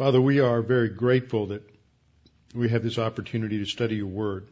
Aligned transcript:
Father, 0.00 0.18
we 0.18 0.40
are 0.40 0.62
very 0.62 0.88
grateful 0.88 1.48
that 1.48 1.62
we 2.54 2.70
have 2.70 2.82
this 2.82 2.96
opportunity 2.96 3.58
to 3.58 3.66
study 3.66 3.96
your 3.96 4.06
word. 4.06 4.48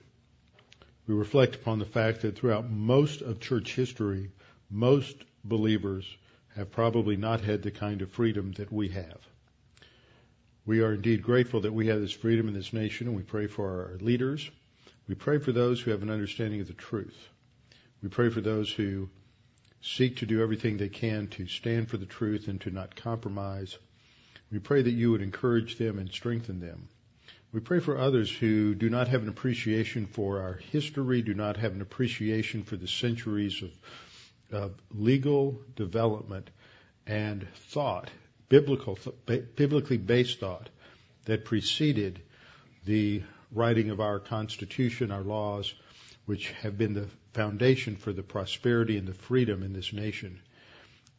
We 1.06 1.14
reflect 1.14 1.54
upon 1.54 1.78
the 1.78 1.86
fact 1.86 2.20
that 2.20 2.36
throughout 2.36 2.68
most 2.68 3.22
of 3.22 3.40
church 3.40 3.74
history, 3.74 4.30
most 4.70 5.16
believers 5.42 6.04
have 6.54 6.70
probably 6.70 7.16
not 7.16 7.40
had 7.40 7.62
the 7.62 7.70
kind 7.70 8.02
of 8.02 8.10
freedom 8.10 8.52
that 8.58 8.70
we 8.70 8.90
have. 8.90 9.26
We 10.66 10.82
are 10.82 10.92
indeed 10.92 11.22
grateful 11.22 11.62
that 11.62 11.72
we 11.72 11.86
have 11.86 12.02
this 12.02 12.12
freedom 12.12 12.46
in 12.48 12.52
this 12.52 12.74
nation 12.74 13.06
and 13.06 13.16
we 13.16 13.22
pray 13.22 13.46
for 13.46 13.70
our 13.70 13.96
leaders. 14.02 14.50
We 15.08 15.14
pray 15.14 15.38
for 15.38 15.52
those 15.52 15.80
who 15.80 15.92
have 15.92 16.02
an 16.02 16.10
understanding 16.10 16.60
of 16.60 16.66
the 16.66 16.74
truth. 16.74 17.30
We 18.02 18.10
pray 18.10 18.28
for 18.28 18.42
those 18.42 18.70
who 18.70 19.08
seek 19.80 20.18
to 20.18 20.26
do 20.26 20.42
everything 20.42 20.76
they 20.76 20.90
can 20.90 21.26
to 21.28 21.46
stand 21.46 21.88
for 21.88 21.96
the 21.96 22.04
truth 22.04 22.48
and 22.48 22.60
to 22.60 22.70
not 22.70 22.96
compromise. 22.96 23.78
We 24.50 24.58
pray 24.58 24.82
that 24.82 24.90
you 24.90 25.10
would 25.10 25.22
encourage 25.22 25.76
them 25.76 25.98
and 25.98 26.10
strengthen 26.10 26.60
them. 26.60 26.88
We 27.52 27.60
pray 27.60 27.80
for 27.80 27.96
others 27.96 28.30
who 28.30 28.74
do 28.74 28.90
not 28.90 29.08
have 29.08 29.22
an 29.22 29.28
appreciation 29.28 30.06
for 30.06 30.40
our 30.40 30.54
history, 30.70 31.22
do 31.22 31.34
not 31.34 31.56
have 31.56 31.72
an 31.72 31.80
appreciation 31.80 32.62
for 32.62 32.76
the 32.76 32.88
centuries 32.88 33.62
of, 33.62 33.70
of 34.52 34.74
legal 34.90 35.58
development 35.74 36.50
and 37.06 37.46
thought, 37.54 38.10
biblical, 38.48 38.98
biblically 39.26 39.96
based 39.96 40.40
thought 40.40 40.68
that 41.24 41.44
preceded 41.44 42.20
the 42.84 43.22
writing 43.50 43.90
of 43.90 44.00
our 44.00 44.18
Constitution, 44.18 45.10
our 45.10 45.22
laws, 45.22 45.72
which 46.26 46.50
have 46.62 46.76
been 46.76 46.92
the 46.92 47.08
foundation 47.32 47.96
for 47.96 48.12
the 48.12 48.22
prosperity 48.22 48.98
and 48.98 49.08
the 49.08 49.14
freedom 49.14 49.62
in 49.62 49.72
this 49.72 49.92
nation. 49.92 50.40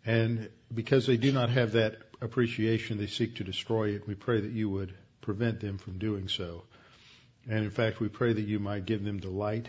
And 0.06 0.50
because 0.74 1.08
they 1.08 1.18
do 1.18 1.32
not 1.32 1.50
have 1.50 1.72
that 1.72 2.09
appreciation, 2.22 2.98
they 2.98 3.08
seek 3.08 3.36
to 3.36 3.44
destroy 3.44 3.90
it. 3.90 4.08
We 4.08 4.16
pray 4.16 4.42
that 4.42 4.52
you 4.52 4.70
would 4.70 4.94
prevent 5.22 5.60
them 5.60 5.78
from 5.78 5.98
doing 5.98 6.28
so. 6.28 6.64
And 7.48 7.64
in 7.64 7.72
fact, 7.72 8.00
we 8.00 8.10
pray 8.10 8.34
that 8.34 8.48
you 8.48 8.60
might 8.60 8.86
give 8.86 9.04
them 9.04 9.20
the 9.20 9.30
light 9.30 9.68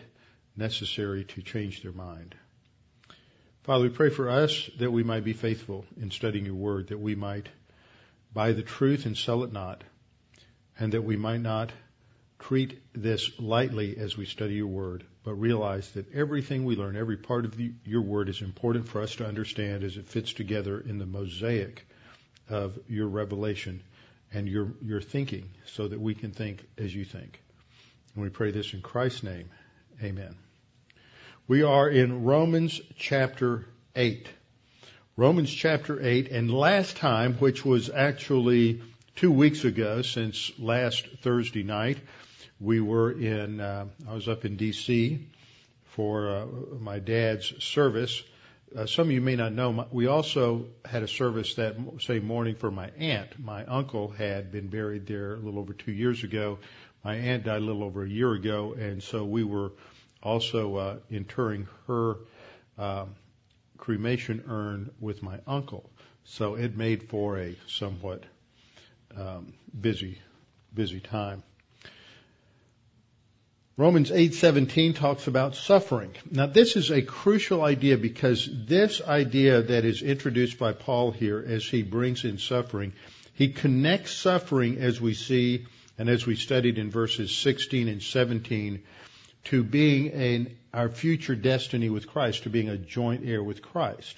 necessary 0.56 1.24
to 1.24 1.42
change 1.42 1.82
their 1.82 1.92
mind. 1.92 2.34
Father, 3.62 3.84
we 3.84 3.90
pray 3.90 4.10
for 4.10 4.28
us 4.28 4.68
that 4.78 4.90
we 4.90 5.02
might 5.02 5.24
be 5.24 5.32
faithful 5.32 5.84
in 6.00 6.10
studying 6.10 6.46
your 6.46 6.54
word, 6.54 6.88
that 6.88 6.98
we 6.98 7.14
might 7.14 7.48
buy 8.32 8.52
the 8.52 8.62
truth 8.62 9.06
and 9.06 9.16
sell 9.16 9.44
it 9.44 9.52
not, 9.52 9.84
and 10.78 10.92
that 10.92 11.02
we 11.02 11.16
might 11.16 11.40
not 11.40 11.72
treat 12.38 12.80
this 12.94 13.38
lightly 13.38 13.96
as 13.98 14.16
we 14.16 14.24
study 14.24 14.54
your 14.54 14.66
word, 14.66 15.04
but 15.24 15.34
realize 15.34 15.90
that 15.92 16.12
everything 16.14 16.64
we 16.64 16.74
learn, 16.74 16.96
every 16.96 17.18
part 17.18 17.44
of 17.44 17.56
the, 17.56 17.72
your 17.84 18.02
word 18.02 18.28
is 18.28 18.40
important 18.40 18.88
for 18.88 19.02
us 19.02 19.14
to 19.16 19.26
understand 19.26 19.84
as 19.84 19.96
it 19.96 20.08
fits 20.08 20.32
together 20.32 20.80
in 20.80 20.98
the 20.98 21.06
mosaic 21.06 21.86
of 22.50 22.78
your 22.88 23.06
revelation 23.08 23.82
and 24.32 24.48
your, 24.48 24.72
your 24.82 25.00
thinking 25.00 25.50
so 25.66 25.88
that 25.88 26.00
we 26.00 26.14
can 26.14 26.30
think 26.30 26.64
as 26.78 26.94
you 26.94 27.04
think. 27.04 27.40
And 28.14 28.22
we 28.22 28.30
pray 28.30 28.50
this 28.50 28.74
in 28.74 28.82
Christ's 28.82 29.22
name. 29.22 29.48
Amen. 30.02 30.34
We 31.48 31.62
are 31.62 31.88
in 31.88 32.24
Romans 32.24 32.80
chapter 32.96 33.66
8. 33.96 34.28
Romans 35.16 35.52
chapter 35.52 36.00
8, 36.00 36.30
and 36.30 36.50
last 36.50 36.96
time, 36.96 37.34
which 37.34 37.64
was 37.64 37.90
actually 37.90 38.80
two 39.16 39.32
weeks 39.32 39.64
ago 39.64 40.02
since 40.02 40.50
last 40.58 41.06
Thursday 41.22 41.62
night, 41.62 41.98
we 42.60 42.80
were 42.80 43.10
in, 43.10 43.60
uh, 43.60 43.86
I 44.08 44.14
was 44.14 44.28
up 44.28 44.44
in 44.44 44.56
D.C. 44.56 45.26
for 45.84 46.28
uh, 46.28 46.46
my 46.78 47.00
dad's 47.00 47.52
service 47.62 48.22
uh, 48.76 48.86
some 48.86 49.08
of 49.08 49.12
you 49.12 49.20
may 49.20 49.36
not 49.36 49.52
know, 49.52 49.86
we 49.90 50.06
also 50.06 50.66
had 50.84 51.02
a 51.02 51.08
service 51.08 51.54
that 51.54 51.76
same 52.00 52.24
morning 52.24 52.54
for 52.54 52.70
my 52.70 52.90
aunt. 52.98 53.38
My 53.38 53.64
uncle 53.64 54.08
had 54.10 54.52
been 54.52 54.68
buried 54.68 55.06
there 55.06 55.34
a 55.34 55.38
little 55.38 55.58
over 55.58 55.72
two 55.72 55.92
years 55.92 56.22
ago. 56.22 56.58
My 57.04 57.16
aunt 57.16 57.44
died 57.44 57.62
a 57.62 57.64
little 57.64 57.82
over 57.82 58.04
a 58.04 58.08
year 58.08 58.32
ago, 58.32 58.74
and 58.78 59.02
so 59.02 59.24
we 59.24 59.42
were 59.42 59.72
also 60.22 60.76
uh, 60.76 60.96
interring 61.10 61.66
her 61.86 62.16
uh, 62.78 63.06
cremation 63.76 64.44
urn 64.46 64.90
with 65.00 65.22
my 65.22 65.38
uncle. 65.46 65.90
So 66.24 66.54
it 66.54 66.76
made 66.76 67.08
for 67.08 67.38
a 67.38 67.56
somewhat 67.66 68.24
um, 69.16 69.54
busy, 69.78 70.20
busy 70.74 71.00
time. 71.00 71.42
Romans 73.80 74.10
8:17 74.10 74.94
talks 74.94 75.26
about 75.26 75.56
suffering. 75.56 76.10
Now 76.30 76.44
this 76.44 76.76
is 76.76 76.90
a 76.90 77.00
crucial 77.00 77.62
idea 77.62 77.96
because 77.96 78.46
this 78.66 79.00
idea 79.00 79.62
that 79.62 79.86
is 79.86 80.02
introduced 80.02 80.58
by 80.58 80.74
Paul 80.74 81.12
here 81.12 81.42
as 81.48 81.64
he 81.64 81.82
brings 81.82 82.26
in 82.26 82.36
suffering, 82.36 82.92
he 83.32 83.48
connects 83.48 84.12
suffering 84.12 84.76
as 84.76 85.00
we 85.00 85.14
see 85.14 85.64
and 85.96 86.10
as 86.10 86.26
we 86.26 86.36
studied 86.36 86.76
in 86.76 86.90
verses 86.90 87.34
16 87.34 87.88
and 87.88 88.02
17 88.02 88.82
to 89.44 89.64
being 89.64 90.08
in 90.08 90.58
our 90.74 90.90
future 90.90 91.34
destiny 91.34 91.88
with 91.88 92.06
Christ, 92.06 92.42
to 92.42 92.50
being 92.50 92.68
a 92.68 92.76
joint 92.76 93.26
heir 93.26 93.42
with 93.42 93.62
Christ. 93.62 94.14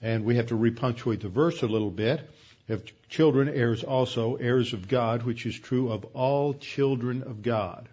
And 0.00 0.24
we 0.24 0.36
have 0.36 0.46
to 0.50 0.56
repunctuate 0.56 1.22
the 1.22 1.28
verse 1.28 1.62
a 1.62 1.66
little 1.66 1.90
bit. 1.90 2.20
If 2.68 2.82
children, 3.08 3.48
heirs 3.48 3.82
also, 3.82 4.36
heirs 4.36 4.72
of 4.72 4.86
God, 4.86 5.24
which 5.24 5.46
is 5.46 5.58
true 5.58 5.90
of 5.90 6.04
all 6.14 6.54
children 6.54 7.24
of 7.24 7.42
God. 7.42 7.88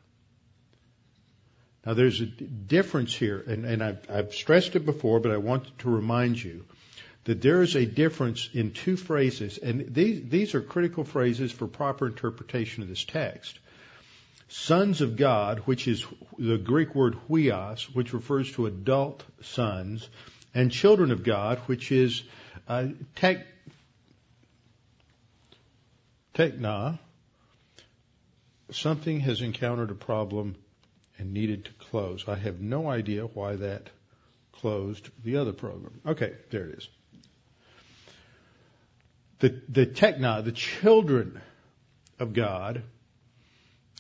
Now 1.88 1.94
there's 1.94 2.20
a 2.20 2.26
difference 2.26 3.16
here, 3.16 3.42
and, 3.48 3.64
and 3.64 3.82
I've, 3.82 4.10
I've 4.10 4.34
stressed 4.34 4.76
it 4.76 4.86
before, 4.86 5.22
but 5.22 5.32
I 5.32 5.38
want 5.38 5.80
to 5.80 5.90
remind 5.90 6.44
you 6.44 6.66
that 7.24 7.42
there 7.42 7.62
is 7.62 7.78
a 7.78 7.86
difference 7.86 8.50
in 8.54 8.72
two 8.72 8.98
phrases, 8.98 9.58
and 9.58 9.94
these, 9.94 10.28
these 10.28 10.54
are 10.54 10.60
critical 10.60 11.06
phrases 11.06 11.50
for 11.50 11.66
proper 11.66 12.08
interpretation 12.08 12.84
of 12.84 12.90
this 12.90 13.06
text. 13.06 13.58
Sons 14.50 15.00
of 15.00 15.16
God, 15.16 15.60
which 15.60 15.88
is 15.88 16.06
the 16.38 16.58
Greek 16.58 16.94
word 16.94 17.16
huios, 17.30 17.84
which 17.96 18.12
refers 18.12 18.52
to 18.52 18.66
adult 18.66 19.24
sons, 19.42 20.10
and 20.54 20.70
children 20.70 21.12
of 21.12 21.24
God, 21.24 21.58
which 21.68 21.94
is 21.94 22.22
uh, 22.68 22.88
tek, 23.16 23.48
tekna. 26.34 27.00
Something 28.72 29.22
has 29.22 29.42
encountered 29.42 29.92
a 29.92 29.96
problem 29.96 30.58
and 31.18 31.34
needed 31.34 31.66
to 31.66 31.72
close. 31.74 32.26
I 32.28 32.36
have 32.36 32.62
no 32.62 32.90
idea 32.90 33.26
why 33.26 33.56
that 33.56 33.90
closed 34.52 35.10
the 35.24 35.38
other 35.38 35.54
program. 35.54 36.02
Okay, 36.06 36.34
there 36.50 36.66
it 36.66 36.78
is. 36.78 36.90
The, 39.40 39.62
the 39.70 39.86
tekna, 39.86 40.44
the 40.44 40.52
children 40.52 41.40
of 42.20 42.34
God, 42.34 42.82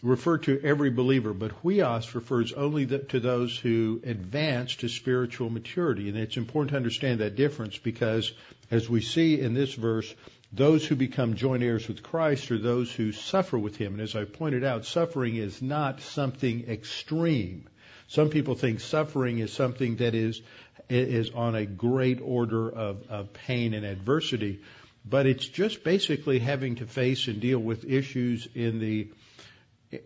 refer 0.03 0.37
to 0.39 0.59
every 0.63 0.89
believer, 0.89 1.33
but 1.33 1.63
huios 1.63 2.13
refers 2.13 2.53
only 2.53 2.85
to 2.85 3.19
those 3.19 3.57
who 3.57 4.01
advance 4.03 4.75
to 4.77 4.89
spiritual 4.89 5.49
maturity. 5.49 6.09
And 6.09 6.17
it's 6.17 6.37
important 6.37 6.71
to 6.71 6.77
understand 6.77 7.19
that 7.19 7.35
difference 7.35 7.77
because 7.77 8.31
as 8.69 8.89
we 8.89 9.01
see 9.01 9.39
in 9.39 9.53
this 9.53 9.73
verse, 9.73 10.13
those 10.51 10.85
who 10.85 10.95
become 10.95 11.35
joint 11.35 11.61
heirs 11.61 11.87
with 11.87 12.03
Christ 12.03 12.51
are 12.51 12.57
those 12.57 12.91
who 12.91 13.11
suffer 13.11 13.57
with 13.57 13.75
Him. 13.75 13.93
And 13.93 14.01
as 14.01 14.15
I 14.15 14.23
pointed 14.23 14.63
out, 14.63 14.85
suffering 14.85 15.35
is 15.35 15.61
not 15.61 16.01
something 16.01 16.69
extreme. 16.69 17.67
Some 18.07 18.29
people 18.29 18.55
think 18.55 18.79
suffering 18.79 19.39
is 19.39 19.51
something 19.51 19.97
that 19.97 20.15
is, 20.15 20.41
is 20.89 21.31
on 21.31 21.55
a 21.55 21.65
great 21.65 22.21
order 22.21 22.69
of, 22.69 23.09
of 23.09 23.33
pain 23.33 23.73
and 23.73 23.85
adversity, 23.85 24.61
but 25.05 25.25
it's 25.25 25.45
just 25.45 25.83
basically 25.83 26.39
having 26.39 26.75
to 26.75 26.85
face 26.85 27.27
and 27.27 27.41
deal 27.41 27.59
with 27.59 27.83
issues 27.83 28.47
in 28.55 28.79
the, 28.79 29.09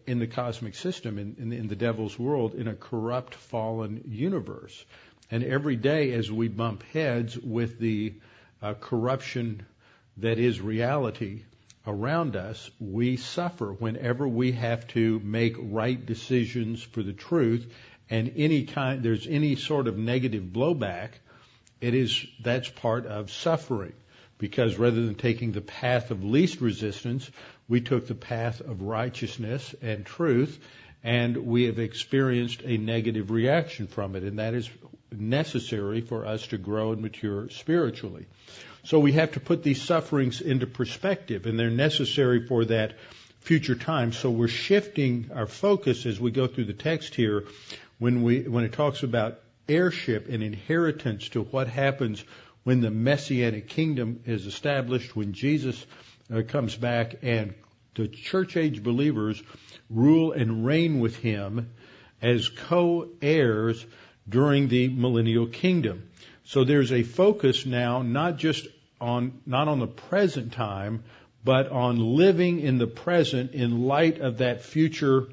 in 0.08 0.18
the 0.18 0.28
cosmic 0.28 0.74
system, 0.74 1.20
in, 1.20 1.36
in, 1.38 1.54
in 1.54 1.68
the 1.68 1.76
devil's 1.76 2.18
world, 2.18 2.56
in 2.56 2.68
a 2.68 2.76
corrupt, 2.76 3.36
fallen 3.36 4.02
universe. 4.08 4.84
And 5.30 5.44
every 5.44 5.76
day 5.76 6.14
as 6.14 6.32
we 6.32 6.48
bump 6.48 6.82
heads 6.92 7.38
with 7.38 7.80
the 7.80 8.16
uh, 8.62 8.74
corruption 8.74 9.66
that 10.18 10.40
is 10.40 10.62
reality 10.62 11.44
around 11.88 12.36
us, 12.36 12.70
we 12.80 13.18
suffer 13.18 13.72
whenever 13.74 14.28
we 14.28 14.52
have 14.52 14.88
to 14.88 15.20
make 15.24 15.56
right 15.58 16.06
decisions 16.06 16.84
for 16.84 17.02
the 17.02 17.14
truth. 17.14 17.72
And 18.10 18.34
any 18.36 18.66
kind, 18.66 19.02
there's 19.02 19.28
any 19.28 19.56
sort 19.56 19.88
of 19.88 19.98
negative 19.98 20.44
blowback, 20.44 21.10
it 21.80 21.94
is 21.94 22.26
that's 22.42 22.70
part 22.70 23.06
of 23.08 23.32
suffering. 23.32 23.94
Because 24.38 24.78
rather 24.78 25.06
than 25.06 25.16
taking 25.16 25.52
the 25.52 25.62
path 25.62 26.12
of 26.12 26.24
least 26.24 26.62
resistance, 26.62 27.30
we 27.68 27.80
took 27.80 28.08
the 28.08 28.16
path 28.16 28.60
of 28.60 28.82
righteousness 28.82 29.76
and 29.82 30.06
truth, 30.06 30.60
and 31.04 31.38
we 31.38 31.66
have 31.66 31.80
experienced 31.80 32.62
a 32.64 32.78
negative 32.78 33.30
reaction 33.30 33.88
from 33.88 34.16
it, 34.16 34.24
and 34.24 34.40
that 34.40 34.56
is 34.56 34.70
necessary 35.12 36.02
for 36.02 36.26
us 36.26 36.48
to 36.48 36.58
grow 36.58 36.92
and 36.92 37.02
mature 37.02 37.50
spiritually. 37.50 38.26
So 38.84 39.00
we 39.00 39.14
have 39.14 39.34
to 39.34 39.40
put 39.40 39.64
these 39.64 39.82
sufferings 39.82 40.42
into 40.42 40.66
perspective, 40.68 41.46
and 41.46 41.60
they're 41.60 41.70
necessary 41.70 42.48
for 42.48 42.66
that 42.66 42.94
future 43.40 43.76
time. 43.76 44.12
So 44.12 44.30
we're 44.30 44.48
shifting 44.48 45.30
our 45.34 45.48
focus 45.48 46.06
as 46.06 46.20
we 46.20 46.32
go 46.32 46.48
through 46.48 46.66
the 46.66 46.74
text 46.74 47.16
here 47.16 47.46
when 48.00 48.24
we 48.24 48.42
when 48.42 48.64
it 48.64 48.74
talks 48.74 49.04
about 49.04 49.40
heirship 49.70 50.28
and 50.30 50.44
inheritance 50.44 51.30
to 51.30 51.44
what 51.44 51.68
happens 51.68 52.24
when 52.64 52.82
the 52.82 52.92
messianic 52.92 53.68
kingdom 53.68 54.22
is 54.26 54.46
established, 54.46 55.16
when 55.16 55.34
Jesus 55.34 55.86
uh, 56.34 56.42
comes 56.48 56.76
back 56.76 57.16
and 57.24 57.54
the 57.96 58.08
church 58.08 58.56
age 58.58 58.84
believers 58.84 59.42
rule 59.90 60.32
and 60.32 60.66
reign 60.66 61.00
with 61.00 61.16
him 61.18 61.72
as 62.22 62.48
co-heirs 62.50 63.86
during 64.30 64.68
the 64.68 64.88
millennial 64.88 65.48
kingdom. 65.48 66.10
So 66.52 66.66
there's 66.66 66.92
a 66.92 67.04
focus 67.04 67.66
now 67.66 68.02
not 68.02 68.36
just 68.36 68.68
on 69.00 69.40
not 69.46 69.70
on 69.70 69.80
the 69.80 69.88
present 69.88 70.52
time, 70.52 71.06
but 71.46 71.70
on 71.70 71.98
living 72.18 72.60
in 72.60 72.78
the 72.78 72.88
present 72.88 73.54
in 73.54 73.84
light 73.84 74.20
of 74.20 74.40
that 74.40 74.62
future 74.62 75.30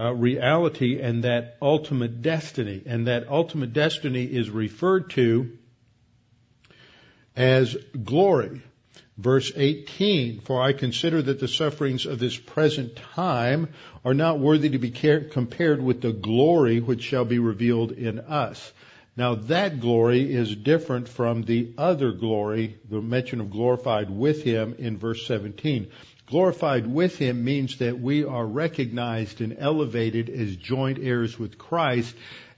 uh, 0.00 0.14
reality 0.14 0.98
and 0.98 1.24
that 1.24 1.58
ultimate 1.60 2.22
destiny. 2.22 2.82
And 2.86 3.06
that 3.06 3.28
ultimate 3.28 3.74
destiny 3.74 4.24
is 4.24 4.48
referred 4.48 5.10
to 5.10 5.58
as 7.36 7.76
glory. 8.02 8.62
Verse 9.18 9.52
18, 9.54 10.40
for 10.40 10.62
I 10.62 10.72
consider 10.72 11.20
that 11.20 11.38
the 11.38 11.48
sufferings 11.48 12.06
of 12.06 12.18
this 12.18 12.38
present 12.38 12.96
time 12.96 13.68
are 14.06 14.14
not 14.14 14.38
worthy 14.38 14.70
to 14.70 14.78
be 14.78 14.90
compared 14.90 15.82
with 15.82 16.00
the 16.00 16.14
glory 16.14 16.80
which 16.80 17.02
shall 17.02 17.26
be 17.26 17.38
revealed 17.38 17.92
in 17.92 18.20
us. 18.20 18.72
Now 19.16 19.34
that 19.34 19.80
glory 19.80 20.32
is 20.32 20.56
different 20.56 21.06
from 21.06 21.42
the 21.42 21.72
other 21.76 22.12
glory, 22.12 22.78
the 22.88 23.02
mention 23.02 23.40
of 23.40 23.50
glorified 23.50 24.08
with 24.08 24.42
him 24.42 24.74
in 24.78 24.96
verse 24.96 25.26
17. 25.26 25.88
Glorified 26.26 26.86
with 26.86 27.18
him 27.18 27.44
means 27.44 27.76
that 27.78 28.00
we 28.00 28.24
are 28.24 28.46
recognized 28.46 29.42
and 29.42 29.54
elevated 29.58 30.30
as 30.30 30.56
joint 30.56 30.98
heirs 30.98 31.38
with 31.38 31.58
Christ 31.58 32.14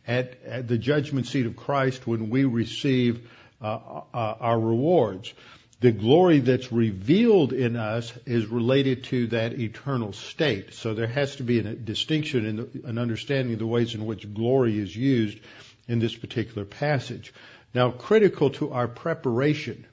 at, 0.06 0.40
at 0.44 0.68
the 0.68 0.78
judgment 0.78 1.26
seat 1.26 1.46
of 1.46 1.56
Christ 1.56 2.06
when 2.06 2.30
we 2.30 2.44
receive 2.44 3.28
uh, 3.60 4.02
uh, 4.14 4.34
our 4.40 4.60
rewards. 4.60 5.32
The 5.80 5.90
glory 5.90 6.38
that's 6.38 6.70
revealed 6.70 7.52
in 7.52 7.74
us 7.74 8.12
is 8.26 8.46
related 8.46 9.04
to 9.04 9.26
that 9.28 9.58
eternal 9.58 10.12
state. 10.12 10.72
So 10.72 10.94
there 10.94 11.08
has 11.08 11.36
to 11.36 11.42
be 11.42 11.58
a 11.58 11.74
distinction 11.74 12.46
in 12.46 12.82
an 12.84 12.96
understanding 12.96 13.54
of 13.54 13.58
the 13.58 13.66
ways 13.66 13.94
in 13.94 14.06
which 14.06 14.32
glory 14.32 14.78
is 14.78 14.94
used 14.94 15.38
in 15.88 15.98
this 15.98 16.14
particular 16.14 16.64
passage. 16.64 17.32
Now, 17.74 17.90
critical 17.90 18.50
to 18.50 18.72
our 18.72 18.88
preparation 18.88 19.86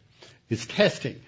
is 0.49 0.65
testing. 0.65 1.19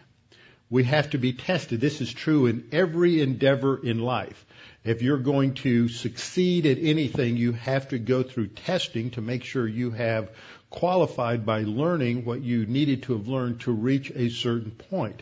We 0.69 0.83
have 0.85 1.11
to 1.11 1.17
be 1.17 1.33
tested. 1.33 1.81
This 1.81 2.01
is 2.01 2.11
true 2.11 2.47
in 2.47 2.67
every 2.71 3.21
endeavor 3.21 3.77
in 3.77 3.99
life. 3.99 4.45
If 4.83 5.01
you're 5.01 5.17
going 5.17 5.53
to 5.55 5.87
succeed 5.87 6.65
at 6.65 6.77
anything, 6.79 7.37
you 7.37 7.53
have 7.53 7.89
to 7.89 7.99
go 7.99 8.23
through 8.23 8.47
testing 8.47 9.11
to 9.11 9.21
make 9.21 9.43
sure 9.43 9.67
you 9.67 9.91
have 9.91 10.31
qualified 10.69 11.45
by 11.45 11.61
learning 11.61 12.25
what 12.25 12.41
you 12.41 12.65
needed 12.65 13.03
to 13.03 13.13
have 13.13 13.27
learned 13.27 13.61
to 13.61 13.71
reach 13.71 14.11
a 14.11 14.29
certain 14.29 14.71
point. 14.71 15.21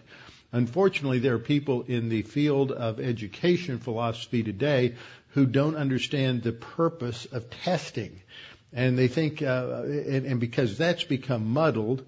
Unfortunately, 0.51 1.19
there 1.19 1.35
are 1.35 1.39
people 1.39 1.83
in 1.83 2.09
the 2.09 2.23
field 2.23 2.71
of 2.71 2.99
education 2.99 3.77
philosophy 3.77 4.43
today 4.43 4.95
who 5.29 5.45
don't 5.45 5.75
understand 5.75 6.43
the 6.43 6.51
purpose 6.51 7.25
of 7.25 7.49
testing 7.49 8.21
and 8.73 8.97
they 8.97 9.07
think, 9.07 9.41
uh, 9.41 9.81
and, 9.83 10.25
and 10.25 10.39
because 10.39 10.77
that's 10.77 11.03
become 11.03 11.45
muddled 11.47 12.05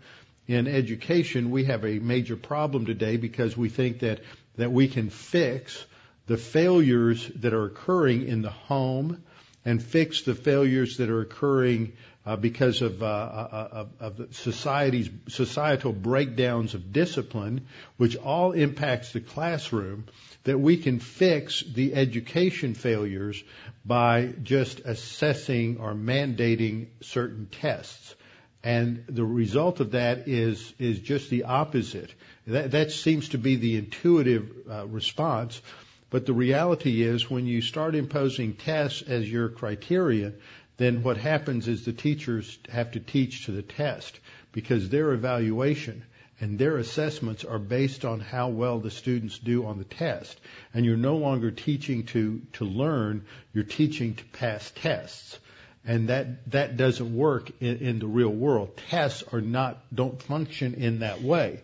in 0.48 0.68
education, 0.68 1.52
we 1.52 1.66
have 1.66 1.86
a 1.86 2.00
major 2.00 2.36
problem 2.36 2.86
today 2.86 3.18
because 3.18 3.56
we 3.58 3.70
think 3.70 4.00
that, 4.00 4.22
that 4.58 4.72
we 4.72 4.88
can 4.88 5.10
fix 5.10 5.86
the 6.28 6.38
failures 6.38 7.30
that 7.36 7.54
are 7.54 7.66
occurring 7.66 8.28
in 8.28 8.42
the 8.42 8.50
home 8.50 9.24
and 9.66 9.82
fix 9.82 10.22
the 10.24 10.36
failures 10.36 10.98
that 10.98 11.10
are 11.10 11.22
occurring 11.22 11.94
uh, 12.26 12.36
because 12.36 12.82
of, 12.82 13.04
uh, 13.04 13.06
uh, 13.06 13.86
of, 14.00 14.20
of 14.20 14.36
society's 14.36 15.10
societal 15.28 15.92
breakdowns 15.92 16.74
of 16.74 16.94
discipline, 16.94 17.68
which 17.98 18.16
all 18.16 18.54
impacts 18.54 19.12
the 19.12 19.20
classroom, 19.20 20.06
that 20.44 20.58
we 20.60 20.78
can 20.78 21.00
fix 21.00 21.62
the 21.62 21.94
education 21.94 22.74
failures 22.74 23.44
by 23.86 24.34
just 24.44 24.80
assessing 24.82 25.78
or 25.80 25.94
mandating 25.94 26.88
certain 27.02 27.48
tests. 27.48 28.16
And 28.64 29.04
the 29.10 29.26
result 29.26 29.82
of 29.82 29.92
that 29.92 30.30
is 30.30 30.74
is 30.80 31.00
just 31.00 31.30
the 31.30 31.44
opposite. 31.44 32.14
That, 32.48 32.72
that 32.72 32.92
seems 32.92 33.30
to 33.30 33.38
be 33.38 33.58
the 33.58 33.76
intuitive 33.76 34.50
uh, 34.70 34.88
response. 34.88 35.62
But 36.10 36.26
the 36.26 36.34
reality 36.34 37.02
is, 37.02 37.30
when 37.30 37.46
you 37.48 37.62
start 37.62 37.96
imposing 37.96 38.54
tests 38.54 39.02
as 39.02 39.30
your 39.30 39.50
criterion, 39.50 40.36
then 40.78 41.04
what 41.04 41.18
happens 41.18 41.68
is 41.68 41.86
the 41.86 41.94
teachers 41.94 42.58
have 42.70 42.92
to 42.92 43.00
teach 43.00 43.46
to 43.46 43.52
the 43.52 43.62
test 43.62 44.20
because 44.52 44.90
their 44.90 45.12
evaluation 45.14 46.04
and 46.40 46.58
their 46.58 46.78
assessments 46.78 47.46
are 47.46 47.60
based 47.60 48.04
on 48.04 48.20
how 48.20 48.50
well 48.50 48.80
the 48.80 48.92
students 48.92 49.40
do 49.40 49.66
on 49.66 49.78
the 49.78 49.84
test. 49.84 50.40
And 50.74 50.86
you're 50.86 50.98
no 50.98 51.16
longer 51.16 51.52
teaching 51.52 52.06
to, 52.08 52.42
to 52.54 52.66
learn, 52.66 53.26
you're 53.54 53.64
teaching 53.64 54.16
to 54.16 54.26
pass 54.26 54.72
tests. 54.76 55.40
And 55.86 56.10
that, 56.10 56.50
that 56.52 56.76
doesn't 56.76 57.16
work 57.16 57.52
in, 57.60 57.78
in 57.78 58.00
the 58.00 58.08
real 58.08 58.30
world. 58.30 58.78
Tests 58.90 59.24
are 59.32 59.42
not, 59.42 59.84
don't 59.94 60.22
function 60.22 60.74
in 60.74 61.00
that 61.00 61.22
way. 61.22 61.62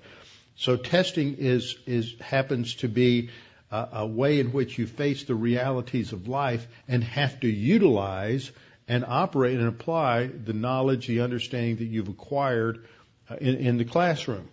So 0.56 0.76
testing 0.76 1.38
is, 1.38 1.78
is, 1.86 2.16
happens 2.20 2.76
to 2.76 2.90
be 2.90 3.30
a, 3.72 3.88
a 3.94 4.08
way 4.08 4.40
in 4.40 4.52
which 4.52 4.78
you 4.78 4.88
face 4.88 5.24
the 5.24 5.36
realities 5.36 6.14
of 6.14 6.28
life 6.28 6.68
and 6.88 7.04
have 7.04 7.40
to 7.40 7.48
utilize 7.48 8.52
and 8.90 9.06
operate 9.08 9.60
and 9.60 9.68
apply 9.68 10.26
the 10.26 10.52
knowledge, 10.52 11.06
the 11.06 11.22
understanding 11.22 11.78
that 11.78 11.86
you've 11.86 12.10
acquired 12.10 12.86
uh, 13.30 13.36
in, 13.36 13.56
in 13.58 13.78
the 13.78 13.86
classroom. 13.86 14.50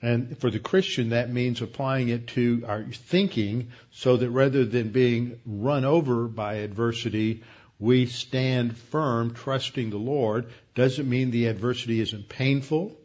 And 0.00 0.38
for 0.38 0.50
the 0.50 0.60
Christian, 0.60 1.10
that 1.10 1.30
means 1.30 1.60
applying 1.60 2.08
it 2.08 2.28
to 2.28 2.64
our 2.66 2.84
thinking 2.84 3.72
so 3.90 4.16
that 4.16 4.30
rather 4.30 4.64
than 4.64 4.90
being 4.90 5.40
run 5.44 5.84
over 5.84 6.28
by 6.28 6.54
adversity, 6.54 7.42
we 7.78 8.06
stand 8.06 8.76
firm, 8.76 9.34
trusting 9.34 9.90
the 9.90 9.98
Lord. 9.98 10.46
Doesn't 10.76 11.08
mean 11.08 11.30
the 11.30 11.46
adversity 11.46 12.00
isn't 12.00 12.28
painful. 12.28 12.96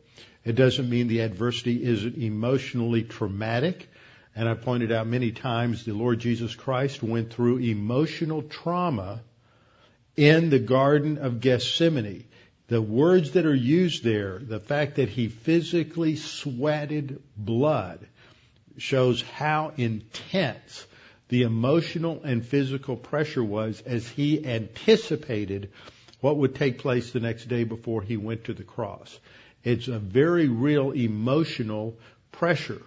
It 0.45 0.55
doesn't 0.55 0.89
mean 0.89 1.07
the 1.07 1.21
adversity 1.21 1.83
isn't 1.83 2.17
emotionally 2.17 3.03
traumatic. 3.03 3.89
And 4.35 4.47
I 4.47 4.53
pointed 4.53 4.91
out 4.91 5.07
many 5.07 5.31
times 5.31 5.83
the 5.83 5.93
Lord 5.93 6.19
Jesus 6.19 6.53
Christ 6.53 7.01
went 7.01 7.33
through 7.33 7.57
emotional 7.57 8.43
trauma 8.43 9.21
in 10.17 10.49
the 10.49 10.59
Garden 10.59 11.19
of 11.19 11.39
Gethsemane. 11.39 12.25
The 12.67 12.81
words 12.81 13.31
that 13.31 13.45
are 13.45 13.55
used 13.55 14.03
there, 14.03 14.39
the 14.39 14.59
fact 14.59 14.95
that 14.95 15.07
he 15.07 15.29
physically 15.29 16.17
sweated 16.17 17.21
blood, 17.37 18.05
shows 18.77 19.21
how 19.21 19.71
intense 19.77 20.85
the 21.29 21.43
emotional 21.43 22.21
and 22.23 22.45
physical 22.45 22.95
pressure 22.95 23.43
was 23.43 23.81
as 23.81 24.07
he 24.07 24.45
anticipated 24.45 25.71
what 26.19 26.37
would 26.37 26.55
take 26.55 26.79
place 26.79 27.11
the 27.11 27.19
next 27.19 27.47
day 27.47 27.63
before 27.63 28.01
he 28.01 28.17
went 28.17 28.45
to 28.45 28.53
the 28.53 28.63
cross. 28.63 29.19
It's 29.63 29.87
a 29.87 29.99
very 29.99 30.47
real 30.47 30.91
emotional 30.91 31.97
pressure. 32.31 32.81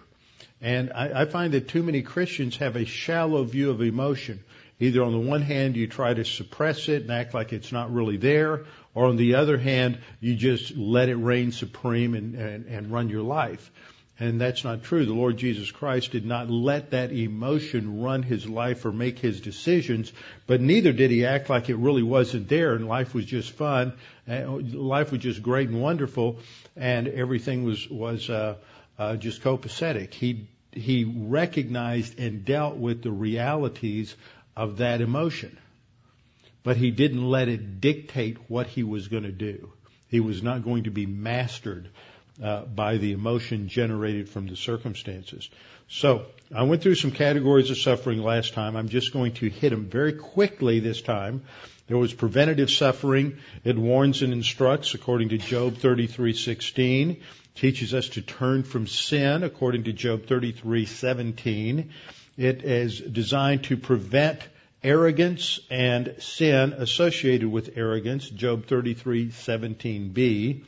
And 0.61 0.91
I, 0.93 1.21
I 1.21 1.25
find 1.25 1.53
that 1.53 1.67
too 1.67 1.83
many 1.83 2.01
Christians 2.01 2.57
have 2.57 2.75
a 2.75 2.85
shallow 2.85 3.43
view 3.43 3.71
of 3.71 3.81
emotion. 3.81 4.43
Either 4.81 5.03
on 5.03 5.11
the 5.11 5.19
one 5.19 5.43
hand, 5.43 5.77
you 5.77 5.85
try 5.85 6.11
to 6.11 6.25
suppress 6.25 6.89
it 6.89 7.03
and 7.03 7.11
act 7.11 7.35
like 7.35 7.53
it's 7.53 7.71
not 7.71 7.93
really 7.93 8.17
there, 8.17 8.65
or 8.95 9.05
on 9.05 9.15
the 9.15 9.35
other 9.35 9.57
hand, 9.57 9.99
you 10.19 10.35
just 10.35 10.75
let 10.75 11.07
it 11.07 11.15
reign 11.15 11.51
supreme 11.51 12.15
and, 12.15 12.33
and, 12.35 12.65
and 12.65 12.91
run 12.91 13.07
your 13.07 13.21
life. 13.21 13.71
And 14.19 14.41
that's 14.41 14.63
not 14.63 14.83
true. 14.83 15.05
The 15.05 15.13
Lord 15.13 15.37
Jesus 15.37 15.69
Christ 15.69 16.11
did 16.11 16.25
not 16.25 16.49
let 16.49 16.91
that 16.91 17.11
emotion 17.11 18.01
run 18.01 18.23
his 18.23 18.49
life 18.49 18.83
or 18.83 18.91
make 18.91 19.19
his 19.19 19.39
decisions, 19.39 20.11
but 20.47 20.61
neither 20.61 20.93
did 20.93 21.11
he 21.11 21.25
act 21.27 21.49
like 21.49 21.69
it 21.69 21.77
really 21.77 22.03
wasn't 22.03 22.49
there 22.49 22.73
and 22.73 22.87
life 22.87 23.13
was 23.13 23.25
just 23.25 23.51
fun, 23.51 23.93
life 24.27 25.11
was 25.11 25.21
just 25.21 25.43
great 25.43 25.69
and 25.69 25.81
wonderful, 25.81 26.39
and 26.75 27.07
everything 27.07 27.65
was 27.65 27.87
was 27.89 28.29
uh, 28.29 28.55
uh, 28.97 29.15
just 29.15 29.41
copacetic. 29.41 30.13
He 30.13 30.47
he 30.71 31.03
recognized 31.03 32.19
and 32.19 32.45
dealt 32.45 32.77
with 32.77 33.01
the 33.01 33.11
realities 33.11 34.15
of 34.55 34.77
that 34.77 35.01
emotion. 35.01 35.57
But 36.63 36.77
he 36.77 36.91
didn't 36.91 37.27
let 37.27 37.47
it 37.47 37.81
dictate 37.81 38.37
what 38.47 38.67
he 38.67 38.83
was 38.83 39.07
going 39.07 39.23
to 39.23 39.31
do. 39.31 39.73
He 40.07 40.19
was 40.19 40.43
not 40.43 40.63
going 40.63 40.83
to 40.83 40.91
be 40.91 41.05
mastered 41.05 41.89
uh, 42.41 42.63
by 42.63 42.97
the 42.97 43.13
emotion 43.13 43.67
generated 43.67 44.29
from 44.29 44.47
the 44.47 44.55
circumstances. 44.55 45.49
So 45.87 46.25
I 46.55 46.63
went 46.63 46.81
through 46.81 46.95
some 46.95 47.11
categories 47.11 47.69
of 47.69 47.77
suffering 47.77 48.21
last 48.21 48.53
time. 48.53 48.75
I'm 48.75 48.89
just 48.89 49.13
going 49.13 49.33
to 49.35 49.49
hit 49.49 49.69
them 49.69 49.85
very 49.85 50.13
quickly 50.13 50.79
this 50.79 51.01
time. 51.01 51.43
There 51.87 51.97
was 51.97 52.13
preventative 52.13 52.71
suffering. 52.71 53.37
It 53.63 53.77
warns 53.77 54.21
and 54.21 54.31
instructs 54.31 54.93
according 54.93 55.29
to 55.29 55.37
Job 55.37 55.75
33:16, 55.75 57.21
teaches 57.55 57.93
us 57.93 58.07
to 58.09 58.21
turn 58.21 58.63
from 58.63 58.87
sin 58.87 59.43
according 59.43 59.83
to 59.83 59.93
Job 59.93 60.25
33:17. 60.25 61.89
It 62.41 62.63
is 62.63 62.99
designed 62.99 63.65
to 63.65 63.77
prevent 63.77 64.39
arrogance 64.83 65.59
and 65.69 66.15
sin 66.17 66.73
associated 66.73 67.47
with 67.47 67.77
arrogance, 67.77 68.27
Job 68.31 68.65
33:17b. 68.65 70.63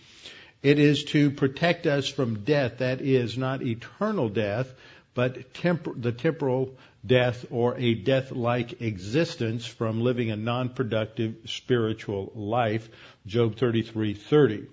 It 0.61 0.77
is 0.77 1.03
to 1.05 1.31
protect 1.31 1.87
us 1.87 2.07
from 2.07 2.43
death, 2.43 2.77
that 2.77 3.01
is 3.01 3.39
not 3.39 3.63
eternal 3.63 4.29
death, 4.29 4.71
but 5.15 5.51
tempor- 5.55 5.99
the 5.99 6.11
temporal 6.11 6.77
death 7.03 7.47
or 7.49 7.75
a 7.79 7.95
death-like 7.95 8.79
existence 8.79 9.65
from 9.65 10.01
living 10.01 10.29
a 10.29 10.35
non-productive 10.35 11.37
spiritual 11.47 12.31
life, 12.35 12.87
Job 13.25 13.55
33:30. 13.55 14.67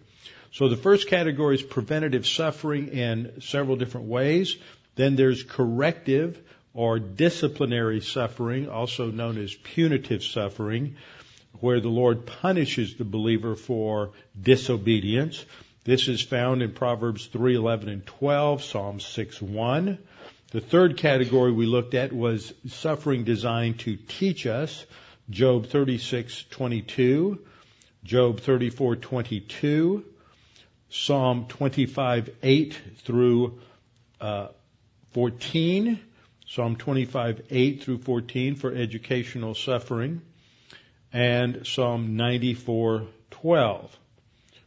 So 0.52 0.68
the 0.68 0.76
first 0.76 1.08
category 1.08 1.54
is 1.54 1.62
preventative 1.62 2.26
suffering 2.26 2.88
in 2.88 3.40
several 3.40 3.76
different 3.76 4.08
ways. 4.08 4.58
Then 4.96 5.16
there's 5.16 5.42
corrective 5.42 6.38
or 6.80 6.98
disciplinary 6.98 8.00
suffering, 8.00 8.66
also 8.66 9.10
known 9.10 9.36
as 9.36 9.54
punitive 9.54 10.24
suffering, 10.24 10.96
where 11.58 11.78
the 11.78 11.90
Lord 11.90 12.24
punishes 12.24 12.94
the 12.94 13.04
believer 13.04 13.54
for 13.54 14.12
disobedience. 14.40 15.44
This 15.84 16.08
is 16.08 16.22
found 16.22 16.62
in 16.62 16.72
Proverbs 16.72 17.26
3:11 17.26 17.90
and 17.90 18.06
12, 18.06 18.62
Psalm 18.62 18.98
6:1. 18.98 19.98
The 20.52 20.62
third 20.62 20.96
category 20.96 21.52
we 21.52 21.66
looked 21.66 21.92
at 21.92 22.14
was 22.14 22.54
suffering 22.66 23.24
designed 23.24 23.80
to 23.80 23.96
teach 23.96 24.46
us, 24.46 24.86
Job 25.28 25.66
36:22, 25.66 27.40
Job 28.04 28.40
34:22, 28.40 30.02
Psalm 30.88 31.44
25, 31.46 32.30
8 32.42 32.80
through 33.04 33.60
uh, 34.18 34.48
14, 35.12 36.00
Psalm 36.50 36.74
25, 36.74 37.42
8 37.48 37.80
through 37.84 37.98
14 37.98 38.56
for 38.56 38.74
educational 38.74 39.54
suffering, 39.54 40.20
and 41.12 41.64
Psalm 41.64 42.16
94:12. 42.16 43.88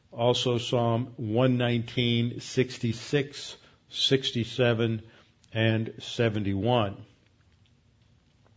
Also 0.09 0.59
Psalm 0.59 1.11
119, 1.17 2.39
66, 2.39 3.57
67, 3.89 5.01
and 5.53 5.93
71. 5.99 6.95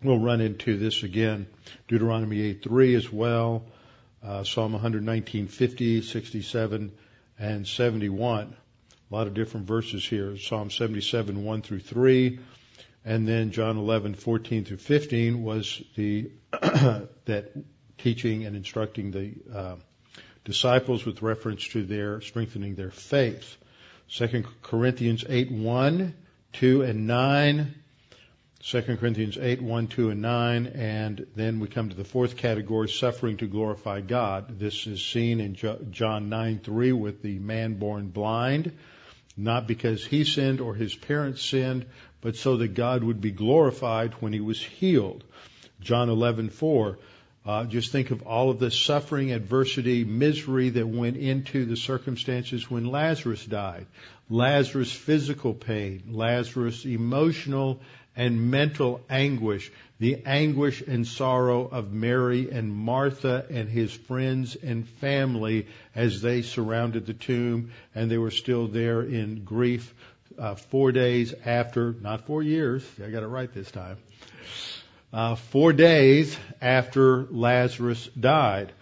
We'll 0.04 0.21
run 0.21 0.40
into 0.40 0.76
this 0.76 1.02
again. 1.02 1.49
Deuteronomy 1.88 2.40
8, 2.42 2.62
3 2.62 2.95
as 2.95 3.12
well. 3.12 3.64
Uh, 4.23 4.45
Psalm 4.45 4.73
119, 4.73 5.49
50, 5.49 6.02
67, 6.02 6.92
and 7.40 7.66
71. 7.66 8.54
A 9.11 9.14
lot 9.14 9.26
of 9.26 9.35
different 9.35 9.66
verses 9.66 10.06
here. 10.06 10.38
Psalm 10.38 10.71
77, 10.71 11.45
1 11.45 11.62
through 11.62 11.80
3. 11.80 12.38
And 13.06 13.26
then 13.26 13.52
John 13.52 13.78
11, 13.78 14.14
14 14.14 14.64
through 14.64 14.78
15 14.78 15.42
was 15.42 15.80
the, 15.94 16.32
that 16.50 17.52
teaching 17.98 18.44
and 18.44 18.56
instructing 18.56 19.12
the, 19.12 19.34
uh, 19.54 19.76
disciples 20.44 21.04
with 21.04 21.22
reference 21.22 21.66
to 21.68 21.84
their 21.84 22.20
strengthening 22.20 22.75
their 22.75 22.90
faith. 22.90 23.56
2 24.10 24.44
Corinthians 24.62 25.25
8, 25.28 25.50
1, 25.52 26.14
2 26.54 26.82
and 26.82 27.06
9. 27.06 27.75
2 28.62 28.82
Corinthians 28.96 29.38
8, 29.38 29.62
1, 29.62 29.86
2, 29.86 30.10
and 30.10 30.22
9. 30.22 30.66
And 30.66 31.26
then 31.36 31.60
we 31.60 31.68
come 31.68 31.88
to 31.90 31.96
the 31.96 32.04
fourth 32.04 32.36
category, 32.36 32.88
suffering 32.88 33.36
to 33.36 33.46
glorify 33.46 34.00
God. 34.00 34.58
This 34.58 34.86
is 34.86 35.04
seen 35.04 35.40
in 35.40 35.56
John 35.90 36.28
9, 36.28 36.60
3 36.60 36.92
with 36.92 37.22
the 37.22 37.38
man 37.38 37.75
born 37.75 38.08
blind, 38.08 38.76
not 39.36 39.68
because 39.68 40.04
he 40.04 40.25
sinned 40.25 40.60
or 40.60 40.75
his 40.75 40.94
parents 40.94 41.42
sinned, 41.44 41.86
but 42.26 42.35
so 42.35 42.56
that 42.56 42.75
God 42.75 43.04
would 43.04 43.21
be 43.21 43.30
glorified 43.30 44.14
when 44.14 44.33
he 44.33 44.40
was 44.40 44.61
healed. 44.61 45.23
John 45.80 46.09
11, 46.09 46.50
4. 46.50 46.99
Uh, 47.47 47.64
just 47.66 47.92
think 47.92 48.11
of 48.11 48.23
all 48.23 48.50
of 48.50 48.59
the 48.59 48.73
suffering, 48.73 49.30
adversity, 49.30 50.02
misery 50.02 50.71
that 50.71 50.88
went 50.88 51.16
into 51.16 51.64
the 51.66 51.76
circumstances 51.76 52.68
when 52.68 52.87
Lazarus 52.87 53.47
died. 53.47 53.87
Lazarus' 54.28 54.90
physical 54.90 55.54
pain, 55.54 56.02
Lazarus' 56.11 56.85
emotional 56.85 57.78
and 58.16 58.50
mental 58.50 59.02
anguish, 59.09 59.71
the 60.00 60.25
anguish 60.26 60.83
and 60.83 61.06
sorrow 61.06 61.68
of 61.68 61.92
Mary 61.92 62.50
and 62.50 62.75
Martha 62.75 63.47
and 63.50 63.68
his 63.68 63.92
friends 63.92 64.56
and 64.56 64.88
family 64.88 65.68
as 65.95 66.23
they 66.23 66.42
surrounded 66.42 67.06
the 67.06 67.14
tomb 67.14 67.71
and 67.95 68.11
they 68.11 68.18
were 68.18 68.33
still 68.33 68.66
there 68.66 69.02
in 69.02 69.45
grief 69.45 69.95
uh, 70.38 70.55
four 70.55 70.93
days 70.93 71.35
after, 71.45 71.95
not 72.00 72.26
four 72.26 72.43
years, 72.43 72.85
I 73.05 73.11
got 73.11 73.23
it 73.23 73.28
right 73.28 73.52
this 73.52 73.71
time, 73.71 73.99
uh, 75.12 75.35
four 75.35 75.73
days 75.73 76.37
after 76.61 77.26
Lazarus 77.31 78.07
died. 78.09 78.73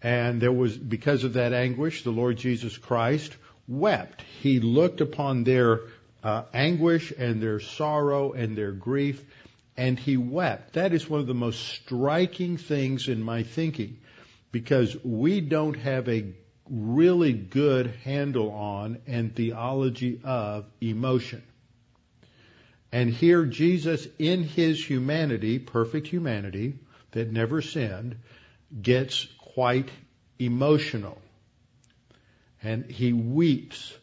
And 0.00 0.40
there 0.40 0.52
was, 0.52 0.76
because 0.76 1.24
of 1.24 1.32
that 1.32 1.52
anguish, 1.52 2.04
the 2.04 2.10
Lord 2.10 2.36
Jesus 2.36 2.76
Christ 2.78 3.36
wept. 3.66 4.22
He 4.40 4.60
looked 4.60 5.00
upon 5.00 5.44
their 5.44 5.80
uh, 6.22 6.44
anguish 6.54 7.12
and 7.16 7.42
their 7.42 7.60
sorrow 7.60 8.32
and 8.32 8.56
their 8.56 8.72
grief, 8.72 9.24
and 9.76 9.98
he 9.98 10.16
wept. 10.16 10.74
That 10.74 10.92
is 10.92 11.08
one 11.08 11.20
of 11.20 11.26
the 11.26 11.34
most 11.34 11.60
striking 11.60 12.56
things 12.58 13.08
in 13.08 13.22
my 13.22 13.42
thinking, 13.42 13.98
because 14.52 14.96
we 15.04 15.40
don't 15.40 15.76
have 15.78 16.08
a 16.08 16.24
really 16.70 17.32
good 17.32 17.94
handle 18.04 18.50
on 18.50 18.98
and 19.06 19.34
theology 19.34 20.20
of 20.24 20.66
emotion. 20.80 21.42
And 22.90 23.10
here 23.10 23.44
Jesus 23.44 24.06
in 24.18 24.42
his 24.42 24.82
humanity, 24.82 25.58
perfect 25.58 26.06
humanity, 26.06 26.78
that 27.12 27.32
never 27.32 27.60
sinned, 27.62 28.16
gets 28.80 29.26
quite 29.38 29.88
emotional. 30.38 31.18
And 32.62 32.90
he 32.90 33.12
weeps. 33.12 33.96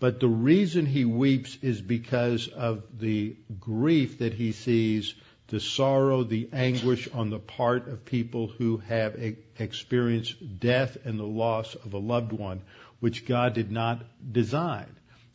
But 0.00 0.20
the 0.20 0.28
reason 0.28 0.86
he 0.86 1.04
weeps 1.04 1.58
is 1.62 1.80
because 1.80 2.48
of 2.48 2.84
the 2.98 3.36
grief 3.58 4.18
that 4.18 4.32
he 4.32 4.52
sees, 4.52 5.14
the 5.48 5.60
sorrow, 5.60 6.22
the 6.24 6.48
anguish 6.52 7.08
on 7.12 7.30
the 7.30 7.38
part 7.38 7.88
of 7.88 8.04
people 8.04 8.48
who 8.48 8.76
have 8.78 9.16
experienced 9.58 10.60
death 10.60 10.96
and 11.04 11.18
the 11.18 11.24
loss 11.24 11.74
of 11.74 11.94
a 11.94 11.98
loved 11.98 12.32
one, 12.32 12.60
which 13.00 13.26
God 13.26 13.54
did 13.54 13.70
not 13.70 14.04
design. 14.32 14.86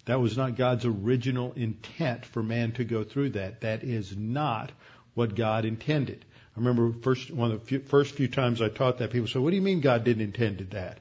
That 0.05 0.19
was 0.19 0.37
not 0.37 0.55
God's 0.55 0.85
original 0.85 1.53
intent 1.53 2.25
for 2.25 2.43
man 2.43 2.73
to 2.73 2.83
go 2.83 3.03
through 3.03 3.31
that. 3.31 3.61
That 3.61 3.83
is 3.83 4.15
not 4.15 4.71
what 5.13 5.35
God 5.35 5.65
intended. 5.65 6.25
I 6.55 6.59
remember 6.59 6.93
first 7.01 7.31
one 7.31 7.51
of 7.51 7.61
the 7.61 7.65
few, 7.65 7.79
first 7.79 8.13
few 8.13 8.27
times 8.27 8.61
I 8.61 8.69
taught 8.69 8.99
that 8.99 9.11
people 9.11 9.27
said, 9.27 9.41
"What 9.41 9.49
do 9.49 9.55
you 9.55 9.61
mean 9.61 9.79
God 9.79 10.03
didn't 10.03 10.23
intend 10.23 10.59
that?" 10.71 10.99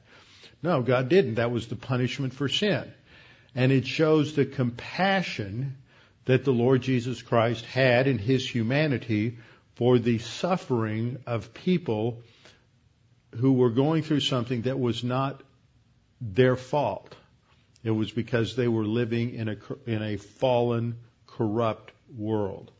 No, 0.62 0.80
God 0.80 1.08
didn't. 1.08 1.34
That 1.34 1.50
was 1.50 1.66
the 1.66 1.76
punishment 1.76 2.32
for 2.32 2.48
sin, 2.48 2.84
and 3.54 3.72
it 3.72 3.86
shows 3.86 4.34
the 4.34 4.46
compassion 4.46 5.76
that 6.24 6.44
the 6.44 6.52
Lord 6.52 6.82
Jesus 6.82 7.22
Christ 7.22 7.64
had 7.64 8.06
in 8.06 8.18
His 8.18 8.48
humanity 8.48 9.38
for 9.74 9.98
the 9.98 10.18
suffering 10.18 11.18
of 11.26 11.54
people 11.54 12.22
who 13.36 13.54
were 13.54 13.70
going 13.70 14.02
through 14.02 14.20
something 14.20 14.62
that 14.62 14.78
was 14.78 15.02
not 15.02 15.42
their 16.20 16.56
fault. 16.56 17.14
It 17.82 17.90
was 17.90 18.10
because 18.12 18.54
they 18.54 18.68
were 18.68 18.84
living 18.84 19.34
in 19.34 19.48
a, 19.48 19.56
in 19.86 20.02
a 20.02 20.16
fallen, 20.16 20.96
corrupt 21.26 21.92
world. 22.16 22.70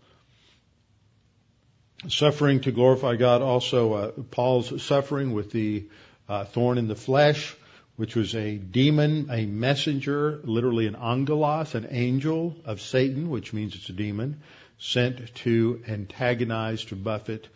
Suffering 2.08 2.60
to 2.60 2.72
glorify 2.72 3.16
God 3.16 3.42
also, 3.42 3.92
uh, 3.94 4.10
Paul's 4.30 4.82
suffering 4.82 5.32
with 5.32 5.50
the 5.50 5.88
uh, 6.28 6.44
thorn 6.44 6.78
in 6.78 6.88
the 6.88 6.96
flesh, 6.96 7.56
which 8.02 8.16
was 8.16 8.34
a 8.34 8.56
demon, 8.56 9.28
a 9.30 9.46
messenger, 9.46 10.40
literally 10.42 10.88
an 10.88 10.96
angelos, 10.96 11.76
an 11.76 11.86
angel 11.88 12.56
of 12.64 12.80
Satan, 12.80 13.30
which 13.30 13.52
means 13.52 13.76
it's 13.76 13.90
a 13.90 13.92
demon, 13.92 14.40
sent 14.80 15.32
to 15.36 15.80
antagonize, 15.86 16.84
to 16.86 16.96
buffet 16.96 17.46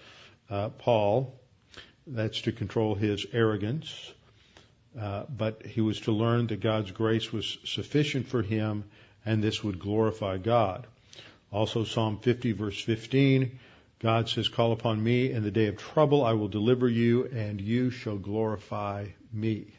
uh, 0.48 0.68
Paul. 0.68 1.34
That's 2.06 2.42
to 2.42 2.52
control 2.52 2.94
his 2.94 3.26
arrogance. 3.32 4.12
Uh, 4.96 5.24
but 5.28 5.66
he 5.66 5.80
was 5.80 5.98
to 6.02 6.12
learn 6.12 6.46
that 6.46 6.60
God's 6.60 6.92
grace 6.92 7.32
was 7.32 7.58
sufficient 7.64 8.28
for 8.28 8.42
him 8.42 8.84
and 9.24 9.42
this 9.42 9.64
would 9.64 9.80
glorify 9.80 10.38
God. 10.38 10.86
Also 11.50 11.82
Psalm 11.82 12.20
50 12.20 12.52
verse 12.52 12.80
15, 12.80 13.58
God 13.98 14.28
says, 14.28 14.46
call 14.46 14.70
upon 14.70 15.02
me 15.02 15.32
in 15.32 15.42
the 15.42 15.50
day 15.50 15.66
of 15.66 15.76
trouble, 15.76 16.24
I 16.24 16.34
will 16.34 16.46
deliver 16.46 16.88
you 16.88 17.24
and 17.24 17.60
you 17.60 17.90
shall 17.90 18.16
glorify 18.16 19.08
me. 19.32 19.72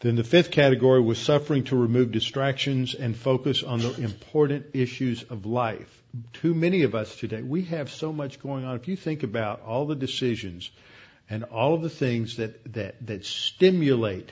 Then 0.00 0.16
the 0.16 0.24
fifth 0.24 0.50
category 0.50 1.00
was 1.00 1.18
suffering 1.18 1.64
to 1.64 1.76
remove 1.76 2.10
distractions 2.10 2.94
and 2.94 3.14
focus 3.14 3.62
on 3.62 3.80
the 3.80 4.00
important 4.00 4.66
issues 4.72 5.22
of 5.24 5.44
life. 5.44 6.02
Too 6.32 6.54
many 6.54 6.82
of 6.84 6.94
us 6.94 7.14
today, 7.14 7.42
we 7.42 7.62
have 7.64 7.90
so 7.90 8.10
much 8.10 8.40
going 8.40 8.64
on. 8.64 8.76
If 8.76 8.88
you 8.88 8.96
think 8.96 9.22
about 9.22 9.60
all 9.60 9.86
the 9.86 9.94
decisions 9.94 10.70
and 11.28 11.44
all 11.44 11.74
of 11.74 11.82
the 11.82 11.90
things 11.90 12.36
that, 12.36 12.72
that, 12.72 13.06
that 13.06 13.26
stimulate 13.26 14.30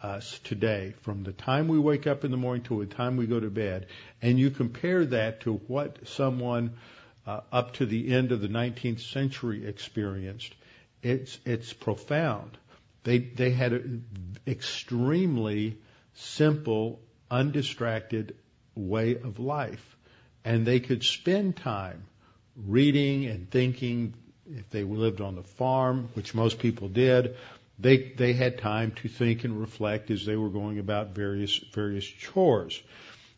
us 0.00 0.38
today 0.44 0.94
from 1.02 1.24
the 1.24 1.32
time 1.32 1.66
we 1.66 1.78
wake 1.78 2.06
up 2.06 2.24
in 2.24 2.30
the 2.30 2.36
morning 2.36 2.62
to 2.64 2.78
the 2.78 2.94
time 2.94 3.16
we 3.16 3.26
go 3.26 3.40
to 3.40 3.50
bed, 3.50 3.86
and 4.22 4.38
you 4.38 4.50
compare 4.50 5.04
that 5.04 5.40
to 5.40 5.54
what 5.66 6.08
someone 6.08 6.74
uh, 7.26 7.40
up 7.52 7.74
to 7.74 7.84
the 7.84 8.14
end 8.14 8.30
of 8.30 8.40
the 8.40 8.48
19th 8.48 9.00
century 9.00 9.66
experienced, 9.66 10.54
it's 11.02 11.38
it's 11.44 11.72
profound. 11.72 12.56
They 13.02 13.18
they 13.18 13.50
had 13.50 13.72
an 13.72 14.04
extremely 14.46 15.78
simple, 16.14 17.00
undistracted 17.30 18.36
way 18.74 19.16
of 19.16 19.38
life, 19.38 19.96
and 20.44 20.66
they 20.66 20.80
could 20.80 21.02
spend 21.04 21.56
time 21.56 22.04
reading 22.56 23.26
and 23.26 23.50
thinking. 23.50 24.14
If 24.52 24.68
they 24.70 24.82
lived 24.82 25.20
on 25.20 25.36
the 25.36 25.44
farm, 25.44 26.08
which 26.14 26.34
most 26.34 26.58
people 26.58 26.88
did, 26.88 27.36
they 27.78 28.12
they 28.16 28.32
had 28.32 28.58
time 28.58 28.92
to 29.02 29.08
think 29.08 29.44
and 29.44 29.60
reflect 29.60 30.10
as 30.10 30.26
they 30.26 30.36
were 30.36 30.50
going 30.50 30.80
about 30.80 31.14
various 31.14 31.56
various 31.72 32.04
chores. 32.04 32.82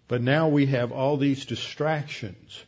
But 0.09 0.23
now 0.23 0.49
we 0.49 0.67
have 0.67 0.91
all 0.91 1.17
these 1.19 1.45
distractions 1.45 2.65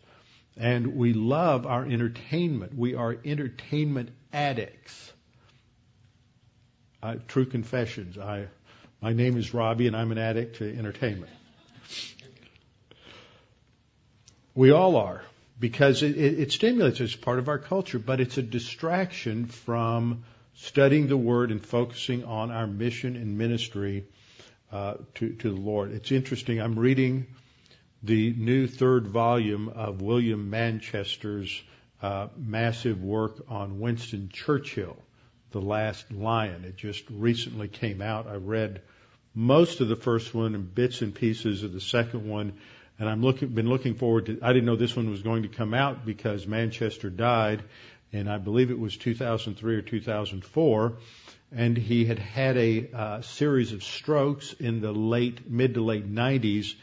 and 0.56 0.94
we 0.96 1.12
love 1.12 1.66
our 1.66 1.84
entertainment. 1.84 2.74
We 2.76 2.94
are 2.94 3.16
entertainment 3.24 4.10
addicts. 4.32 5.12
Uh, 7.04 7.16
true 7.28 7.44
confessions. 7.44 8.16
I, 8.16 8.46
my 9.02 9.12
name 9.12 9.37
is 9.37 9.52
Robbie 9.52 9.87
and 9.88 9.94
I'm 9.94 10.11
an 10.11 10.16
addict 10.16 10.56
to 10.56 10.78
entertainment. 10.78 11.30
We 14.54 14.70
all 14.70 14.96
are 14.96 15.23
because 15.61 16.02
it, 16.02 16.16
it, 16.16 16.40
it 16.40 16.52
stimulates 16.52 17.02
us, 17.02 17.14
part 17.14 17.38
of 17.38 17.50
our 17.50 17.58
culture, 17.58 17.99
but 17.99 18.23
it's 18.23 18.38
a 18.38 18.42
distraction 18.42 19.44
from 19.44 20.25
studying 20.54 21.06
the 21.08 21.16
Word 21.18 21.50
and 21.50 21.62
focusing 21.62 22.25
on 22.25 22.50
our 22.50 22.66
mission 22.66 23.16
and 23.16 23.37
ministry 23.37 24.06
uh, 24.73 24.94
to, 25.16 25.28
to 25.28 25.50
the 25.50 25.61
Lord. 25.61 25.92
It's 25.92 26.11
interesting. 26.11 26.58
I'm 26.58 26.78
reading 26.78 27.26
the 28.02 28.32
new 28.32 28.66
third 28.66 29.08
volume 29.08 29.68
of 29.68 30.00
William 30.00 30.49
Manchester's 30.49 31.62
uh, 32.00 32.28
massive 32.34 33.02
work 33.02 33.44
on 33.50 33.78
Winston 33.78 34.30
Churchill, 34.32 34.96
The 35.54 35.61
Last 35.61 36.11
Lion. 36.11 36.64
It 36.64 36.76
just 36.76 37.04
recently 37.08 37.68
came 37.68 38.02
out. 38.02 38.26
I 38.26 38.34
read 38.34 38.82
most 39.34 39.80
of 39.80 39.87
the 39.87 39.94
first 39.94 40.34
one 40.34 40.56
and 40.56 40.75
bits 40.75 41.00
and 41.00 41.14
pieces 41.14 41.62
of 41.62 41.73
the 41.73 41.80
second 41.80 42.28
one, 42.28 42.54
and 42.99 43.08
I'm 43.08 43.23
looking, 43.23 43.50
been 43.50 43.68
looking 43.68 43.94
forward 43.94 44.26
to. 44.26 44.40
I 44.42 44.52
didn't 44.52 44.66
know 44.66 44.75
this 44.75 44.96
one 44.96 45.11
was 45.11 45.23
going 45.23 45.42
to 45.42 45.49
come 45.49 45.73
out 45.73 46.04
because 46.04 46.44
Manchester 46.49 47.08
died, 47.08 47.62
and 48.12 48.28
I 48.28 48.38
believe 48.38 48.73
it 48.73 48.78
was 48.78 48.96
2003 48.96 49.76
or 49.76 49.82
2004 49.82 50.96
and 51.56 51.76
he 51.76 52.04
had 52.04 52.18
had 52.18 52.56
a 52.56 52.90
uh, 52.92 53.20
series 53.20 53.73
of 53.73 53.84
strokes 53.84 54.54
in 54.54 54.80
the 54.80 54.90
late 54.90 55.49
mid 55.49 55.75
to 55.75 55.84
late 55.84 56.12
90s 56.12 56.75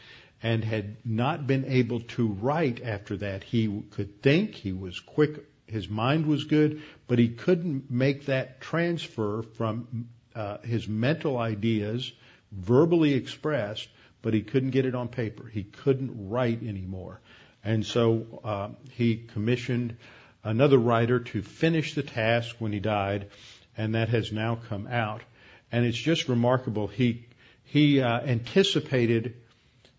and 0.42 0.64
had 0.64 0.96
not 1.04 1.46
been 1.46 1.66
able 1.66 2.00
to 2.00 2.26
write 2.26 2.82
after 2.82 3.18
that. 3.18 3.44
He 3.44 3.82
could 3.90 4.22
think, 4.22 4.54
he 4.54 4.72
was 4.72 4.98
quick, 4.98 5.44
his 5.66 5.88
mind 5.88 6.26
was 6.26 6.44
good, 6.44 6.82
but 7.06 7.18
he 7.18 7.28
couldn't 7.28 7.90
make 7.90 8.26
that 8.26 8.60
transfer 8.60 9.42
from 9.42 10.08
uh, 10.34 10.58
his 10.58 10.88
mental 10.88 11.38
ideas 11.38 12.12
verbally 12.50 13.14
expressed, 13.14 13.88
but 14.20 14.34
he 14.34 14.42
couldn't 14.42 14.70
get 14.70 14.86
it 14.86 14.94
on 14.94 15.08
paper. 15.08 15.46
He 15.46 15.64
couldn't 15.64 16.28
write 16.28 16.62
anymore. 16.62 17.20
And 17.64 17.86
so 17.86 18.40
uh, 18.44 18.68
he 18.90 19.16
commissioned 19.16 19.96
another 20.44 20.78
writer 20.78 21.20
to 21.20 21.42
finish 21.42 21.94
the 21.94 22.02
task 22.02 22.56
when 22.58 22.72
he 22.72 22.80
died, 22.80 23.28
and 23.76 23.94
that 23.94 24.08
has 24.08 24.32
now 24.32 24.58
come 24.68 24.86
out. 24.86 25.22
And 25.70 25.86
it's 25.86 25.96
just 25.98 26.28
remarkable. 26.28 26.86
He 26.86 27.26
he 27.64 28.02
uh, 28.02 28.20
anticipated 28.20 29.36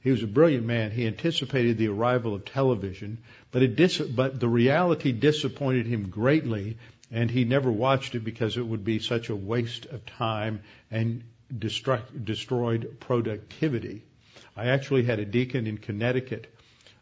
he 0.03 0.11
was 0.11 0.21
a 0.21 0.27
brilliant 0.27 0.65
man. 0.65 0.91
He 0.91 1.07
anticipated 1.07 1.77
the 1.77 1.87
arrival 1.87 2.35
of 2.35 2.43
television, 2.43 3.19
but 3.51 3.63
it 3.63 3.77
dis- 3.77 3.99
but 3.99 4.37
the 4.37 4.49
reality 4.49 5.13
disappointed 5.13 5.87
him 5.87 6.09
greatly, 6.09 6.77
and 7.09 7.31
he 7.31 7.45
never 7.45 7.71
watched 7.71 8.13
it 8.13 8.19
because 8.19 8.57
it 8.57 8.67
would 8.67 8.83
be 8.83 8.99
such 8.99 9.29
a 9.29 9.35
waste 9.35 9.85
of 9.85 10.05
time 10.05 10.61
and 10.91 11.23
destruct- 11.57 12.25
destroyed 12.25 12.97
productivity. 12.99 14.01
I 14.57 14.67
actually 14.67 15.03
had 15.03 15.19
a 15.19 15.25
deacon 15.25 15.67
in 15.67 15.77
Connecticut. 15.77 16.53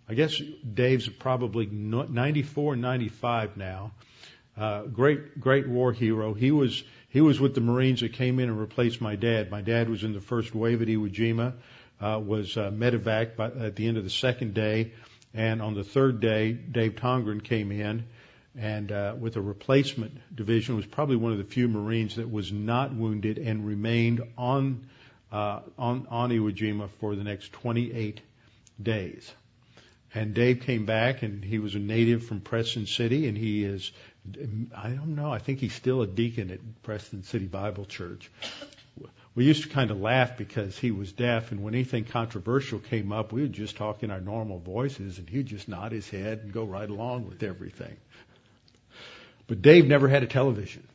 I 0.07 0.13
guess 0.13 0.39
Dave's 0.73 1.09
probably 1.09 1.65
94, 1.65 2.75
95 2.75 3.57
now. 3.57 3.91
Uh, 4.55 4.83
great, 4.83 5.39
great 5.39 5.67
war 5.67 5.91
hero. 5.91 6.33
He 6.33 6.51
was 6.51 6.83
he 7.09 7.19
was 7.19 7.39
with 7.39 7.55
the 7.55 7.61
Marines 7.61 8.01
that 8.01 8.13
came 8.13 8.39
in 8.39 8.47
and 8.47 8.59
replaced 8.59 9.01
my 9.01 9.15
dad. 9.15 9.49
My 9.49 9.61
dad 9.61 9.89
was 9.89 10.03
in 10.03 10.13
the 10.13 10.21
first 10.21 10.53
wave 10.53 10.81
at 10.81 10.87
Iwo 10.87 11.09
Jima 11.09 11.53
was 12.01 12.57
uh, 12.57 12.71
medevac 12.71 13.35
by, 13.35 13.45
at 13.45 13.75
the 13.75 13.87
end 13.87 13.97
of 13.97 14.03
the 14.03 14.09
second 14.09 14.53
day, 14.53 14.91
and 15.33 15.61
on 15.61 15.75
the 15.75 15.83
third 15.83 16.19
day, 16.19 16.51
Dave 16.51 16.95
Tongren 16.95 17.43
came 17.43 17.71
in, 17.71 18.05
and 18.57 18.91
uh, 18.91 19.15
with 19.17 19.37
a 19.37 19.41
replacement 19.41 20.19
division, 20.35 20.75
was 20.75 20.85
probably 20.85 21.15
one 21.15 21.31
of 21.31 21.37
the 21.37 21.43
few 21.43 21.67
Marines 21.67 22.15
that 22.15 22.29
was 22.29 22.51
not 22.51 22.93
wounded 22.93 23.37
and 23.37 23.65
remained 23.65 24.21
on 24.37 24.87
uh, 25.31 25.61
on 25.77 26.07
on 26.09 26.29
Iwo 26.31 26.51
Jima 26.51 26.89
for 26.99 27.15
the 27.15 27.23
next 27.23 27.53
28 27.53 28.19
days. 28.81 29.31
And 30.13 30.33
Dave 30.33 30.61
came 30.61 30.85
back, 30.85 31.23
and 31.23 31.43
he 31.43 31.59
was 31.59 31.75
a 31.75 31.79
native 31.79 32.25
from 32.25 32.41
Preston 32.41 32.85
City, 32.85 33.29
and 33.29 33.37
he 33.37 33.63
is, 33.63 33.93
I 34.75 34.89
don't 34.89 35.15
know, 35.15 35.31
I 35.31 35.37
think 35.37 35.59
he's 35.59 35.73
still 35.73 36.01
a 36.01 36.07
deacon 36.07 36.51
at 36.51 36.59
Preston 36.83 37.23
City 37.23 37.45
Bible 37.45 37.85
Church 37.85 38.29
we 39.33 39.45
used 39.45 39.63
to 39.63 39.69
kind 39.69 39.91
of 39.91 39.99
laugh 39.99 40.37
because 40.37 40.77
he 40.77 40.91
was 40.91 41.13
deaf, 41.13 41.51
and 41.51 41.63
when 41.63 41.73
anything 41.73 42.03
controversial 42.03 42.79
came 42.79 43.13
up, 43.13 43.31
we 43.31 43.41
would 43.41 43.53
just 43.53 43.77
talk 43.77 44.03
in 44.03 44.11
our 44.11 44.19
normal 44.19 44.59
voices, 44.59 45.19
and 45.19 45.29
he'd 45.29 45.45
just 45.45 45.69
nod 45.69 45.93
his 45.93 46.09
head 46.09 46.39
and 46.39 46.51
go 46.51 46.65
right 46.65 46.89
along 46.89 47.27
with 47.27 47.41
everything. 47.41 47.95
But 49.47 49.61
Dave 49.61 49.87
never 49.87 50.07
had 50.07 50.23
a 50.23 50.27
television. 50.27 50.87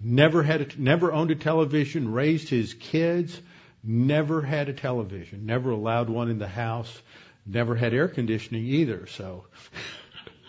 Never 0.00 0.42
had 0.42 0.60
a, 0.60 0.80
never 0.80 1.12
owned 1.12 1.30
a 1.30 1.34
television, 1.34 2.12
raised 2.12 2.48
his 2.48 2.74
kids, 2.74 3.40
never 3.82 4.42
had 4.42 4.68
a 4.68 4.72
television, 4.72 5.46
never 5.46 5.70
allowed 5.70 6.10
one 6.10 6.28
in 6.28 6.38
the 6.38 6.48
house, 6.48 7.00
never 7.46 7.74
had 7.74 7.94
air 7.94 8.08
conditioning 8.08 8.64
either, 8.64 9.06
so 9.06 9.46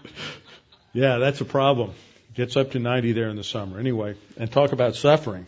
yeah, 0.93 1.17
that's 1.17 1.39
a 1.39 1.46
problem. 1.46 1.91
Gets 2.34 2.58
up 2.58 2.72
to 2.72 2.80
90 2.80 3.13
there 3.13 3.30
in 3.30 3.36
the 3.36 3.43
summer. 3.43 3.80
Anyway, 3.80 4.15
and 4.38 4.52
talk 4.52 4.72
about 4.72 4.96
suffering. 4.96 5.46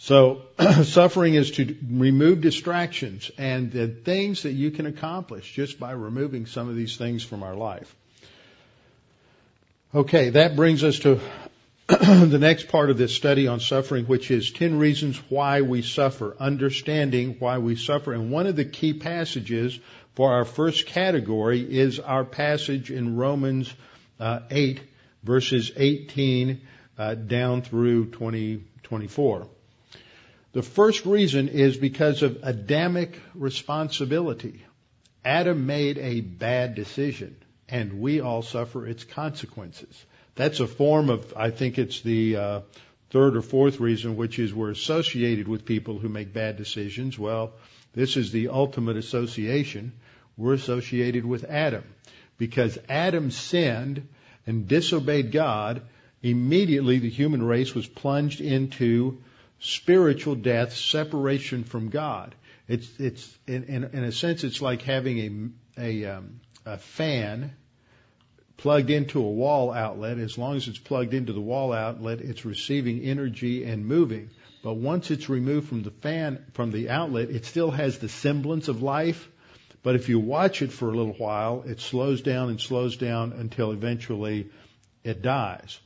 So 0.00 0.40
suffering 0.84 1.34
is 1.34 1.50
to 1.52 1.76
remove 1.86 2.40
distractions 2.40 3.30
and 3.36 3.70
the 3.70 3.86
things 3.86 4.44
that 4.44 4.52
you 4.52 4.70
can 4.70 4.86
accomplish 4.86 5.52
just 5.52 5.78
by 5.78 5.92
removing 5.92 6.46
some 6.46 6.70
of 6.70 6.74
these 6.74 6.96
things 6.96 7.22
from 7.22 7.42
our 7.42 7.54
life. 7.54 7.94
Okay, 9.94 10.30
that 10.30 10.56
brings 10.56 10.84
us 10.84 11.00
to 11.00 11.20
the 11.88 12.38
next 12.40 12.68
part 12.68 12.88
of 12.88 12.96
this 12.96 13.14
study 13.14 13.46
on 13.46 13.60
suffering, 13.60 14.06
which 14.06 14.30
is 14.30 14.50
10 14.52 14.78
reasons 14.78 15.18
why 15.28 15.60
we 15.60 15.82
suffer, 15.82 16.34
understanding 16.40 17.36
why 17.38 17.58
we 17.58 17.76
suffer. 17.76 18.14
And 18.14 18.30
one 18.30 18.46
of 18.46 18.56
the 18.56 18.64
key 18.64 18.94
passages 18.94 19.78
for 20.14 20.32
our 20.32 20.46
first 20.46 20.86
category 20.86 21.60
is 21.60 22.00
our 22.00 22.24
passage 22.24 22.90
in 22.90 23.16
Romans 23.16 23.70
uh, 24.18 24.40
8, 24.50 24.80
verses 25.24 25.72
18 25.76 26.58
uh, 26.96 27.14
down 27.16 27.60
through 27.60 28.06
20, 28.06 28.64
24. 28.82 29.46
The 30.52 30.62
first 30.62 31.06
reason 31.06 31.48
is 31.48 31.76
because 31.76 32.22
of 32.22 32.40
Adamic 32.42 33.20
responsibility. 33.34 34.64
Adam 35.24 35.66
made 35.66 35.98
a 35.98 36.20
bad 36.22 36.74
decision, 36.74 37.36
and 37.68 38.00
we 38.00 38.20
all 38.20 38.42
suffer 38.42 38.86
its 38.86 39.04
consequences. 39.04 40.04
That's 40.34 40.58
a 40.58 40.66
form 40.66 41.08
of, 41.08 41.34
I 41.36 41.50
think 41.50 41.78
it's 41.78 42.00
the 42.00 42.36
uh, 42.36 42.60
third 43.10 43.36
or 43.36 43.42
fourth 43.42 43.78
reason, 43.78 44.16
which 44.16 44.38
is 44.38 44.52
we're 44.52 44.70
associated 44.70 45.46
with 45.46 45.64
people 45.64 45.98
who 45.98 46.08
make 46.08 46.32
bad 46.32 46.56
decisions. 46.56 47.16
Well, 47.16 47.52
this 47.92 48.16
is 48.16 48.32
the 48.32 48.48
ultimate 48.48 48.96
association. 48.96 49.92
We're 50.36 50.54
associated 50.54 51.24
with 51.24 51.44
Adam. 51.44 51.84
Because 52.38 52.78
Adam 52.88 53.30
sinned 53.30 54.08
and 54.46 54.66
disobeyed 54.66 55.30
God, 55.30 55.82
immediately 56.22 56.98
the 56.98 57.10
human 57.10 57.42
race 57.42 57.74
was 57.74 57.86
plunged 57.86 58.40
into 58.40 59.18
spiritual 59.60 60.34
death, 60.34 60.74
separation 60.74 61.64
from 61.64 61.90
God. 61.90 62.34
It's 62.66 62.88
it's 62.98 63.38
in 63.46 63.64
in, 63.64 63.84
in 63.84 64.04
a 64.04 64.12
sense 64.12 64.44
it's 64.44 64.60
like 64.60 64.82
having 64.82 65.54
a 65.76 65.80
a, 65.80 66.04
um, 66.16 66.40
a 66.66 66.78
fan 66.78 67.52
plugged 68.56 68.90
into 68.90 69.20
a 69.20 69.30
wall 69.30 69.72
outlet. 69.72 70.18
As 70.18 70.36
long 70.36 70.56
as 70.56 70.68
it's 70.68 70.78
plugged 70.78 71.14
into 71.14 71.32
the 71.32 71.40
wall 71.40 71.72
outlet, 71.72 72.20
it's 72.20 72.44
receiving 72.44 73.00
energy 73.00 73.64
and 73.64 73.86
moving. 73.86 74.30
but 74.62 74.74
once 74.74 75.10
it's 75.10 75.30
removed 75.30 75.68
from 75.68 75.82
the 75.82 75.90
fan, 75.90 76.44
from 76.52 76.70
the 76.70 76.90
outlet, 76.90 77.30
it 77.30 77.46
still 77.46 77.70
has 77.70 77.98
the 77.98 78.08
semblance 78.10 78.68
of 78.68 78.82
life. 78.82 79.30
But 79.82 79.94
if 79.94 80.10
you 80.10 80.18
watch 80.18 80.60
it 80.60 80.70
for 80.70 80.90
a 80.90 80.94
little 80.94 81.14
while, 81.14 81.64
it 81.66 81.80
slows 81.80 82.20
down 82.20 82.50
and 82.50 82.60
slows 82.60 82.98
down 82.98 83.32
until 83.32 83.72
eventually 83.72 84.50
it 85.02 85.22
dies. 85.22 85.80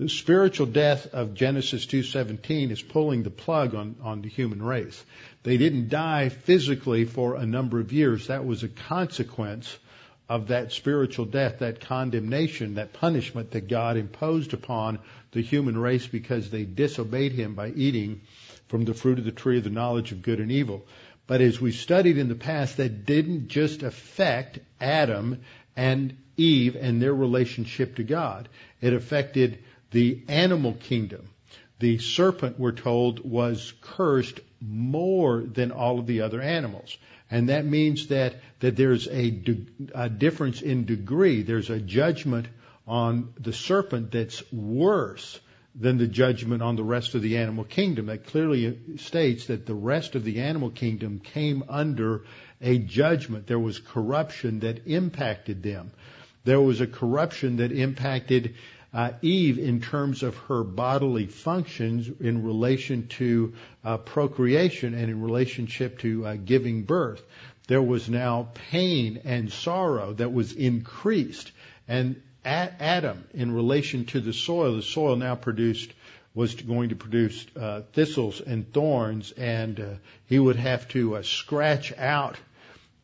The 0.00 0.08
spiritual 0.08 0.64
death 0.64 1.12
of 1.12 1.34
Genesis 1.34 1.84
2:17 1.84 2.70
is 2.70 2.80
pulling 2.80 3.22
the 3.22 3.28
plug 3.28 3.74
on, 3.74 3.96
on 4.00 4.22
the 4.22 4.30
human 4.30 4.62
race. 4.62 5.04
They 5.42 5.58
didn't 5.58 5.90
die 5.90 6.30
physically 6.30 7.04
for 7.04 7.36
a 7.36 7.44
number 7.44 7.80
of 7.80 7.92
years. 7.92 8.28
That 8.28 8.46
was 8.46 8.62
a 8.62 8.68
consequence 8.68 9.76
of 10.26 10.48
that 10.48 10.72
spiritual 10.72 11.26
death, 11.26 11.58
that 11.58 11.80
condemnation, 11.80 12.76
that 12.76 12.94
punishment 12.94 13.50
that 13.50 13.68
God 13.68 13.98
imposed 13.98 14.54
upon 14.54 15.00
the 15.32 15.42
human 15.42 15.76
race 15.76 16.06
because 16.06 16.48
they 16.48 16.64
disobeyed 16.64 17.32
Him 17.32 17.54
by 17.54 17.68
eating 17.68 18.22
from 18.68 18.86
the 18.86 18.94
fruit 18.94 19.18
of 19.18 19.26
the 19.26 19.32
tree 19.32 19.58
of 19.58 19.64
the 19.64 19.68
knowledge 19.68 20.12
of 20.12 20.22
good 20.22 20.40
and 20.40 20.50
evil. 20.50 20.86
But 21.26 21.42
as 21.42 21.60
we 21.60 21.72
studied 21.72 22.16
in 22.16 22.28
the 22.28 22.34
past, 22.34 22.78
that 22.78 23.04
didn't 23.04 23.48
just 23.48 23.82
affect 23.82 24.60
Adam 24.80 25.42
and 25.76 26.16
Eve 26.38 26.74
and 26.74 27.02
their 27.02 27.14
relationship 27.14 27.96
to 27.96 28.02
God. 28.02 28.48
It 28.80 28.94
affected 28.94 29.58
the 29.90 30.22
animal 30.28 30.74
kingdom. 30.74 31.28
The 31.78 31.98
serpent, 31.98 32.58
we're 32.58 32.72
told, 32.72 33.28
was 33.28 33.72
cursed 33.80 34.40
more 34.60 35.40
than 35.40 35.72
all 35.72 35.98
of 35.98 36.06
the 36.06 36.20
other 36.20 36.42
animals. 36.42 36.96
And 37.30 37.48
that 37.48 37.64
means 37.64 38.08
that, 38.08 38.34
that 38.60 38.76
there's 38.76 39.08
a, 39.08 39.40
a 39.94 40.08
difference 40.08 40.62
in 40.62 40.84
degree. 40.84 41.42
There's 41.42 41.70
a 41.70 41.78
judgment 41.78 42.48
on 42.86 43.32
the 43.38 43.52
serpent 43.52 44.10
that's 44.10 44.42
worse 44.52 45.40
than 45.74 45.98
the 45.98 46.08
judgment 46.08 46.62
on 46.62 46.76
the 46.76 46.82
rest 46.82 47.14
of 47.14 47.22
the 47.22 47.38
animal 47.38 47.64
kingdom. 47.64 48.06
That 48.06 48.26
clearly 48.26 48.78
states 48.96 49.46
that 49.46 49.66
the 49.66 49.74
rest 49.74 50.16
of 50.16 50.24
the 50.24 50.40
animal 50.40 50.70
kingdom 50.70 51.20
came 51.20 51.64
under 51.68 52.24
a 52.60 52.78
judgment. 52.78 53.46
There 53.46 53.58
was 53.58 53.78
corruption 53.78 54.60
that 54.60 54.86
impacted 54.86 55.62
them. 55.62 55.92
There 56.44 56.60
was 56.60 56.80
a 56.80 56.86
corruption 56.86 57.56
that 57.56 57.70
impacted 57.70 58.54
uh, 58.92 59.12
Eve 59.22 59.58
in 59.58 59.80
terms 59.80 60.22
of 60.22 60.36
her 60.48 60.64
bodily 60.64 61.26
functions 61.26 62.08
in 62.20 62.44
relation 62.44 63.06
to 63.08 63.54
uh, 63.84 63.96
procreation 63.98 64.94
and 64.94 65.10
in 65.10 65.22
relationship 65.22 65.98
to 66.00 66.26
uh, 66.26 66.36
giving 66.36 66.82
birth. 66.82 67.22
There 67.68 67.82
was 67.82 68.08
now 68.08 68.48
pain 68.70 69.20
and 69.24 69.52
sorrow 69.52 70.12
that 70.14 70.32
was 70.32 70.52
increased. 70.52 71.52
And 71.86 72.20
Adam, 72.44 73.24
in 73.34 73.52
relation 73.52 74.06
to 74.06 74.20
the 74.20 74.32
soil, 74.32 74.76
the 74.76 74.82
soil 74.82 75.16
now 75.16 75.36
produced 75.36 75.92
was 76.34 76.54
going 76.54 76.90
to 76.90 76.96
produce 76.96 77.46
uh, 77.56 77.82
thistles 77.92 78.40
and 78.40 78.72
thorns, 78.72 79.32
and 79.32 79.80
uh, 79.80 79.84
he 80.26 80.38
would 80.38 80.56
have 80.56 80.88
to 80.88 81.16
uh, 81.16 81.22
scratch 81.22 81.92
out, 81.98 82.36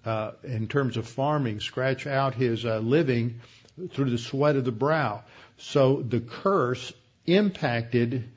uh, 0.05 0.31
in 0.44 0.68
terms 0.68 0.96
of 0.96 1.09
farming, 1.09 1.61
scratch 1.61 2.07
out 2.07 2.35
his 2.35 2.64
uh, 2.64 2.79
living 2.79 3.40
through 3.90 4.10
the 4.10 4.18
sweat 4.18 4.56
of 4.56 4.64
the 4.64 4.72
brow. 4.72 5.22
So 5.58 6.02
the 6.02 6.20
curse 6.20 6.92
impacted 7.26 8.28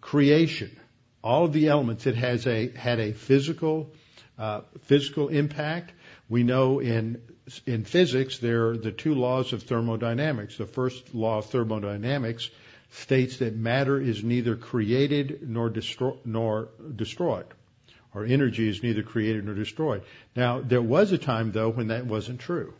creation. 0.00 0.76
All 1.22 1.44
of 1.44 1.52
the 1.52 1.68
elements. 1.68 2.06
It 2.06 2.16
has 2.16 2.46
a 2.46 2.70
had 2.70 3.00
a 3.00 3.12
physical 3.12 3.92
uh, 4.38 4.60
physical 4.82 5.28
impact. 5.28 5.92
We 6.28 6.42
know 6.42 6.80
in 6.80 7.22
in 7.64 7.84
physics 7.84 8.38
there 8.38 8.68
are 8.68 8.76
the 8.76 8.92
two 8.92 9.14
laws 9.14 9.52
of 9.52 9.62
thermodynamics. 9.62 10.56
The 10.56 10.66
first 10.66 11.14
law 11.14 11.38
of 11.38 11.46
thermodynamics 11.46 12.50
states 12.90 13.38
that 13.38 13.56
matter 13.56 14.00
is 14.00 14.22
neither 14.22 14.56
created 14.56 15.48
nor, 15.48 15.70
destro- 15.70 16.18
nor 16.24 16.68
destroyed, 16.94 17.46
or 18.14 18.24
energy 18.24 18.68
is 18.68 18.82
neither 18.82 19.02
created 19.02 19.44
nor 19.44 19.54
destroyed. 19.54 20.02
Now 20.34 20.60
there 20.60 20.82
was 20.82 21.12
a 21.12 21.18
time 21.18 21.52
though 21.52 21.70
when 21.70 21.88
that 21.88 22.06
wasn't 22.06 22.40
true. 22.40 22.74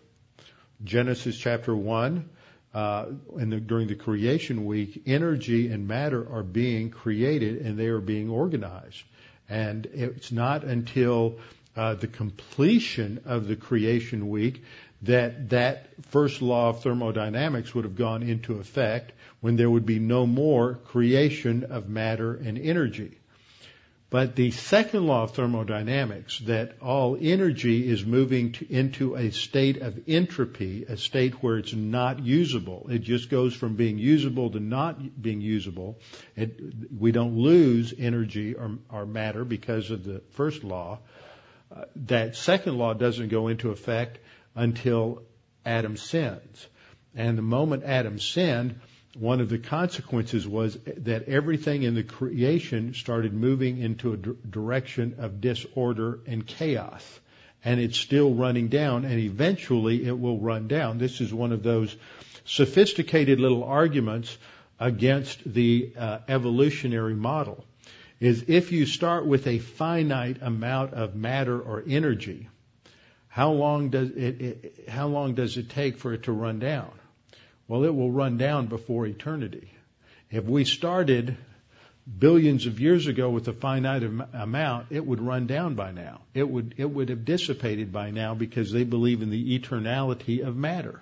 Genesis 0.84 1.36
chapter 1.36 1.74
one 1.74 2.28
uh, 2.74 3.06
the, 3.34 3.58
during 3.58 3.88
the 3.88 3.94
creation 3.94 4.66
week, 4.66 5.02
energy 5.06 5.68
and 5.68 5.88
matter 5.88 6.30
are 6.30 6.42
being 6.42 6.90
created 6.90 7.62
and 7.62 7.78
they 7.78 7.86
are 7.86 8.00
being 8.00 8.28
organized. 8.28 9.02
And 9.48 9.86
it's 9.86 10.30
not 10.30 10.64
until 10.64 11.38
uh, 11.74 11.94
the 11.94 12.06
completion 12.06 13.22
of 13.24 13.46
the 13.48 13.56
creation 13.56 14.28
week 14.28 14.62
that 15.02 15.50
that 15.50 15.88
first 16.06 16.42
law 16.42 16.70
of 16.70 16.82
thermodynamics 16.82 17.74
would 17.74 17.84
have 17.84 17.96
gone 17.96 18.22
into 18.22 18.58
effect 18.58 19.12
when 19.40 19.56
there 19.56 19.70
would 19.70 19.86
be 19.86 19.98
no 19.98 20.26
more 20.26 20.74
creation 20.74 21.64
of 21.64 21.88
matter 21.88 22.34
and 22.34 22.58
energy. 22.58 23.18
But 24.08 24.36
the 24.36 24.52
second 24.52 25.06
law 25.06 25.24
of 25.24 25.32
thermodynamics, 25.32 26.38
that 26.40 26.76
all 26.80 27.18
energy 27.20 27.88
is 27.90 28.06
moving 28.06 28.52
to, 28.52 28.72
into 28.72 29.16
a 29.16 29.30
state 29.30 29.78
of 29.78 29.98
entropy, 30.06 30.84
a 30.84 30.96
state 30.96 31.42
where 31.42 31.58
it's 31.58 31.74
not 31.74 32.20
usable. 32.20 32.86
It 32.88 33.00
just 33.00 33.30
goes 33.30 33.52
from 33.52 33.74
being 33.74 33.98
usable 33.98 34.50
to 34.50 34.60
not 34.60 35.20
being 35.20 35.40
usable. 35.40 35.98
It, 36.36 36.60
we 36.96 37.10
don't 37.10 37.36
lose 37.36 37.92
energy 37.98 38.54
or, 38.54 38.78
or, 38.90 39.06
matter 39.06 39.44
because 39.44 39.90
of 39.90 40.04
the 40.04 40.20
first 40.30 40.62
law. 40.62 41.00
Uh, 41.74 41.86
that 41.96 42.36
second 42.36 42.78
law 42.78 42.94
doesn't 42.94 43.28
go 43.28 43.48
into 43.48 43.70
effect 43.70 44.20
until 44.54 45.22
Adam 45.64 45.96
sins. 45.96 46.66
And 47.16 47.36
the 47.36 47.42
moment 47.42 47.82
Adam 47.82 48.20
sinned, 48.20 48.78
one 49.18 49.40
of 49.40 49.48
the 49.48 49.58
consequences 49.58 50.46
was 50.46 50.76
that 50.98 51.28
everything 51.28 51.82
in 51.82 51.94
the 51.94 52.02
creation 52.02 52.92
started 52.92 53.32
moving 53.32 53.78
into 53.78 54.12
a 54.12 54.16
direction 54.16 55.16
of 55.18 55.40
disorder 55.40 56.20
and 56.26 56.46
chaos. 56.46 57.20
And 57.64 57.80
it's 57.80 57.98
still 57.98 58.34
running 58.34 58.68
down, 58.68 59.04
and 59.04 59.18
eventually 59.18 60.06
it 60.06 60.18
will 60.18 60.38
run 60.38 60.68
down. 60.68 60.98
This 60.98 61.20
is 61.20 61.32
one 61.32 61.52
of 61.52 61.62
those 61.62 61.96
sophisticated 62.44 63.40
little 63.40 63.64
arguments 63.64 64.36
against 64.78 65.42
the 65.52 65.92
uh, 65.98 66.18
evolutionary 66.28 67.14
model. 67.14 67.64
Is 68.20 68.44
if 68.48 68.72
you 68.72 68.86
start 68.86 69.26
with 69.26 69.46
a 69.46 69.58
finite 69.58 70.42
amount 70.42 70.94
of 70.94 71.14
matter 71.14 71.58
or 71.58 71.82
energy, 71.86 72.48
how 73.28 73.50
long 73.50 73.90
does 73.90 74.10
it, 74.10 74.40
it 74.40 74.88
how 74.88 75.08
long 75.08 75.34
does 75.34 75.56
it 75.56 75.70
take 75.70 75.98
for 75.98 76.14
it 76.14 76.22
to 76.24 76.32
run 76.32 76.58
down? 76.58 76.90
Well, 77.68 77.84
it 77.84 77.94
will 77.94 78.10
run 78.10 78.38
down 78.38 78.66
before 78.66 79.06
eternity. 79.06 79.70
If 80.30 80.44
we 80.44 80.64
started 80.64 81.36
billions 82.18 82.66
of 82.66 82.80
years 82.80 83.08
ago 83.08 83.30
with 83.30 83.48
a 83.48 83.52
finite 83.52 84.04
amount, 84.32 84.86
it 84.90 85.04
would 85.04 85.20
run 85.20 85.46
down 85.46 85.74
by 85.74 85.90
now. 85.90 86.20
It 86.34 86.48
would, 86.48 86.74
it 86.76 86.84
would 86.84 87.08
have 87.08 87.24
dissipated 87.24 87.92
by 87.92 88.10
now 88.10 88.34
because 88.34 88.70
they 88.70 88.84
believe 88.84 89.22
in 89.22 89.30
the 89.30 89.58
eternality 89.58 90.46
of 90.46 90.56
matter. 90.56 91.00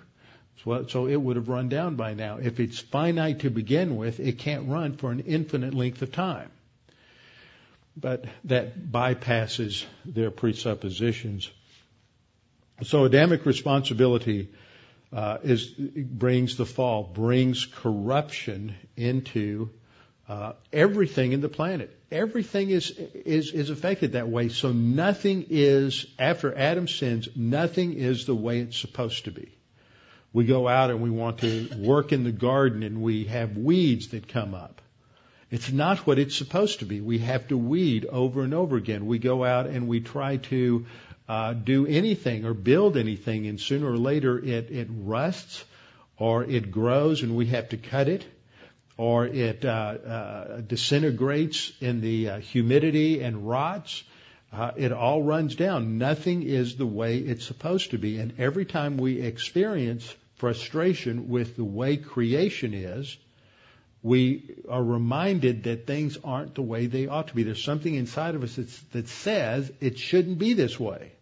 So, 0.63 0.85
so 0.87 1.07
it 1.07 1.17
would 1.17 1.35
have 1.35 1.49
run 1.49 1.69
down 1.69 1.95
by 1.95 2.15
now. 2.15 2.37
If 2.41 2.59
it's 2.59 2.79
finite 2.79 3.39
to 3.41 3.51
begin 3.51 3.97
with, 3.97 4.19
it 4.19 4.39
can't 4.39 4.67
run 4.67 4.97
for 4.97 5.11
an 5.11 5.19
infinite 5.21 5.73
length 5.73 6.01
of 6.01 6.11
time. 6.11 6.49
But 7.97 8.25
that 8.45 8.91
bypasses 8.91 9.85
their 10.03 10.31
presuppositions. 10.31 11.49
So 12.83 13.05
Adamic 13.05 13.45
responsibility 13.45 14.49
uh, 15.13 15.37
is 15.43 15.67
brings 15.67 16.57
the 16.57 16.65
fall, 16.65 17.03
brings 17.03 17.65
corruption 17.65 18.75
into 18.97 19.69
uh, 20.27 20.53
everything 20.73 21.31
in 21.33 21.41
the 21.41 21.49
planet. 21.49 21.95
Everything 22.11 22.69
is 22.69 22.91
is 22.91 23.51
is 23.51 23.69
affected 23.69 24.13
that 24.13 24.27
way. 24.27 24.49
So 24.49 24.71
nothing 24.71 25.47
is 25.49 26.05
after 26.17 26.55
Adam 26.55 26.87
sins. 26.87 27.29
Nothing 27.35 27.93
is 27.93 28.25
the 28.25 28.35
way 28.35 28.59
it's 28.59 28.77
supposed 28.77 29.25
to 29.25 29.31
be. 29.31 29.51
We 30.33 30.45
go 30.45 30.67
out 30.67 30.89
and 30.89 31.01
we 31.01 31.09
want 31.09 31.39
to 31.39 31.69
work 31.77 32.11
in 32.11 32.23
the 32.25 32.31
garden 32.31 32.83
and 32.83 33.01
we 33.01 33.25
have 33.25 33.55
weeds 33.55 34.09
that 34.09 34.27
come 34.27 34.53
up. 34.53 34.81
It's 35.49 35.71
not 35.71 35.99
what 35.99 36.19
it's 36.19 36.35
supposed 36.35 36.79
to 36.79 36.85
be. 36.85 36.99
We 36.99 37.19
have 37.19 37.47
to 37.47 37.57
weed 37.57 38.05
over 38.05 38.41
and 38.41 38.53
over 38.53 38.75
again. 38.75 39.05
We 39.05 39.19
go 39.19 39.45
out 39.45 39.67
and 39.67 39.87
we 39.87 40.01
try 40.01 40.37
to 40.37 40.87
uh, 41.27 41.53
do 41.53 41.87
anything 41.87 42.45
or 42.45 42.53
build 42.53 42.97
anything, 42.97 43.47
and 43.47 43.59
sooner 43.59 43.91
or 43.91 43.97
later 43.97 44.37
it, 44.37 44.71
it 44.71 44.87
rusts 44.89 45.63
or 46.17 46.43
it 46.43 46.71
grows 46.71 47.23
and 47.23 47.35
we 47.35 47.47
have 47.47 47.69
to 47.69 47.77
cut 47.77 48.07
it 48.07 48.25
or 48.97 49.25
it 49.25 49.65
uh, 49.65 49.69
uh, 49.69 50.61
disintegrates 50.61 51.71
in 51.81 51.99
the 52.01 52.29
uh, 52.29 52.39
humidity 52.39 53.21
and 53.21 53.47
rots. 53.47 54.03
Uh, 54.53 54.71
it 54.77 54.93
all 54.93 55.21
runs 55.21 55.55
down. 55.55 55.97
Nothing 55.97 56.43
is 56.43 56.77
the 56.77 56.85
way 56.85 57.17
it's 57.17 57.45
supposed 57.45 57.91
to 57.91 57.97
be. 57.97 58.19
And 58.19 58.39
every 58.39 58.63
time 58.63 58.97
we 58.97 59.19
experience 59.19 60.15
frustration 60.35 61.27
with 61.27 61.57
the 61.57 61.65
way 61.65 61.97
creation 61.97 62.73
is, 62.73 63.17
we 64.01 64.55
are 64.69 64.83
reminded 64.83 65.63
that 65.63 65.87
things 65.87 66.17
aren't 66.23 66.55
the 66.55 66.61
way 66.61 66.85
they 66.85 67.07
ought 67.07 67.27
to 67.29 67.35
be. 67.35 67.43
There's 67.43 67.63
something 67.63 67.93
inside 67.93 68.35
of 68.35 68.43
us 68.43 68.55
that 68.93 69.09
says 69.09 69.71
it 69.81 69.97
shouldn't 69.97 70.37
be 70.37 70.53
this 70.53 70.79
way. 70.79 71.14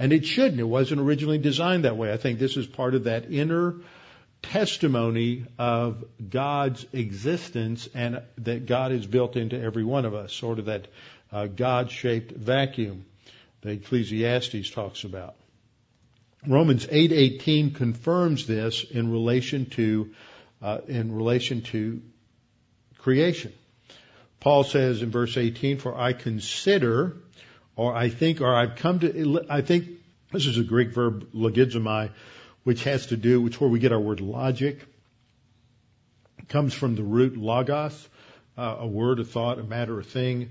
And 0.00 0.14
it 0.14 0.24
shouldn't. 0.24 0.58
It 0.58 0.64
wasn't 0.64 1.02
originally 1.02 1.36
designed 1.36 1.84
that 1.84 1.98
way. 1.98 2.10
I 2.10 2.16
think 2.16 2.38
this 2.38 2.56
is 2.56 2.66
part 2.66 2.94
of 2.94 3.04
that 3.04 3.30
inner 3.30 3.74
testimony 4.40 5.44
of 5.58 6.02
God's 6.26 6.86
existence 6.94 7.86
and 7.92 8.22
that 8.38 8.64
God 8.64 8.92
is 8.92 9.06
built 9.06 9.36
into 9.36 9.60
every 9.60 9.84
one 9.84 10.06
of 10.06 10.14
us, 10.14 10.32
sort 10.32 10.58
of 10.58 10.64
that 10.64 10.88
uh, 11.30 11.48
God-shaped 11.48 12.32
vacuum 12.32 13.04
that 13.60 13.72
Ecclesiastes 13.72 14.70
talks 14.70 15.04
about. 15.04 15.34
Romans 16.46 16.86
8:18 16.86 17.74
confirms 17.74 18.46
this 18.46 18.84
in 18.84 19.12
relation 19.12 19.66
to 19.66 20.14
uh, 20.62 20.78
in 20.88 21.14
relation 21.14 21.60
to 21.60 22.00
creation. 22.96 23.52
Paul 24.40 24.64
says 24.64 25.02
in 25.02 25.10
verse 25.10 25.36
18, 25.36 25.76
"For 25.76 25.94
I 25.94 26.14
consider, 26.14 27.16
or 27.80 27.96
I 27.96 28.10
think, 28.10 28.42
or 28.42 28.54
I've 28.54 28.76
come 28.76 28.98
to, 28.98 29.46
I 29.48 29.62
think 29.62 29.88
this 30.30 30.44
is 30.46 30.58
a 30.58 30.62
Greek 30.62 30.90
verb 30.90 31.32
logizomai, 31.32 32.10
which 32.62 32.84
has 32.84 33.06
to 33.06 33.16
do, 33.16 33.40
which 33.40 33.58
where 33.58 33.70
we 33.70 33.78
get 33.78 33.90
our 33.90 33.98
word 33.98 34.20
logic. 34.20 34.84
It 36.38 36.46
comes 36.50 36.74
from 36.74 36.94
the 36.94 37.02
root 37.02 37.38
logos, 37.38 38.06
uh, 38.58 38.76
a 38.80 38.86
word, 38.86 39.18
a 39.18 39.24
thought, 39.24 39.58
a 39.58 39.62
matter, 39.62 39.98
a 39.98 40.04
thing 40.04 40.50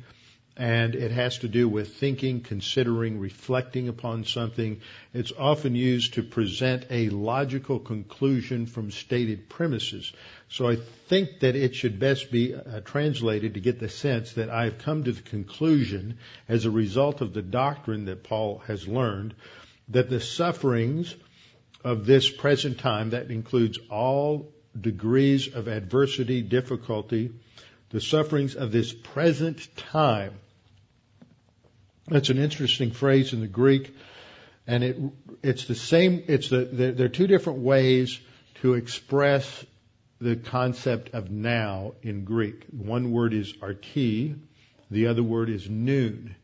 and 0.59 0.93
it 0.93 1.11
has 1.11 1.37
to 1.37 1.47
do 1.47 1.69
with 1.69 1.95
thinking, 1.95 2.41
considering, 2.41 3.17
reflecting 3.17 3.87
upon 3.87 4.25
something. 4.25 4.81
It's 5.13 5.31
often 5.31 5.73
used 5.73 6.15
to 6.15 6.23
present 6.23 6.85
a 6.89 7.07
logical 7.07 7.79
conclusion 7.79 8.65
from 8.65 8.91
stated 8.91 9.47
premises. 9.47 10.11
So 10.49 10.67
I 10.67 10.75
think 11.07 11.39
that 11.39 11.55
it 11.55 11.75
should 11.75 11.97
best 11.97 12.29
be 12.29 12.53
uh, 12.53 12.81
translated 12.81 13.53
to 13.53 13.61
get 13.61 13.79
the 13.79 13.87
sense 13.87 14.33
that 14.33 14.49
I've 14.49 14.79
come 14.79 15.05
to 15.05 15.13
the 15.13 15.21
conclusion 15.21 16.17
as 16.49 16.65
a 16.65 16.71
result 16.71 17.21
of 17.21 17.33
the 17.33 17.41
doctrine 17.41 18.03
that 18.05 18.23
Paul 18.25 18.57
has 18.67 18.85
learned 18.85 19.35
that 19.87 20.09
the 20.09 20.19
sufferings 20.19 21.15
of 21.85 22.05
this 22.05 22.29
present 22.29 22.79
time, 22.79 23.11
that 23.11 23.31
includes 23.31 23.79
all 23.89 24.51
degrees 24.79 25.47
of 25.55 25.69
adversity, 25.69 26.41
difficulty, 26.41 27.31
the 27.91 28.01
sufferings 28.01 28.57
of 28.57 28.73
this 28.73 28.91
present 28.91 29.65
time 29.77 30.33
that's 32.09 32.29
an 32.29 32.37
interesting 32.37 32.91
phrase 32.91 33.33
in 33.33 33.41
the 33.41 33.47
Greek, 33.47 33.95
and 34.67 34.83
it 34.83 34.97
it's 35.43 35.65
the 35.65 35.75
same. 35.75 36.23
It's 36.27 36.49
the 36.49 36.65
there 36.65 37.05
are 37.05 37.09
two 37.09 37.27
different 37.27 37.59
ways 37.59 38.19
to 38.61 38.73
express 38.73 39.65
the 40.19 40.35
concept 40.35 41.13
of 41.13 41.31
now 41.31 41.93
in 42.01 42.25
Greek. 42.25 42.65
One 42.71 43.11
word 43.11 43.33
is 43.33 43.53
arti, 43.61 44.35
the 44.91 45.07
other 45.07 45.23
word 45.23 45.49
is 45.49 45.69
noon. 45.69 46.35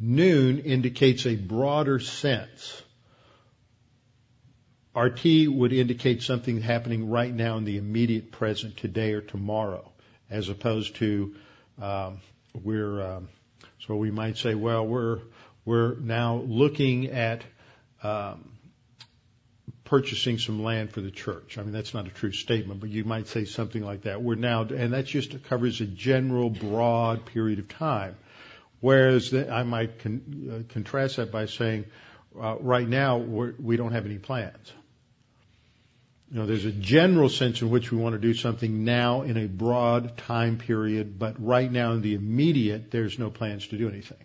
Noon 0.00 0.58
indicates 0.58 1.24
a 1.26 1.36
broader 1.36 2.00
sense. 2.00 2.82
Arti 4.94 5.48
would 5.48 5.72
indicate 5.72 6.22
something 6.22 6.60
happening 6.60 7.08
right 7.08 7.32
now 7.32 7.56
in 7.56 7.64
the 7.64 7.78
immediate 7.78 8.30
present, 8.30 8.76
today 8.76 9.12
or 9.12 9.20
tomorrow, 9.20 9.90
as 10.30 10.48
opposed 10.48 10.96
to 10.96 11.34
um, 11.80 12.20
we're 12.62 13.02
um, 13.02 13.28
so 13.86 13.96
we 13.96 14.10
might 14.10 14.36
say, 14.36 14.54
well, 14.54 14.86
we're 14.86 15.20
we're 15.64 15.94
now 15.96 16.36
looking 16.36 17.08
at 17.08 17.42
um, 18.02 18.50
purchasing 19.84 20.38
some 20.38 20.62
land 20.62 20.90
for 20.90 21.00
the 21.00 21.10
church. 21.10 21.58
I 21.58 21.62
mean, 21.62 21.72
that's 21.72 21.94
not 21.94 22.06
a 22.06 22.10
true 22.10 22.32
statement, 22.32 22.80
but 22.80 22.90
you 22.90 23.04
might 23.04 23.28
say 23.28 23.44
something 23.44 23.82
like 23.82 24.02
that. 24.02 24.22
We're 24.22 24.34
now, 24.34 24.62
and 24.62 24.92
that 24.92 25.06
just 25.06 25.42
covers 25.44 25.80
a 25.80 25.86
general, 25.86 26.50
broad 26.50 27.26
period 27.26 27.58
of 27.58 27.68
time. 27.68 28.16
Whereas 28.80 29.30
the, 29.30 29.50
I 29.50 29.62
might 29.62 29.98
con, 30.00 30.66
uh, 30.68 30.72
contrast 30.72 31.16
that 31.16 31.32
by 31.32 31.46
saying, 31.46 31.86
uh, 32.38 32.56
right 32.60 32.86
now 32.86 33.18
we're, 33.18 33.54
we 33.58 33.76
don't 33.76 33.92
have 33.92 34.04
any 34.04 34.18
plans. 34.18 34.72
You 36.34 36.40
know, 36.40 36.46
there's 36.46 36.64
a 36.64 36.72
general 36.72 37.28
sense 37.28 37.62
in 37.62 37.70
which 37.70 37.92
we 37.92 37.98
want 37.98 38.14
to 38.14 38.18
do 38.18 38.34
something 38.34 38.84
now 38.84 39.22
in 39.22 39.36
a 39.36 39.46
broad 39.46 40.16
time 40.16 40.58
period, 40.58 41.16
but 41.16 41.36
right 41.38 41.70
now 41.70 41.92
in 41.92 42.02
the 42.02 42.14
immediate, 42.14 42.90
there's 42.90 43.20
no 43.20 43.30
plans 43.30 43.68
to 43.68 43.78
do 43.78 43.88
anything. 43.88 44.18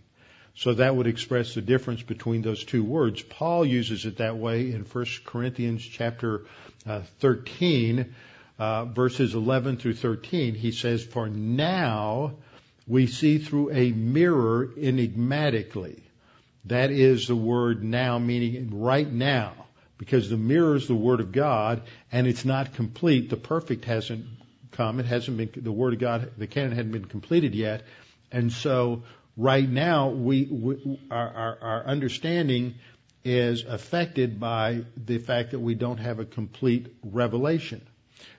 So 0.56 0.74
that 0.74 0.96
would 0.96 1.06
express 1.06 1.54
the 1.54 1.62
difference 1.62 2.02
between 2.02 2.42
those 2.42 2.64
two 2.64 2.84
words. 2.84 3.22
Paul 3.22 3.64
uses 3.64 4.08
it 4.08 4.18
that 4.18 4.38
way 4.38 4.72
in 4.72 4.86
1 4.86 5.06
Corinthians 5.24 5.86
chapter 5.86 6.48
uh, 6.88 7.02
13, 7.20 8.16
uh, 8.58 8.86
verses 8.86 9.36
11 9.36 9.78
through 9.78 9.94
13. 9.94 10.56
He 10.56 10.72
says, 10.72 11.04
For 11.04 11.30
now 11.30 12.38
we 12.88 13.06
see 13.06 13.38
through 13.38 13.70
a 13.70 13.92
mirror 13.92 14.72
enigmatically. 14.76 16.02
That 16.66 16.90
is 16.90 17.28
the 17.28 17.36
word 17.36 17.84
now 17.84 18.18
meaning 18.18 18.82
right 18.82 19.10
now 19.12 19.68
because 20.00 20.30
the 20.30 20.38
mirror 20.38 20.76
is 20.76 20.88
the 20.88 20.96
Word 20.96 21.20
of 21.20 21.32
God 21.32 21.84
and 22.12 22.26
it's 22.26 22.46
not 22.46 22.74
complete. 22.74 23.30
The 23.30 23.38
perfect 23.38 23.86
hasn't 23.86 24.26
come. 24.72 25.00
It 25.00 25.06
hasn't 25.06 25.38
been, 25.38 25.52
the 25.56 25.72
Word 25.72 25.94
of 25.94 26.00
God, 26.00 26.32
the 26.38 26.48
canon 26.48 26.72
hadn't 26.72 26.94
been 26.94 27.06
completed 27.06 27.54
yet. 27.54 27.84
And 28.32 28.52
so 28.52 29.04
right 29.38 29.70
now 29.70 30.10
we, 30.10 30.46
we 30.46 31.00
our, 31.12 31.30
our, 31.30 31.58
our 31.62 31.86
understanding 31.86 32.76
is 33.26 33.66
affected 33.66 34.40
by 34.40 34.86
the 34.96 35.18
fact 35.18 35.52
that 35.52 35.60
we 35.60 35.76
don't 35.76 35.98
have 35.98 36.20
a 36.20 36.26
complete 36.26 36.88
revelation. 37.04 37.86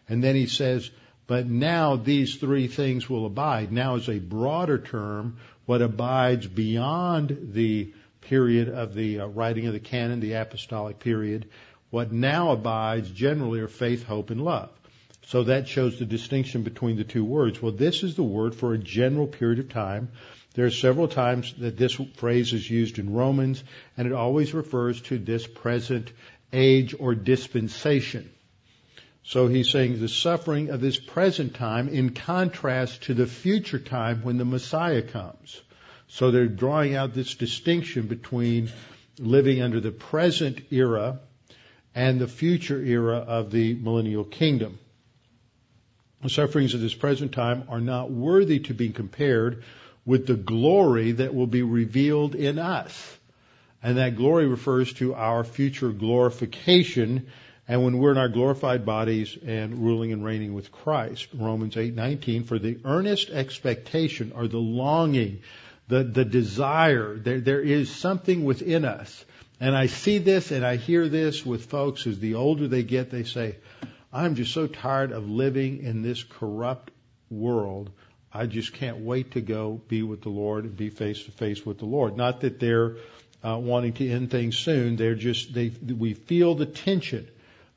And 0.09 0.25
then 0.25 0.35
he 0.35 0.47
says, 0.47 0.91
but 1.27 1.47
now 1.47 1.97
these 1.97 2.37
three 2.37 2.69
things 2.69 3.09
will 3.09 3.27
abide. 3.27 3.71
Now 3.71 3.97
is 3.97 4.09
a 4.09 4.19
broader 4.19 4.79
term. 4.79 5.37
What 5.67 5.83
abides 5.83 6.47
beyond 6.47 7.51
the 7.53 7.93
period 8.21 8.69
of 8.69 8.95
the 8.95 9.21
uh, 9.21 9.27
writing 9.27 9.67
of 9.67 9.73
the 9.73 9.81
canon, 9.81 10.21
the 10.21 10.35
apostolic 10.35 10.99
period. 10.99 11.49
What 11.91 12.13
now 12.13 12.53
abides 12.53 13.11
generally 13.11 13.61
are 13.61 13.69
faith, 13.69 14.05
hope, 14.05 14.31
and 14.31 14.43
love. 14.43 14.71
So 15.27 15.45
that 15.45 15.69
shows 15.69 15.99
the 15.99 16.07
distinction 16.07 16.63
between 16.63 16.97
the 16.97 17.05
two 17.05 17.25
words. 17.25 17.61
Well, 17.61 17.73
this 17.73 18.03
is 18.03 18.17
the 18.17 18.23
word 18.23 18.55
for 18.55 18.75
a 18.75 18.79
general 18.79 19.27
period 19.27 19.59
of 19.61 19.69
time. 19.69 20.11
There 20.55 20.67
are 20.67 20.71
several 20.71 21.07
times 21.07 21.55
that 21.59 21.77
this 21.77 21.95
phrase 22.17 22.53
is 22.53 22.69
used 22.69 22.99
in 22.99 23.15
Romans, 23.15 23.63
and 23.97 24.07
it 24.07 24.13
always 24.13 24.53
refers 24.53 25.01
to 25.03 25.19
this 25.19 25.47
present 25.47 26.13
age 26.53 26.95
or 26.99 27.15
dispensation. 27.15 28.29
So 29.23 29.47
he's 29.47 29.71
saying 29.71 30.01
the 30.01 30.09
suffering 30.09 30.71
of 30.71 30.81
this 30.81 30.99
present 30.99 31.55
time 31.55 31.89
in 31.89 32.11
contrast 32.11 33.03
to 33.05 33.15
the 33.15 33.27
future 33.27 33.79
time 33.79 34.23
when 34.23 34.39
the 34.39 34.45
Messiah 34.45 35.03
comes. 35.03 35.61
So 36.11 36.31
they're 36.31 36.49
drawing 36.49 36.97
out 36.97 37.15
this 37.15 37.35
distinction 37.37 38.09
between 38.09 38.71
living 39.19 39.63
under 39.63 39.81
the 39.81 39.93
present 39.93 40.61
era 40.71 41.21
and 41.95 42.21
the 42.21 42.27
future 42.27 42.83
era 42.83 43.19
of 43.19 43.51
the 43.51 43.75
millennial 43.75 44.25
kingdom. 44.25 44.79
The 46.23 46.29
sufferings 46.29 46.75
of 46.75 46.81
this 46.81 46.95
present 46.95 47.33
time 47.33 47.65
are 47.69 47.81
not 47.81 48.11
worthy 48.11 48.59
to 48.61 48.75
be 48.75 48.91
compared 48.91 49.63
with 50.05 50.27
the 50.27 50.35
glory 50.35 51.13
that 51.13 51.35
will 51.35 51.47
be 51.47 51.63
revealed 51.63 52.35
in 52.35 52.59
us. 52.59 53.19
And 53.83 53.97
that 53.97 54.17
glory 54.17 54.47
refers 54.47 54.93
to 54.95 55.15
our 55.15 55.45
future 55.45 55.91
glorification 55.91 57.29
and 57.69 57.85
when 57.85 57.99
we're 57.99 58.11
in 58.11 58.19
our 58.19 58.29
glorified 58.29 58.85
bodies 58.85 59.39
and 59.47 59.79
ruling 59.79 60.13
and 60.13 60.25
reigning 60.25 60.55
with 60.55 60.73
Christ. 60.73 61.29
Romans 61.33 61.77
8:19 61.77 62.45
for 62.45 62.59
the 62.59 62.79
earnest 62.85 63.31
expectation 63.31 64.33
or 64.35 64.49
the 64.49 64.59
longing 64.59 65.43
the, 65.91 66.05
the 66.05 66.25
desire. 66.25 67.17
There, 67.17 67.41
there 67.41 67.61
is 67.61 67.91
something 67.91 68.45
within 68.45 68.85
us. 68.85 69.25
And 69.59 69.77
I 69.77 69.87
see 69.87 70.19
this 70.19 70.53
and 70.53 70.65
I 70.65 70.77
hear 70.77 71.09
this 71.09 71.45
with 71.45 71.67
folks 71.67 72.07
as 72.07 72.19
the 72.19 72.37
older 72.37 72.69
they 72.69 72.85
get, 72.85 73.11
they 73.11 73.25
say, 73.25 73.57
I'm 74.13 74.37
just 74.37 74.55
so 74.55 74.67
tired 74.67 75.13
of 75.13 75.29
living 75.29 75.83
in 75.83 76.03
this 76.03 76.23
corrupt 76.23 76.91
world. 77.29 77.91
I 78.33 78.47
just 78.47 78.73
can't 78.73 78.99
wait 78.99 79.33
to 79.33 79.41
go 79.41 79.81
be 79.89 80.03
with 80.03 80.23
the 80.23 80.31
Lord 80.31 80.65
and 80.65 80.77
be 80.77 80.91
face 80.91 81.25
to 81.25 81.33
face 81.33 81.67
with 81.67 81.79
the 81.79 81.87
Lord. 81.87 82.17
Not 82.17 82.41
that 82.41 82.61
they're 82.61 82.97
uh, 83.45 83.59
wanting 83.59 83.93
to 83.95 84.09
end 84.09 84.31
things 84.31 84.57
soon. 84.57 84.97
They're 84.97 85.17
just, 85.17 85.53
they, 85.53 85.69
we 85.69 86.15
feel 86.15 86.55
the 86.55 86.67
tension 86.67 87.29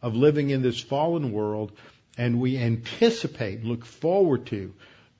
of 0.01 0.15
living 0.15 0.51
in 0.51 0.61
this 0.61 0.79
fallen 0.79 1.31
world 1.31 1.71
and 2.15 2.39
we 2.39 2.59
anticipate, 2.59 3.63
look 3.63 3.85
forward 3.85 4.45
to 4.47 4.71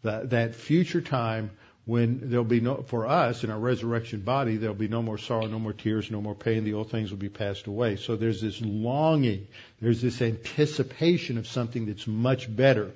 that, 0.04 0.30
that 0.30 0.54
future 0.54 1.02
time 1.02 1.50
when 1.86 2.30
there'll 2.30 2.46
be 2.46 2.62
no, 2.62 2.82
for 2.88 3.08
us 3.08 3.44
in 3.44 3.52
our 3.52 3.60
resurrection 3.60 4.22
body, 4.22 4.56
there'll 4.56 4.76
be 4.76 4.88
no 4.88 5.02
more 5.02 5.18
sorrow, 5.18 5.48
no 5.48 5.60
more 5.60 5.74
tears, 5.74 6.10
no 6.10 6.22
more 6.22 6.36
pain. 6.36 6.64
The 6.64 6.76
old 6.76 6.90
things 6.90 7.12
will 7.12 7.18
be 7.18 7.30
passed 7.30 7.68
away. 7.68 7.98
So 7.98 8.16
there's 8.16 8.40
this 8.40 8.62
longing. 8.62 9.48
There's 9.82 10.02
this 10.02 10.22
anticipation 10.22 11.38
of 11.38 11.46
something 11.46 11.86
that's 11.86 12.08
much 12.08 12.54
better. 12.54 12.92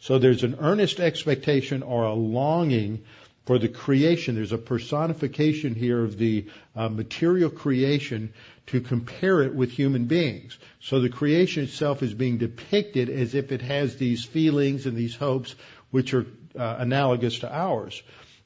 So 0.00 0.18
there's 0.18 0.42
an 0.42 0.56
earnest 0.58 0.98
expectation 0.98 1.84
or 1.84 2.04
a 2.04 2.12
longing 2.12 3.04
for 3.46 3.58
the 3.58 3.68
creation. 3.68 4.34
There's 4.34 4.52
a 4.52 4.58
personification 4.58 5.76
here 5.76 6.02
of 6.02 6.18
the 6.18 6.46
uh, 6.74 6.88
material 6.88 7.50
creation 7.50 8.32
to 8.66 8.80
compare 8.80 9.42
it 9.42 9.54
with 9.54 9.70
human 9.70 10.06
beings. 10.06 10.58
So 10.80 10.98
the 10.98 11.08
creation 11.08 11.64
itself 11.64 12.02
is 12.02 12.12
being 12.12 12.38
depicted 12.38 13.10
as 13.10 13.36
if 13.36 13.52
it 13.52 13.62
has 13.62 13.96
these 13.96 14.24
feelings 14.24 14.86
and 14.86 14.96
these 14.96 15.14
hopes 15.14 15.54
which 15.92 16.14
are 16.14 16.26
uh, 16.58 16.76
analogous 16.80 17.40
to 17.40 17.54
ours 17.54 18.02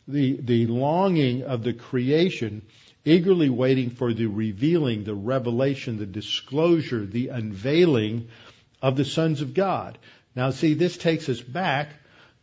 the, 0.08 0.40
the 0.40 0.66
longing 0.66 1.42
of 1.42 1.62
the 1.62 1.74
creation, 1.74 2.62
eagerly 3.04 3.50
waiting 3.50 3.90
for 3.90 4.12
the 4.12 4.26
revealing, 4.26 5.04
the 5.04 5.14
revelation, 5.14 5.98
the 5.98 6.06
disclosure, 6.06 7.04
the 7.04 7.28
unveiling 7.28 8.28
of 8.80 8.96
the 8.96 9.04
sons 9.04 9.42
of 9.42 9.54
God. 9.54 9.98
Now 10.34 10.50
see, 10.50 10.74
this 10.74 10.96
takes 10.96 11.28
us 11.28 11.40
back 11.40 11.90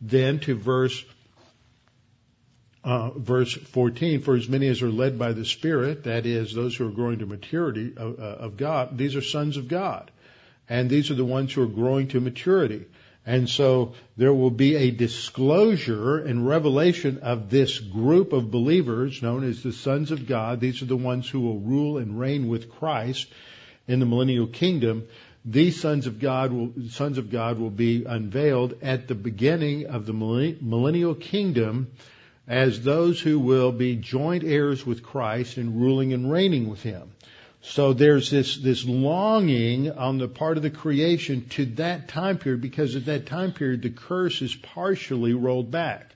then 0.00 0.38
to 0.40 0.54
verse 0.54 1.04
uh, 2.84 3.10
verse 3.10 3.52
14, 3.52 4.20
for 4.20 4.36
as 4.36 4.48
many 4.48 4.68
as 4.68 4.80
are 4.80 4.88
led 4.88 5.18
by 5.18 5.32
the 5.32 5.44
Spirit, 5.44 6.04
that 6.04 6.24
is, 6.24 6.54
those 6.54 6.76
who 6.76 6.86
are 6.86 6.92
growing 6.92 7.18
to 7.18 7.26
maturity 7.26 7.92
of, 7.96 8.20
uh, 8.20 8.22
of, 8.22 8.56
God, 8.56 8.96
these 8.96 9.16
are 9.16 9.22
sons 9.22 9.56
of 9.56 9.66
God. 9.66 10.08
And 10.68 10.88
these 10.88 11.10
are 11.10 11.16
the 11.16 11.24
ones 11.24 11.52
who 11.52 11.64
are 11.64 11.66
growing 11.66 12.06
to 12.08 12.20
maturity. 12.20 12.84
And 13.26 13.48
so 13.48 13.94
there 14.16 14.32
will 14.32 14.52
be 14.52 14.76
a 14.76 14.92
disclosure 14.92 16.18
and 16.18 16.46
revelation 16.46 17.18
of 17.18 17.50
this 17.50 17.80
group 17.80 18.32
of 18.32 18.52
believers 18.52 19.20
known 19.20 19.42
as 19.42 19.64
the 19.64 19.72
sons 19.72 20.12
of 20.12 20.28
God. 20.28 20.60
These 20.60 20.80
are 20.80 20.86
the 20.86 20.96
ones 20.96 21.28
who 21.28 21.40
will 21.40 21.58
rule 21.58 21.98
and 21.98 22.20
reign 22.20 22.46
with 22.46 22.70
Christ 22.70 23.26
in 23.88 23.98
the 23.98 24.06
millennial 24.06 24.46
kingdom. 24.46 25.08
These 25.44 25.80
sons 25.80 26.06
of 26.06 26.20
God 26.20 26.52
will, 26.52 26.72
sons 26.90 27.18
of 27.18 27.30
God 27.30 27.58
will 27.58 27.70
be 27.70 28.04
unveiled 28.04 28.78
at 28.80 29.08
the 29.08 29.16
beginning 29.16 29.86
of 29.86 30.06
the 30.06 30.12
millennial 30.12 31.16
kingdom 31.16 31.88
as 32.46 32.82
those 32.82 33.20
who 33.20 33.40
will 33.40 33.72
be 33.72 33.96
joint 33.96 34.44
heirs 34.44 34.86
with 34.86 35.02
Christ 35.02 35.56
and 35.56 35.80
ruling 35.80 36.12
and 36.12 36.30
reigning 36.30 36.68
with 36.68 36.82
Him. 36.82 37.10
So 37.68 37.92
there's 37.92 38.30
this, 38.30 38.56
this 38.58 38.84
longing 38.84 39.90
on 39.90 40.18
the 40.18 40.28
part 40.28 40.56
of 40.56 40.62
the 40.62 40.70
creation 40.70 41.48
to 41.50 41.66
that 41.76 42.06
time 42.06 42.38
period 42.38 42.60
because 42.60 42.94
at 42.94 43.06
that 43.06 43.26
time 43.26 43.52
period 43.52 43.82
the 43.82 43.90
curse 43.90 44.40
is 44.40 44.54
partially 44.54 45.34
rolled 45.34 45.72
back. 45.72 46.14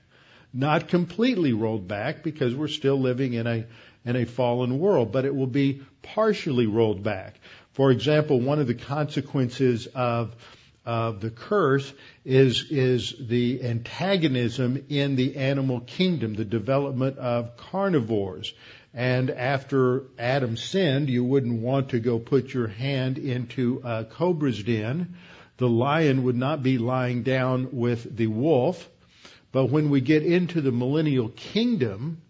Not 0.53 0.87
completely 0.87 1.51
rolled 1.51 1.89
back 1.89 2.23
because 2.23 2.55
we're 2.55 2.69
still 2.69 2.99
living 2.99 3.33
in 3.33 3.47
a, 3.47 3.65
in 4.05 4.15
a 4.15 4.25
fallen 4.25 4.79
world, 4.79 5.11
but 5.11 5.25
it 5.25 5.35
will 5.35 5.45
be 5.45 5.81
partially 6.01 6.67
rolled 6.67 7.03
back. 7.03 7.35
For 7.73 7.91
example, 7.91 8.39
one 8.39 8.59
of 8.59 8.67
the 8.67 8.73
consequences 8.73 9.87
of 9.87 10.35
of 10.83 11.21
the 11.21 11.29
curse 11.29 11.93
is 12.25 12.71
is 12.71 13.13
the 13.19 13.63
antagonism 13.63 14.83
in 14.89 15.15
the 15.15 15.35
animal 15.37 15.81
kingdom, 15.81 16.33
the 16.33 16.43
development 16.45 17.19
of 17.19 17.55
carnivores. 17.55 18.53
And 18.93 19.29
after 19.29 20.03
Adam 20.19 20.57
sinned, 20.57 21.09
you 21.09 21.23
wouldn't 21.23 21.61
want 21.61 21.89
to 21.89 21.99
go 21.99 22.19
put 22.19 22.53
your 22.53 22.67
hand 22.67 23.17
into 23.17 23.81
a 23.83 24.03
cobra's 24.03 24.61
den. 24.61 25.15
The 25.57 25.69
lion 25.69 26.23
would 26.23 26.35
not 26.35 26.61
be 26.61 26.77
lying 26.77 27.23
down 27.23 27.69
with 27.71 28.17
the 28.17 28.27
wolf. 28.27 28.89
But 29.51 29.67
when 29.67 29.89
we 29.89 30.01
get 30.01 30.23
into 30.23 30.61
the 30.61 30.71
millennial 30.71 31.29
kingdom, 31.29 32.21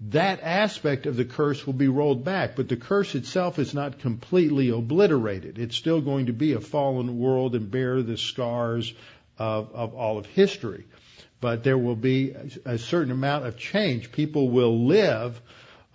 that 0.00 0.40
aspect 0.42 1.06
of 1.06 1.16
the 1.16 1.24
curse 1.24 1.66
will 1.66 1.74
be 1.74 1.88
rolled 1.88 2.24
back, 2.24 2.56
but 2.56 2.68
the 2.68 2.76
curse 2.76 3.14
itself 3.14 3.58
is 3.58 3.72
not 3.72 3.98
completely 3.98 4.68
obliterated. 4.68 5.58
It's 5.58 5.76
still 5.76 6.02
going 6.02 6.26
to 6.26 6.34
be 6.34 6.52
a 6.52 6.60
fallen 6.60 7.18
world 7.18 7.54
and 7.54 7.70
bear 7.70 8.02
the 8.02 8.18
scars 8.18 8.92
of, 9.38 9.74
of 9.74 9.94
all 9.94 10.18
of 10.18 10.26
history. 10.26 10.84
But 11.40 11.64
there 11.64 11.78
will 11.78 11.96
be 11.96 12.34
a 12.64 12.78
certain 12.78 13.12
amount 13.12 13.46
of 13.46 13.56
change. 13.56 14.12
People 14.12 14.50
will 14.50 14.86
live 14.86 15.40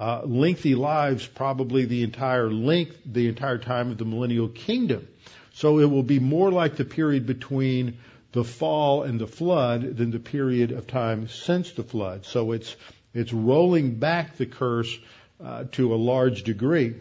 uh, 0.01 0.23
lengthy 0.25 0.73
lives, 0.73 1.27
probably 1.27 1.85
the 1.85 2.01
entire 2.01 2.49
length, 2.49 2.97
the 3.05 3.27
entire 3.27 3.59
time 3.59 3.91
of 3.91 3.99
the 3.99 4.05
millennial 4.05 4.47
kingdom. 4.47 5.07
So 5.53 5.77
it 5.77 5.85
will 5.85 6.01
be 6.01 6.17
more 6.17 6.51
like 6.51 6.75
the 6.75 6.85
period 6.85 7.27
between 7.27 7.99
the 8.31 8.43
fall 8.43 9.03
and 9.03 9.19
the 9.19 9.27
flood 9.27 9.97
than 9.97 10.09
the 10.09 10.19
period 10.19 10.71
of 10.71 10.87
time 10.87 11.27
since 11.27 11.73
the 11.73 11.83
flood. 11.83 12.25
So 12.25 12.51
it's 12.53 12.75
it's 13.13 13.31
rolling 13.31 13.99
back 13.99 14.37
the 14.37 14.47
curse 14.47 14.97
uh, 15.43 15.65
to 15.73 15.93
a 15.93 15.97
large 15.97 16.45
degree. 16.45 16.95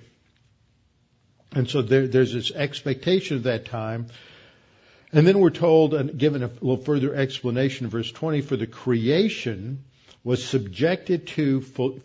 And 1.53 1.71
so 1.71 1.81
there, 1.81 2.07
there's 2.07 2.35
this 2.35 2.51
expectation 2.51 3.39
of 3.39 3.43
that 3.45 3.65
time. 3.65 4.09
And 5.11 5.27
then 5.27 5.39
we're 5.39 5.49
told 5.49 5.95
and 5.95 6.19
given 6.19 6.43
a 6.43 6.49
little 6.49 6.77
further 6.77 7.15
explanation 7.15 7.87
in 7.87 7.91
verse 7.91 8.13
20 8.13 8.43
for 8.43 8.57
the 8.57 8.67
creation 8.67 9.85
was 10.23 10.45
subjected 10.45 11.27
to 11.27 11.61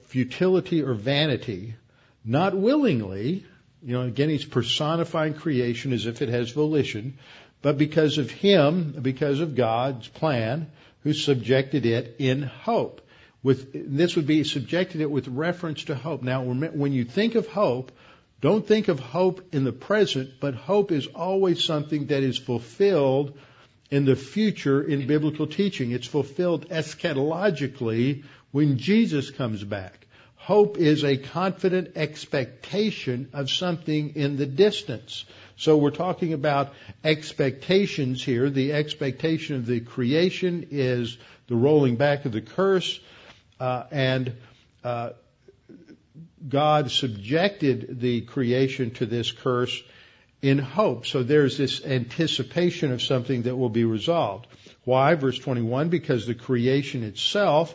futility 0.05 0.81
or 0.81 0.93
vanity, 0.93 1.75
not 2.23 2.55
willingly. 2.55 3.45
You 3.83 3.93
know, 3.93 4.01
again, 4.01 4.29
he's 4.29 4.45
personifying 4.45 5.33
creation 5.33 5.93
as 5.93 6.05
if 6.05 6.21
it 6.21 6.29
has 6.29 6.51
volition, 6.51 7.17
but 7.61 7.77
because 7.77 8.17
of 8.17 8.31
him, 8.31 8.95
because 9.01 9.39
of 9.39 9.55
God's 9.55 10.07
plan, 10.07 10.71
who 11.03 11.13
subjected 11.13 11.85
it 11.85 12.15
in 12.19 12.41
hope 12.41 13.01
with 13.45 13.95
this 13.95 14.15
would 14.15 14.25
be 14.25 14.43
subjected 14.43 15.01
it 15.01 15.11
with 15.11 15.27
reference 15.27 15.83
to 15.83 15.93
hope. 15.93 16.23
Now, 16.23 16.41
when 16.41 16.93
you 16.93 17.05
think 17.05 17.35
of 17.35 17.45
hope, 17.45 17.91
don't 18.41 18.67
think 18.67 18.87
of 18.87 18.99
hope 18.99 19.53
in 19.53 19.63
the 19.63 19.71
present, 19.71 20.31
but 20.39 20.55
hope 20.55 20.91
is 20.91 21.05
always 21.05 21.63
something 21.63 22.07
that 22.07 22.23
is 22.23 22.39
fulfilled 22.39 23.37
in 23.89 24.05
the 24.05 24.15
future 24.15 24.81
in 24.81 25.07
biblical 25.07 25.47
teaching. 25.47 25.91
It's 25.91 26.07
fulfilled 26.07 26.69
eschatologically 26.69 28.23
when 28.51 28.77
Jesus 28.77 29.31
comes 29.31 29.63
back. 29.63 30.07
Hope 30.35 30.77
is 30.77 31.03
a 31.03 31.17
confident 31.17 31.93
expectation 31.95 33.29
of 33.33 33.49
something 33.49 34.15
in 34.15 34.37
the 34.37 34.45
distance. 34.45 35.25
So 35.57 35.77
we're 35.77 35.89
talking 35.91 36.33
about 36.33 36.73
expectations 37.03 38.23
here. 38.23 38.49
The 38.49 38.73
expectation 38.73 39.55
of 39.55 39.65
the 39.65 39.79
creation 39.79 40.67
is 40.71 41.17
the 41.47 41.55
rolling 41.55 41.95
back 41.95 42.25
of 42.25 42.31
the 42.31 42.41
curse 42.41 42.99
uh, 43.59 43.83
and 43.91 44.35
uh, 44.83 45.11
God 46.47 46.91
subjected 46.91 47.99
the 47.99 48.21
creation 48.21 48.91
to 48.91 49.05
this 49.05 49.31
curse 49.31 49.81
in 50.45 50.59
hope. 50.59 51.07
So 51.07 51.23
there's 51.23 51.57
this 51.57 51.83
anticipation 51.83 52.91
of 52.91 53.01
something 53.01 53.43
that 53.43 53.55
will 53.55 53.69
be 53.69 53.83
resolved. 53.83 54.45
Why? 54.83 55.15
Verse 55.15 55.39
21, 55.39 55.89
because 55.89 56.27
the 56.27 56.35
creation 56.35 57.03
itself 57.03 57.73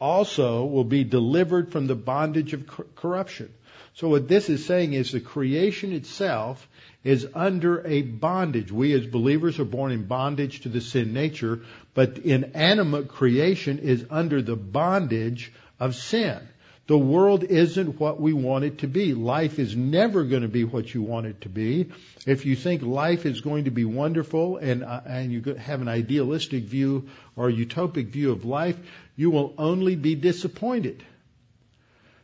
also 0.00 0.64
will 0.64 0.82
be 0.82 1.04
delivered 1.04 1.70
from 1.70 1.86
the 1.86 1.94
bondage 1.94 2.54
of 2.54 2.66
corruption. 2.96 3.54
So 3.94 4.08
what 4.08 4.26
this 4.26 4.48
is 4.48 4.66
saying 4.66 4.94
is 4.94 5.12
the 5.12 5.20
creation 5.20 5.92
itself 5.92 6.68
is 7.04 7.24
under 7.36 7.86
a 7.86 8.02
bondage. 8.02 8.72
We 8.72 8.94
as 8.94 9.06
believers 9.06 9.60
are 9.60 9.64
born 9.64 9.92
in 9.92 10.06
bondage 10.06 10.62
to 10.62 10.68
the 10.68 10.80
sin 10.80 11.12
nature, 11.12 11.60
but 11.94 12.18
inanimate 12.18 13.06
creation 13.06 13.78
is 13.78 14.04
under 14.10 14.42
the 14.42 14.56
bondage 14.56 15.52
of 15.78 15.94
sin. 15.94 16.40
The 16.88 16.98
world 16.98 17.44
isn't 17.44 18.00
what 18.00 18.18
we 18.18 18.32
want 18.32 18.64
it 18.64 18.78
to 18.78 18.88
be. 18.88 19.12
Life 19.12 19.58
is 19.58 19.76
never 19.76 20.24
going 20.24 20.40
to 20.40 20.48
be 20.48 20.64
what 20.64 20.94
you 20.94 21.02
want 21.02 21.26
it 21.26 21.42
to 21.42 21.50
be. 21.50 21.90
If 22.26 22.46
you 22.46 22.56
think 22.56 22.80
life 22.80 23.26
is 23.26 23.42
going 23.42 23.64
to 23.64 23.70
be 23.70 23.84
wonderful 23.84 24.56
and 24.56 24.82
uh, 24.82 25.02
and 25.04 25.30
you 25.30 25.42
have 25.54 25.82
an 25.82 25.88
idealistic 25.88 26.64
view 26.64 27.10
or 27.36 27.50
utopic 27.50 28.06
view 28.08 28.32
of 28.32 28.46
life, 28.46 28.78
you 29.16 29.30
will 29.30 29.52
only 29.58 29.96
be 29.96 30.14
disappointed 30.14 31.04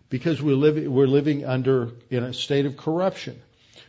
because 0.09 0.41
we're 0.41 0.57
living 0.57 0.91
we're 0.91 1.09
living 1.09 1.45
under 1.45 1.91
in 2.09 2.25
a 2.25 2.33
state 2.33 2.65
of 2.65 2.79
corruption. 2.79 3.39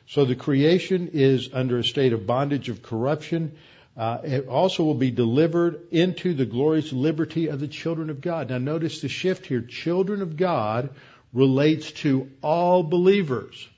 So 0.07 0.25
the 0.25 0.35
creation 0.35 1.11
is 1.13 1.51
under 1.53 1.79
a 1.79 1.85
state 1.85 2.11
of 2.11 2.27
bondage 2.27 2.67
of 2.67 2.83
corruption. 2.83 3.57
Uh, 3.97 4.19
it 4.23 4.47
also 4.47 4.83
will 4.83 4.93
be 4.93 5.11
delivered 5.11 5.87
into 5.91 6.33
the 6.33 6.45
glorious 6.45 6.91
liberty 6.91 7.47
of 7.47 7.59
the 7.59 7.67
children 7.67 8.09
of 8.09 8.19
God. 8.19 8.49
Now 8.49 8.57
notice 8.57 8.99
the 9.01 9.07
shift 9.07 9.45
here. 9.45 9.61
Children 9.61 10.21
of 10.21 10.35
God 10.35 10.89
relates 11.33 11.91
to 11.91 12.29
all 12.41 12.83
believers. 12.83 13.69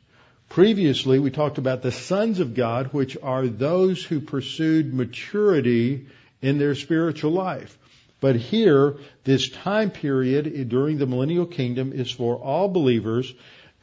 Previously, 0.49 1.19
we 1.19 1.29
talked 1.29 1.57
about 1.57 1.81
the 1.81 1.91
sons 1.91 2.39
of 2.39 2.55
God, 2.55 2.93
which 2.93 3.17
are 3.21 3.47
those 3.47 4.03
who 4.03 4.21
pursued 4.21 4.93
maturity 4.93 6.07
in 6.41 6.57
their 6.57 6.73
spiritual 6.73 7.31
life. 7.31 7.77
But 8.19 8.37
here, 8.37 8.95
this 9.23 9.49
time 9.49 9.91
period 9.91 10.69
during 10.69 10.97
the 10.97 11.05
millennial 11.05 11.45
kingdom 11.45 11.93
is 11.93 12.09
for 12.09 12.37
all 12.37 12.69
believers, 12.69 13.31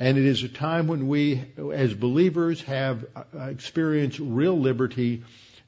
and 0.00 0.18
it 0.18 0.24
is 0.24 0.42
a 0.42 0.48
time 0.48 0.88
when 0.88 1.06
we, 1.06 1.44
as 1.72 1.94
believers, 1.94 2.60
have 2.62 3.04
uh, 3.14 3.22
experienced 3.44 4.18
real 4.18 4.58
liberty 4.58 5.22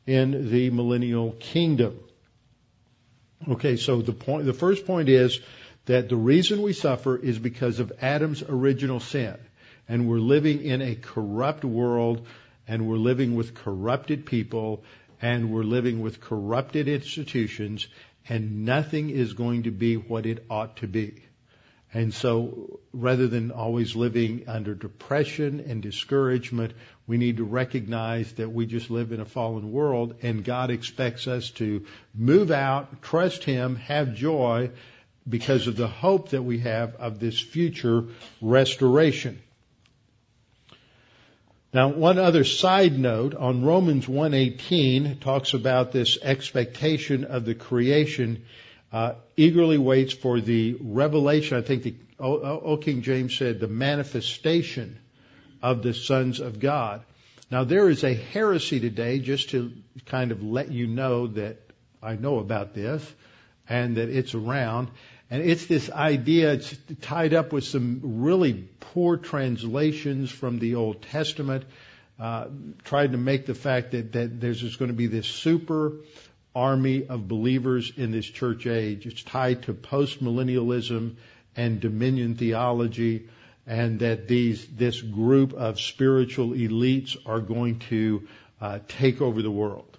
in 0.07 0.51
the 0.51 0.71
millennial 0.71 1.33
kingdom. 1.33 1.99
Okay, 3.49 3.77
so 3.77 4.03
the 4.03 4.13
point, 4.13 4.47
the 4.47 4.55
first 4.55 4.87
point 4.87 5.09
is 5.09 5.41
that 5.87 6.09
the 6.09 6.17
reason 6.17 6.63
we 6.63 6.73
suffer 6.73 7.17
is 7.17 7.39
because 7.39 7.81
of 7.81 7.93
Adam's 8.01 8.43
original 8.43 9.01
sin. 9.01 9.37
And 9.89 10.09
we're 10.09 10.19
living 10.19 10.63
in 10.63 10.83
a 10.83 10.97
corrupt 10.97 11.65
world, 11.65 12.27
and 12.67 12.89
we're 12.89 12.97
living 12.97 13.37
with 13.37 13.55
corrupted 13.55 14.27
people, 14.27 14.83
and 15.23 15.53
we're 15.53 15.63
living 15.63 16.01
with 16.01 16.21
corrupted 16.21 16.89
institutions, 16.89 17.87
and 18.29 18.65
nothing 18.65 19.11
is 19.11 19.35
going 19.35 19.65
to 19.65 19.71
be 19.71 19.97
what 19.97 20.27
it 20.27 20.45
ought 20.51 20.79
to 20.79 20.89
be. 20.89 21.23
And 21.95 22.13
so 22.13 22.81
rather 22.93 23.29
than 23.29 23.53
always 23.53 23.95
living 23.95 24.45
under 24.49 24.75
depression 24.75 25.61
and 25.61 25.81
discouragement, 25.81 26.73
we 27.07 27.19
need 27.19 27.37
to 27.37 27.45
recognize 27.45 28.33
that 28.35 28.51
we 28.51 28.67
just 28.67 28.91
live 28.91 29.13
in 29.13 29.21
a 29.21 29.25
fallen 29.25 29.71
world 29.71 30.17
and 30.23 30.45
God 30.45 30.71
expects 30.71 31.29
us 31.29 31.51
to 31.53 31.87
move 32.15 32.51
out, 32.51 33.03
trust 33.03 33.45
Him, 33.45 33.77
have 33.77 34.15
joy 34.15 34.71
because 35.29 35.67
of 35.67 35.77
the 35.77 35.89
hope 35.89 36.31
that 36.31 36.43
we 36.43 36.59
have 36.61 36.97
of 36.97 37.19
this 37.21 37.39
future 37.39 38.05
restoration. 38.41 39.41
Now, 41.73 41.89
one 41.89 42.19
other 42.19 42.45
side 42.45 42.99
note 42.99 43.35
on 43.35 43.65
Romans 43.65 44.07
1:18 44.07 45.21
talks 45.21 45.53
about 45.53 45.93
this 45.93 46.17
expectation 46.23 47.25
of 47.25 47.45
the 47.45 47.55
creation 47.55 48.45
uh, 48.93 49.15
eagerly 49.37 49.79
waits 49.79 50.13
for 50.13 50.41
the 50.41 50.77
revelation. 50.81 51.59
I 51.59 51.61
think 51.61 51.83
the 51.83 51.95
O 52.19 52.77
King 52.79 53.03
James 53.03 53.37
said 53.37 53.61
the 53.61 53.69
manifestation 53.69 54.99
of 55.67 55.83
the 55.83 55.93
sons 55.93 56.39
of 56.39 56.61
God. 56.61 57.03
Now 57.51 57.65
there 57.65 57.91
is 57.91 58.05
a 58.05 58.15
heresy 58.15 58.79
today, 58.79 59.19
just 59.19 59.51
to 59.51 59.73
kind 60.05 60.31
of 60.31 60.41
let 60.41 60.71
you 60.71 60.87
know 60.87 61.27
that 61.27 61.57
I 62.01 62.15
know 62.15 62.39
about 62.39 62.73
this 62.73 63.03
and 63.69 63.97
that 63.97 64.09
it's 64.09 64.35
around. 64.35 64.91
And 65.29 65.43
it's 65.43 65.67
this 65.67 65.91
idea, 65.91 66.53
it's 66.53 66.73
tied 67.01 67.35
up 67.35 67.53
with 67.53 67.65
some 67.65 68.01
really 68.23 68.69
poor 68.79 69.17
translations 69.17 70.31
from 70.31 70.61
the 70.61 70.77
Old 70.77 71.03
Testament, 71.03 71.65
uh, 72.21 72.47
tried 72.85 73.11
to 73.11 73.19
make 73.19 73.47
the 73.47 73.57
fact 73.57 73.91
that, 73.91 74.13
that 74.13 74.41
there's 74.41 74.61
just 74.61 74.79
going 74.79 74.93
to 74.93 74.97
be 74.97 75.09
this 75.09 75.27
super 75.27 75.95
army 76.55 77.09
of 77.09 77.27
believers 77.27 77.93
in 77.97 78.13
this 78.13 78.27
church 78.27 78.69
age. 78.69 79.05
It's 79.05 79.25
tied 79.25 79.65
to 79.65 79.75
postmillennialism 79.75 81.17
and 81.57 81.81
dominion 81.81 82.37
theology 82.37 83.27
and 83.67 84.01
that 84.01 84.29
these, 84.29 84.67
this 84.67 85.01
group 85.01 85.53
of 85.53 85.81
spiritual 85.81 86.51
elites 86.51 87.17
are 87.27 87.41
going 87.41 87.81
to 87.81 88.27
uh, 88.61 88.79
take 88.89 89.21
over 89.21 89.43
the 89.43 89.51
world. 89.51 89.99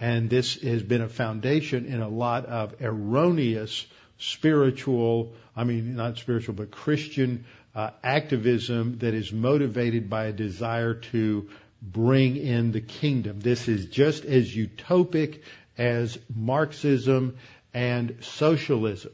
And 0.00 0.30
this 0.30 0.60
has 0.62 0.82
been 0.82 1.00
a 1.00 1.08
foundation 1.08 1.86
in 1.86 2.00
a 2.00 2.08
lot 2.08 2.46
of 2.46 2.80
erroneous 2.80 3.86
spiritual, 4.18 5.32
I 5.56 5.64
mean, 5.64 5.96
not 5.96 6.18
spiritual, 6.18 6.54
but 6.54 6.70
Christian 6.70 7.44
uh, 7.74 7.90
activism 8.02 8.98
that 8.98 9.14
is 9.14 9.32
motivated 9.32 10.10
by 10.10 10.26
a 10.26 10.32
desire 10.32 10.94
to 10.94 11.48
bring 11.80 12.36
in 12.36 12.72
the 12.72 12.80
kingdom. 12.80 13.40
This 13.40 13.68
is 13.68 13.86
just 13.86 14.24
as 14.24 14.54
utopic 14.54 15.42
as 15.76 16.18
Marxism 16.34 17.36
and 17.72 18.16
socialism. 18.20 19.12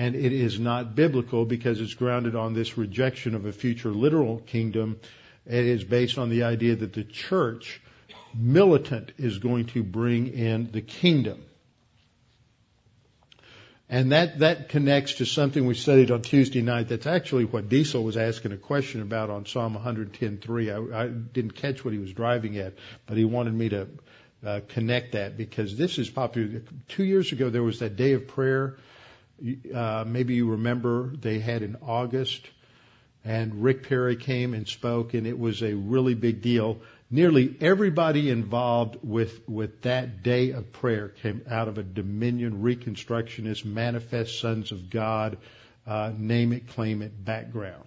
And 0.00 0.16
it 0.16 0.32
is 0.32 0.58
not 0.58 0.94
biblical 0.94 1.44
because 1.44 1.78
it's 1.78 1.92
grounded 1.92 2.34
on 2.34 2.54
this 2.54 2.78
rejection 2.78 3.34
of 3.34 3.44
a 3.44 3.52
future 3.52 3.90
literal 3.90 4.38
kingdom. 4.38 4.98
It 5.44 5.66
is 5.66 5.84
based 5.84 6.16
on 6.16 6.30
the 6.30 6.44
idea 6.44 6.74
that 6.74 6.94
the 6.94 7.04
church, 7.04 7.82
militant, 8.34 9.12
is 9.18 9.36
going 9.40 9.66
to 9.74 9.82
bring 9.82 10.28
in 10.28 10.72
the 10.72 10.80
kingdom. 10.80 11.42
And 13.90 14.12
that, 14.12 14.38
that 14.38 14.70
connects 14.70 15.16
to 15.16 15.26
something 15.26 15.66
we 15.66 15.74
studied 15.74 16.10
on 16.10 16.22
Tuesday 16.22 16.62
night. 16.62 16.88
That's 16.88 17.06
actually 17.06 17.44
what 17.44 17.68
Diesel 17.68 18.02
was 18.02 18.16
asking 18.16 18.52
a 18.52 18.56
question 18.56 19.02
about 19.02 19.28
on 19.28 19.44
Psalm 19.44 19.76
110.3. 19.76 20.94
I, 20.94 21.02
I 21.02 21.08
didn't 21.08 21.56
catch 21.56 21.84
what 21.84 21.92
he 21.92 22.00
was 22.00 22.14
driving 22.14 22.56
at, 22.56 22.72
but 23.04 23.18
he 23.18 23.26
wanted 23.26 23.52
me 23.52 23.68
to 23.68 23.86
uh, 24.46 24.60
connect 24.66 25.12
that 25.12 25.36
because 25.36 25.76
this 25.76 25.98
is 25.98 26.08
popular. 26.08 26.62
Two 26.88 27.04
years 27.04 27.32
ago, 27.32 27.50
there 27.50 27.62
was 27.62 27.80
that 27.80 27.96
day 27.96 28.14
of 28.14 28.28
prayer. 28.28 28.78
Uh, 29.74 30.04
maybe 30.06 30.34
you 30.34 30.50
remember 30.50 31.14
they 31.16 31.38
had 31.38 31.62
in 31.62 31.76
August, 31.82 32.48
and 33.24 33.62
Rick 33.62 33.88
Perry 33.88 34.16
came 34.16 34.54
and 34.54 34.66
spoke, 34.66 35.14
and 35.14 35.26
it 35.26 35.38
was 35.38 35.62
a 35.62 35.74
really 35.74 36.14
big 36.14 36.42
deal 36.42 36.80
nearly 37.10 37.56
everybody 37.60 38.30
involved 38.30 38.98
with, 39.02 39.46
with 39.48 39.82
that 39.82 40.22
day 40.22 40.50
of 40.50 40.72
prayer 40.72 41.08
came 41.08 41.42
out 41.50 41.68
of 41.68 41.76
a 41.76 41.82
Dominion 41.82 42.62
Reconstructionist, 42.62 43.64
Manifest 43.64 44.38
Sons 44.38 44.70
of 44.72 44.88
God, 44.88 45.38
uh, 45.86 46.12
name 46.16 46.52
it, 46.52 46.68
claim 46.68 47.02
it 47.02 47.24
background. 47.24 47.84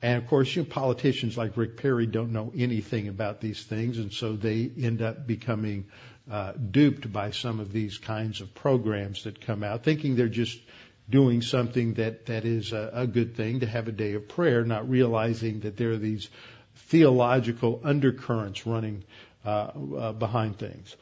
And 0.00 0.22
of 0.22 0.28
course, 0.28 0.54
you 0.54 0.62
know, 0.62 0.68
politicians 0.68 1.36
like 1.36 1.56
Rick 1.56 1.76
Perry 1.76 2.06
don't 2.06 2.32
know 2.32 2.52
anything 2.56 3.08
about 3.08 3.40
these 3.40 3.62
things, 3.62 3.98
and 3.98 4.12
so 4.12 4.36
they 4.36 4.70
end 4.78 5.02
up 5.02 5.26
becoming 5.26 5.86
uh, 6.30 6.52
duped 6.52 7.12
by 7.12 7.30
some 7.30 7.60
of 7.60 7.72
these 7.72 7.98
kinds 7.98 8.40
of 8.40 8.54
programs 8.54 9.24
that 9.24 9.40
come 9.40 9.62
out, 9.62 9.84
thinking 9.84 10.16
they're 10.16 10.28
just 10.28 10.60
doing 11.08 11.40
something 11.40 11.94
that 11.94 12.26
that 12.26 12.44
is 12.44 12.72
a, 12.72 12.90
a 12.92 13.06
good 13.06 13.34
thing 13.34 13.60
to 13.60 13.66
have 13.66 13.88
a 13.88 13.92
day 13.92 14.14
of 14.14 14.28
prayer, 14.28 14.64
not 14.64 14.88
realizing 14.88 15.60
that 15.60 15.76
there 15.76 15.92
are 15.92 15.96
these 15.96 16.28
theological 16.76 17.80
undercurrents 17.82 18.66
running 18.66 19.04
uh, 19.44 19.70
uh, 19.98 20.12
behind 20.12 20.58
things. 20.58 20.94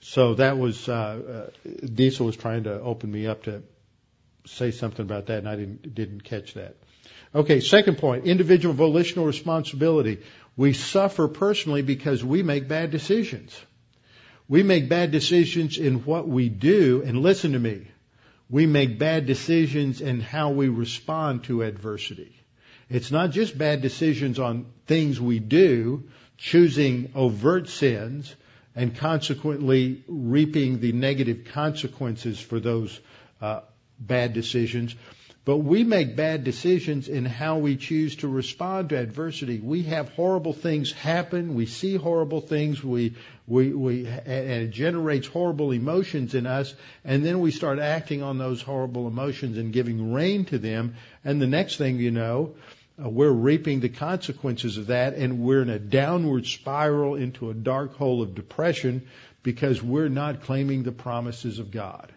So 0.00 0.34
that 0.34 0.58
was 0.58 0.88
uh, 0.88 1.50
uh, 1.64 1.68
Diesel 1.86 2.26
was 2.26 2.36
trying 2.36 2.64
to 2.64 2.80
open 2.80 3.10
me 3.10 3.26
up 3.26 3.44
to 3.44 3.62
say 4.46 4.72
something 4.72 5.04
about 5.04 5.26
that, 5.26 5.38
and 5.38 5.48
I 5.48 5.56
didn't 5.56 5.94
didn't 5.94 6.24
catch 6.24 6.54
that. 6.54 6.74
Okay, 7.34 7.60
second 7.60 7.98
point: 7.98 8.24
individual 8.26 8.74
volitional 8.74 9.26
responsibility. 9.26 10.22
We 10.56 10.72
suffer 10.72 11.28
personally 11.28 11.82
because 11.82 12.24
we 12.24 12.42
make 12.42 12.68
bad 12.68 12.90
decisions. 12.90 13.58
We 14.52 14.62
make 14.62 14.90
bad 14.90 15.12
decisions 15.12 15.78
in 15.78 16.04
what 16.04 16.28
we 16.28 16.50
do, 16.50 17.02
and 17.06 17.22
listen 17.22 17.52
to 17.52 17.58
me. 17.58 17.86
We 18.50 18.66
make 18.66 18.98
bad 18.98 19.24
decisions 19.24 20.02
in 20.02 20.20
how 20.20 20.50
we 20.50 20.68
respond 20.68 21.44
to 21.44 21.62
adversity. 21.62 22.36
It's 22.90 23.10
not 23.10 23.30
just 23.30 23.56
bad 23.56 23.80
decisions 23.80 24.38
on 24.38 24.66
things 24.86 25.18
we 25.18 25.38
do, 25.38 26.02
choosing 26.36 27.12
overt 27.14 27.70
sins, 27.70 28.36
and 28.76 28.94
consequently 28.94 30.04
reaping 30.06 30.80
the 30.80 30.92
negative 30.92 31.46
consequences 31.46 32.38
for 32.38 32.60
those 32.60 33.00
uh, 33.40 33.60
bad 33.98 34.34
decisions. 34.34 34.94
But 35.44 35.58
we 35.58 35.82
make 35.82 36.14
bad 36.14 36.44
decisions 36.44 37.08
in 37.08 37.24
how 37.24 37.58
we 37.58 37.76
choose 37.76 38.14
to 38.16 38.28
respond 38.28 38.90
to 38.90 38.98
adversity. 38.98 39.58
We 39.58 39.82
have 39.84 40.10
horrible 40.10 40.52
things 40.52 40.92
happen. 40.92 41.54
We 41.54 41.66
see 41.66 41.96
horrible 41.96 42.40
things. 42.40 42.84
We, 42.84 43.16
we, 43.48 43.72
we, 43.72 44.06
and 44.06 44.62
it 44.62 44.70
generates 44.70 45.26
horrible 45.26 45.72
emotions 45.72 46.36
in 46.36 46.46
us. 46.46 46.72
And 47.04 47.24
then 47.24 47.40
we 47.40 47.50
start 47.50 47.80
acting 47.80 48.22
on 48.22 48.38
those 48.38 48.62
horrible 48.62 49.08
emotions 49.08 49.58
and 49.58 49.72
giving 49.72 50.12
rein 50.12 50.44
to 50.46 50.58
them. 50.58 50.94
And 51.24 51.42
the 51.42 51.48
next 51.48 51.76
thing 51.76 51.96
you 51.96 52.12
know, 52.12 52.54
uh, 53.02 53.08
we're 53.08 53.30
reaping 53.30 53.80
the 53.80 53.88
consequences 53.88 54.78
of 54.78 54.88
that 54.88 55.14
and 55.14 55.40
we're 55.40 55.62
in 55.62 55.70
a 55.70 55.78
downward 55.80 56.46
spiral 56.46 57.16
into 57.16 57.50
a 57.50 57.54
dark 57.54 57.96
hole 57.96 58.22
of 58.22 58.36
depression 58.36 59.08
because 59.42 59.82
we're 59.82 60.08
not 60.08 60.42
claiming 60.42 60.84
the 60.84 60.92
promises 60.92 61.58
of 61.58 61.72
God. 61.72 62.11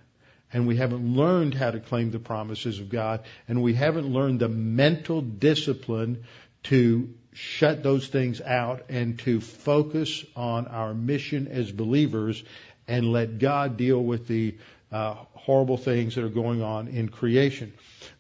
And 0.56 0.68
we 0.68 0.78
haven't 0.78 1.18
learned 1.18 1.54
how 1.54 1.72
to 1.72 1.82
claim 1.82 2.12
the 2.12 2.20
promises 2.20 2.80
of 2.80 2.88
God 2.88 3.26
and 3.50 3.62
we 3.62 3.74
haven't 3.74 4.08
learned 4.08 4.40
the 4.40 4.48
mental 4.48 5.20
discipline 5.20 6.24
to 6.64 7.14
shut 7.34 7.84
those 7.84 8.08
things 8.08 8.40
out 8.40 8.86
and 8.88 9.20
to 9.20 9.42
focus 9.42 10.24
on 10.34 10.68
our 10.68 10.94
mission 10.94 11.50
as 11.50 11.74
believers 11.74 12.42
and 12.88 13.12
let 13.12 13.38
God 13.38 13.76
deal 13.76 14.02
with 14.02 14.28
the 14.28 14.56
uh, 14.94 15.16
horrible 15.34 15.76
things 15.76 16.16
that 16.16 16.24
are 16.24 16.30
going 16.30 16.62
on 16.62 16.88
in 16.88 17.10
creation. 17.10 17.74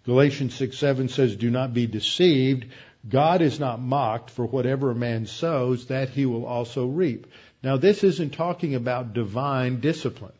Galatians 0.05 0.55
6 0.55 0.77
7 0.77 1.07
says, 1.07 1.37
Do 1.37 1.49
not 1.49 1.73
be 1.73 1.87
deceived. 1.87 2.65
God 3.07 3.41
is 3.41 3.61
not 3.61 3.79
mocked, 3.79 4.29
for 4.29 4.45
whatever 4.45 4.91
a 4.91 4.95
man 4.95 5.25
sows, 5.25 5.85
that 5.85 6.09
he 6.09 6.25
will 6.25 6.45
also 6.45 6.85
reap. 6.85 7.27
Now, 7.63 7.77
this 7.77 8.03
isn't 8.03 8.33
talking 8.33 8.75
about 8.75 9.13
divine 9.13 9.79
discipline. 9.79 10.33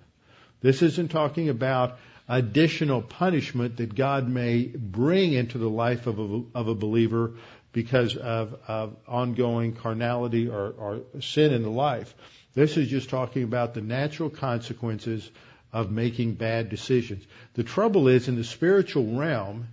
This 0.66 0.82
isn't 0.82 1.10
talking 1.10 1.50
about 1.50 2.00
additional 2.28 3.04
punishment 3.04 3.78
that 3.78 3.94
God 3.94 4.28
may 4.28 4.64
bring 4.64 5.34
into 5.34 5.60
the 5.60 5.70
life 5.70 6.08
of 6.08 6.20
a, 6.20 6.42
of 6.56 6.68
a 6.68 6.74
believer 6.74 7.34
because 7.72 8.16
of, 8.16 8.56
of 8.68 8.96
ongoing 9.08 9.76
carnality 9.76 10.50
or, 10.50 10.72
or 10.72 11.02
sin 11.22 11.54
in 11.54 11.62
the 11.62 11.70
life. 11.70 12.16
This 12.56 12.78
is 12.78 12.88
just 12.88 13.10
talking 13.12 13.44
about 13.44 13.76
the 13.76 13.82
natural 13.82 14.32
consequences 14.32 15.30
of 15.72 15.92
making 15.92 16.34
bad 16.34 16.72
decisions. 16.72 17.24
The 17.54 17.64
trouble 17.64 18.08
is 18.08 18.28
in 18.28 18.36
the 18.36 18.44
spiritual 18.44 19.20
realm, 19.20 19.68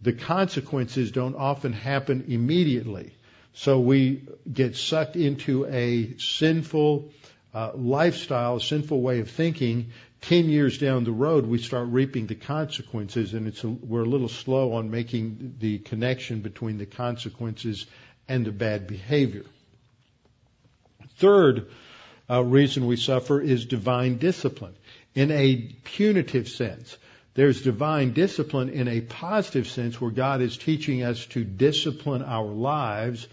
the 0.00 0.14
consequences 0.14 1.10
don't 1.10 1.36
often 1.36 1.74
happen 1.74 2.24
immediately. 2.28 3.12
So 3.52 3.80
we 3.80 4.22
get 4.50 4.76
sucked 4.76 5.16
into 5.16 5.66
a 5.66 6.16
sinful 6.16 7.10
uh, 7.52 7.72
lifestyle, 7.74 8.56
a 8.56 8.60
sinful 8.62 9.02
way 9.02 9.20
of 9.20 9.30
thinking. 9.30 9.90
Ten 10.22 10.48
years 10.48 10.78
down 10.78 11.02
the 11.02 11.12
road, 11.12 11.46
we 11.46 11.58
start 11.58 11.88
reaping 11.88 12.28
the 12.28 12.36
consequences, 12.36 13.34
and 13.34 13.48
it's 13.48 13.64
a, 13.64 13.68
we're 13.68 14.04
a 14.04 14.08
little 14.08 14.28
slow 14.28 14.74
on 14.74 14.88
making 14.88 15.56
the 15.58 15.78
connection 15.78 16.40
between 16.40 16.78
the 16.78 16.86
consequences 16.86 17.86
and 18.28 18.46
the 18.46 18.52
bad 18.52 18.86
behavior. 18.86 19.44
Third 21.16 21.66
uh, 22.30 22.44
reason 22.44 22.86
we 22.86 22.96
suffer 22.96 23.40
is 23.40 23.66
divine 23.66 24.18
discipline 24.18 24.76
in 25.16 25.32
a 25.32 25.56
punitive 25.82 26.48
sense. 26.48 26.96
There's 27.34 27.62
divine 27.62 28.12
discipline 28.12 28.68
in 28.68 28.86
a 28.86 29.00
positive 29.00 29.66
sense 29.66 30.00
where 30.00 30.12
God 30.12 30.40
is 30.40 30.56
teaching 30.56 31.02
us 31.02 31.26
to 31.26 31.42
discipline 31.42 32.22
our 32.22 32.46
lives 32.46 33.26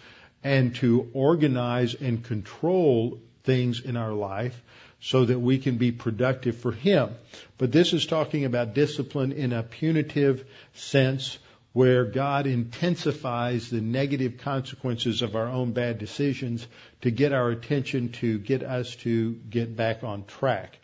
and 0.44 0.74
to 0.78 1.12
organize 1.14 1.94
and 1.94 2.24
control 2.24 3.20
things 3.44 3.80
in 3.80 3.96
our 3.96 4.14
life 4.14 4.60
so 5.02 5.26
that 5.26 5.40
we 5.40 5.58
can 5.58 5.78
be 5.78 5.92
productive 5.92 6.58
for 6.58 6.72
Him. 6.72 7.10
But 7.58 7.72
this 7.72 7.94
is 7.94 8.06
talking 8.06 8.46
about 8.46 8.74
discipline 8.74 9.32
in 9.32 9.54
a 9.54 9.64
punitive 9.64 10.46
sense 10.74 11.38
where 11.72 12.06
God 12.06 12.48
intensifies 12.48 13.70
the 13.70 13.82
negative 13.82 14.40
consequences 14.40 15.22
of 15.22 15.36
our 15.36 15.48
own 15.48 15.72
bad 15.72 16.00
decisions 16.00 16.68
to 17.02 17.12
get 17.12 17.32
our 17.32 17.52
attention, 17.52 18.12
to 18.14 18.40
get 18.40 18.64
us 18.64 18.96
to 18.98 19.34
get 19.50 19.76
back 19.76 20.04
on 20.04 20.26
track. 20.26 20.80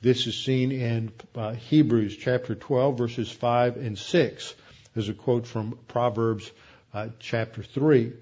This 0.00 0.28
is 0.28 0.42
seen 0.44 0.70
in 0.70 1.12
uh, 1.34 1.54
Hebrews 1.54 2.16
chapter 2.16 2.54
12 2.54 2.96
verses 2.96 3.32
5 3.32 3.76
and 3.78 3.98
6 3.98 4.54
as 4.94 5.08
a 5.08 5.14
quote 5.14 5.46
from 5.46 5.76
Proverbs 5.88 6.50
uh, 6.94 7.08
chapter 7.18 7.64
3. 7.64 8.12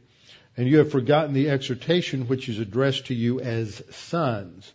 And 0.56 0.66
you 0.66 0.78
have 0.78 0.90
forgotten 0.90 1.34
the 1.34 1.50
exhortation 1.50 2.28
which 2.28 2.48
is 2.48 2.58
addressed 2.58 3.06
to 3.06 3.14
you 3.14 3.40
as 3.40 3.82
sons. 3.90 4.72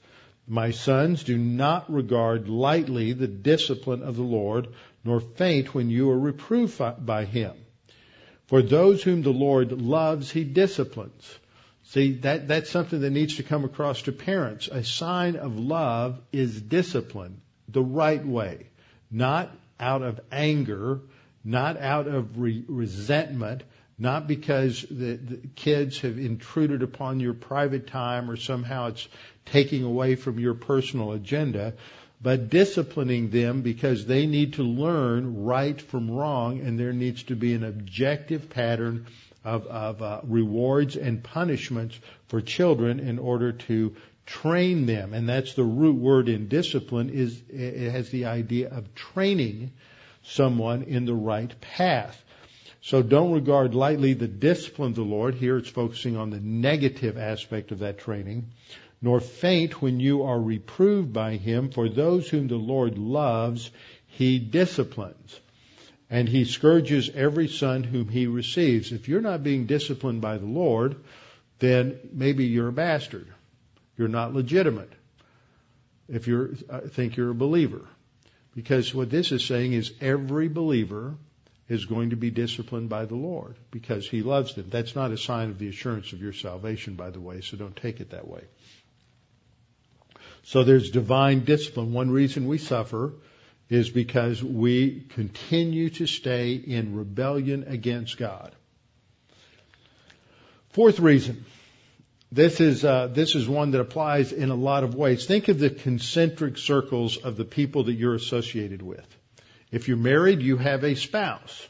My 0.48 0.72
sons, 0.72 1.24
do 1.24 1.38
not 1.38 1.92
regard 1.92 2.50
lightly 2.50 3.14
the 3.14 3.28
discipline 3.28 4.04
of 4.04 4.16
the 4.16 4.24
Lord, 4.24 4.68
nor 5.04 5.20
faint 5.20 5.74
when 5.74 5.90
you 5.90 6.10
are 6.10 6.20
reproved 6.20 6.82
by 7.06 7.26
him. 7.26 7.54
For 8.48 8.62
those 8.62 9.02
whom 9.02 9.22
the 9.22 9.32
Lord 9.32 9.72
loves, 9.72 10.30
he 10.32 10.44
disciplines. 10.44 11.40
See, 11.84 12.14
that, 12.20 12.48
that's 12.48 12.70
something 12.70 13.02
that 13.02 13.10
needs 13.10 13.38
to 13.38 13.44
come 13.44 13.64
across 13.64 14.02
to 14.04 14.12
parents. 14.12 14.68
A 14.68 14.84
sign 14.84 15.36
of 15.36 15.58
love 15.58 16.20
is 16.32 16.62
discipline 16.62 17.42
the 17.68 17.84
right 17.84 18.26
way, 18.26 18.68
not 19.10 19.56
out 19.80 20.02
of 20.02 20.20
anger, 20.32 21.02
not 21.44 21.78
out 21.78 22.08
of 22.08 22.40
re- 22.40 22.64
resentment, 22.68 23.64
not 23.98 24.28
because 24.28 24.86
the, 24.90 25.16
the, 25.16 25.48
kids 25.56 26.00
have 26.00 26.18
intruded 26.18 26.82
upon 26.82 27.20
your 27.20 27.34
private 27.34 27.88
time 27.88 28.30
or 28.30 28.36
somehow 28.36 28.88
it's 28.88 29.08
taking 29.46 29.84
away 29.84 30.16
from 30.16 30.40
your 30.40 30.54
personal 30.54 31.12
agenda, 31.12 31.74
but 32.22 32.50
disciplining 32.50 33.30
them 33.30 33.62
because 33.62 34.06
they 34.06 34.28
need 34.28 34.54
to 34.54 34.64
learn 34.64 35.44
right 35.44 35.82
from 35.82 36.12
wrong, 36.12 36.60
and 36.60 36.80
there 36.80 36.94
needs 36.94 37.24
to 37.24 37.36
be 37.36 37.54
an 37.54 37.64
objective 37.64 38.50
pattern 38.50 39.08
of, 39.44 39.66
of 39.68 40.02
uh, 40.02 40.22
rewards 40.24 40.96
and 40.96 41.24
punishments 41.24 41.98
for 42.28 42.42
children 42.42 43.00
in 43.00 43.18
order 43.18 43.54
to 43.54 43.96
train 44.26 44.86
them. 44.86 45.14
And 45.14 45.28
that's 45.28 45.56
the 45.56 45.64
root 45.64 45.96
word 45.96 46.30
in 46.30 46.48
discipline 46.48 47.10
is 47.10 47.42
it 47.50 47.92
has 47.92 48.10
the 48.10 48.26
idea 48.26 48.70
of 48.70 48.94
training 48.94 49.72
someone 50.24 50.84
in 50.84 51.06
the 51.06 51.16
right 51.16 51.60
path. 51.60 52.24
So 52.84 53.04
don't 53.04 53.34
regard 53.34 53.76
lightly 53.76 54.14
the 54.14 54.28
discipline 54.28 54.90
of 54.90 54.96
the 54.96 55.02
Lord. 55.04 55.36
Here 55.36 55.58
it's 55.58 55.70
focusing 55.70 56.18
on 56.18 56.30
the 56.30 56.40
negative 56.40 57.18
aspect 57.18 57.72
of 57.72 57.80
that 57.80 58.00
training 58.00 58.52
nor 59.02 59.20
faint 59.20 59.82
when 59.82 60.00
you 60.00 60.24
are 60.24 60.40
reproved 60.40 61.12
by 61.12 61.38
him, 61.38 61.72
for 61.72 61.90
those 61.90 62.30
whom 62.30 62.48
the 62.48 62.56
Lord 62.56 62.98
loves, 62.98 63.72
he 64.08 64.38
disciplines. 64.40 65.40
And 66.10 66.28
he 66.28 66.46
scourges 66.46 67.10
every 67.10 67.48
son 67.48 67.84
whom 67.84 68.10
he 68.10 68.28
receives. 68.28 68.92
If 68.92 69.08
you're 69.08 69.22
not 69.22 69.44
being 69.44 69.66
disciplined 69.66 70.22
by 70.22 70.38
the 70.38 70.46
Lord, 70.46 70.98
then 71.60 72.00
maybe 72.12 72.46
you're 72.46 72.68
a 72.68 72.74
bastard. 72.74 73.28
You're 73.98 74.08
not 74.08 74.34
legitimate. 74.34 74.92
If 76.10 76.28
you 76.28 76.58
uh, 76.70 76.82
think 76.82 77.16
you're 77.16 77.32
a 77.32 77.36
believer. 77.36 77.86
Because 78.54 78.94
what 78.94 79.10
this 79.10 79.32
is 79.32 79.46
saying 79.46 79.74
is 79.74 79.94
every 80.02 80.50
believer 80.50 81.16
is 81.70 81.86
going 81.86 82.10
to 82.10 82.18
be 82.18 82.30
disciplined 82.30 82.90
by 82.90 83.06
the 83.06 83.16
Lord 83.16 83.56
because 83.72 84.08
he 84.08 84.24
loves 84.24 84.56
them. 84.56 84.68
That's 84.70 84.94
not 84.94 85.12
a 85.12 85.18
sign 85.18 85.50
of 85.50 85.58
the 85.58 85.70
assurance 85.70 86.12
of 86.12 86.22
your 86.22 86.34
salvation, 86.34 86.96
by 86.96 87.12
the 87.12 87.22
way, 87.22 87.40
so 87.40 87.56
don't 87.56 87.76
take 87.76 88.02
it 88.02 88.10
that 88.10 88.28
way. 88.28 88.42
So 90.44 90.64
there's 90.64 90.92
divine 90.92 91.44
discipline. 91.46 91.94
One 91.94 92.12
reason 92.12 92.48
we 92.48 92.58
suffer 92.58 93.14
is 93.70 93.90
because 93.90 94.44
we 94.44 95.06
continue 95.10 95.90
to 95.92 96.06
stay 96.06 96.54
in 96.56 96.96
rebellion 96.96 97.66
against 97.68 98.18
God. 98.18 98.54
Fourth 100.72 101.00
reason. 101.00 101.46
This 102.34 102.62
is 102.62 102.86
uh, 102.86 103.08
this 103.08 103.36
is 103.36 103.48
one 103.48 103.72
that 103.72 103.82
applies 103.82 104.32
in 104.32 104.52
a 104.52 104.56
lot 104.56 104.86
of 104.86 104.96
ways. 104.96 105.26
Think 105.26 105.50
of 105.50 105.60
the 105.60 105.70
concentric 105.70 106.58
circles 106.58 107.18
of 107.18 107.36
the 107.36 107.44
people 107.44 107.86
that 107.86 107.94
you're 107.94 108.16
associated 108.16 108.82
with. 108.82 109.06
If 109.70 109.88
you're 109.88 109.98
married, 109.98 110.42
you 110.42 110.58
have 110.58 110.84
a 110.84 110.96
spouse. 110.96 111.68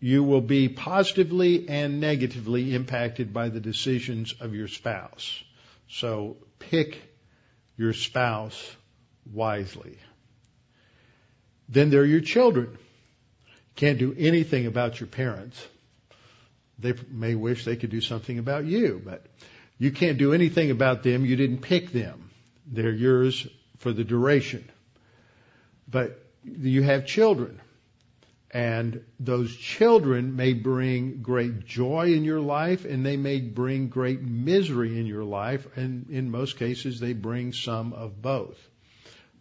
You 0.00 0.22
will 0.22 0.40
be 0.40 0.68
positively 0.68 1.68
and 1.68 2.00
negatively 2.00 2.74
impacted 2.74 3.32
by 3.32 3.48
the 3.48 3.60
decisions 3.60 4.34
of 4.40 4.54
your 4.54 4.68
spouse. 4.68 5.42
So 5.88 6.36
pick 6.58 7.07
your 7.78 7.94
spouse 7.94 8.76
wisely. 9.32 9.96
Then 11.68 11.88
there 11.88 12.02
are 12.02 12.06
your 12.06 12.20
children. 12.20 12.76
Can't 13.76 13.98
do 13.98 14.14
anything 14.18 14.66
about 14.66 15.00
your 15.00 15.06
parents. 15.06 15.66
They 16.78 16.94
may 17.10 17.34
wish 17.34 17.64
they 17.64 17.76
could 17.76 17.90
do 17.90 18.00
something 18.00 18.38
about 18.38 18.64
you, 18.66 19.00
but 19.04 19.24
you 19.78 19.92
can't 19.92 20.18
do 20.18 20.32
anything 20.34 20.70
about 20.70 21.02
them. 21.02 21.24
You 21.24 21.36
didn't 21.36 21.58
pick 21.58 21.92
them. 21.92 22.30
They're 22.66 22.90
yours 22.90 23.46
for 23.78 23.92
the 23.92 24.04
duration. 24.04 24.68
But 25.88 26.20
you 26.44 26.82
have 26.82 27.06
children. 27.06 27.60
And 28.50 29.04
those 29.20 29.54
children 29.54 30.34
may 30.34 30.54
bring 30.54 31.20
great 31.20 31.66
joy 31.66 32.14
in 32.14 32.24
your 32.24 32.40
life 32.40 32.86
and 32.86 33.04
they 33.04 33.18
may 33.18 33.40
bring 33.40 33.88
great 33.88 34.22
misery 34.22 34.98
in 34.98 35.06
your 35.06 35.24
life. 35.24 35.66
And 35.76 36.08
in 36.08 36.30
most 36.30 36.58
cases, 36.58 36.98
they 36.98 37.12
bring 37.12 37.52
some 37.52 37.92
of 37.92 38.22
both. 38.22 38.56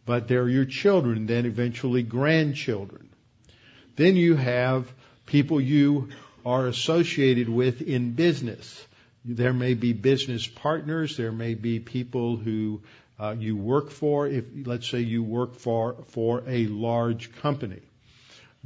But 0.05 0.27
they're 0.27 0.49
your 0.49 0.65
children, 0.65 1.25
then 1.25 1.45
eventually 1.45 2.03
grandchildren. 2.03 3.09
Then 3.95 4.15
you 4.15 4.35
have 4.35 4.91
people 5.25 5.59
you 5.61 6.09
are 6.45 6.67
associated 6.67 7.49
with 7.49 7.81
in 7.81 8.11
business. 8.11 8.85
There 9.23 9.53
may 9.53 9.73
be 9.73 9.93
business 9.93 10.47
partners. 10.47 11.17
There 11.17 11.31
may 11.31 11.55
be 11.55 11.79
people 11.79 12.37
who 12.37 12.81
uh, 13.19 13.35
you 13.37 13.57
work 13.57 13.89
for. 13.89 14.27
If 14.27 14.45
let's 14.65 14.87
say 14.87 14.99
you 14.99 15.23
work 15.23 15.55
for 15.55 15.95
for 16.09 16.43
a 16.47 16.67
large 16.67 17.33
company, 17.37 17.81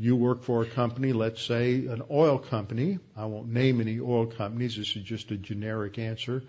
you 0.01 0.15
work 0.15 0.43
for 0.43 0.63
a 0.63 0.65
company, 0.65 1.13
let's 1.13 1.43
say 1.43 1.85
an 1.85 2.01
oil 2.09 2.39
company. 2.39 2.97
I 3.15 3.25
won't 3.25 3.49
name 3.49 3.79
any 3.79 3.99
oil 3.99 4.25
companies. 4.25 4.75
This 4.75 4.95
is 4.95 5.03
just 5.03 5.29
a 5.29 5.37
generic 5.37 5.99
answer 5.99 6.41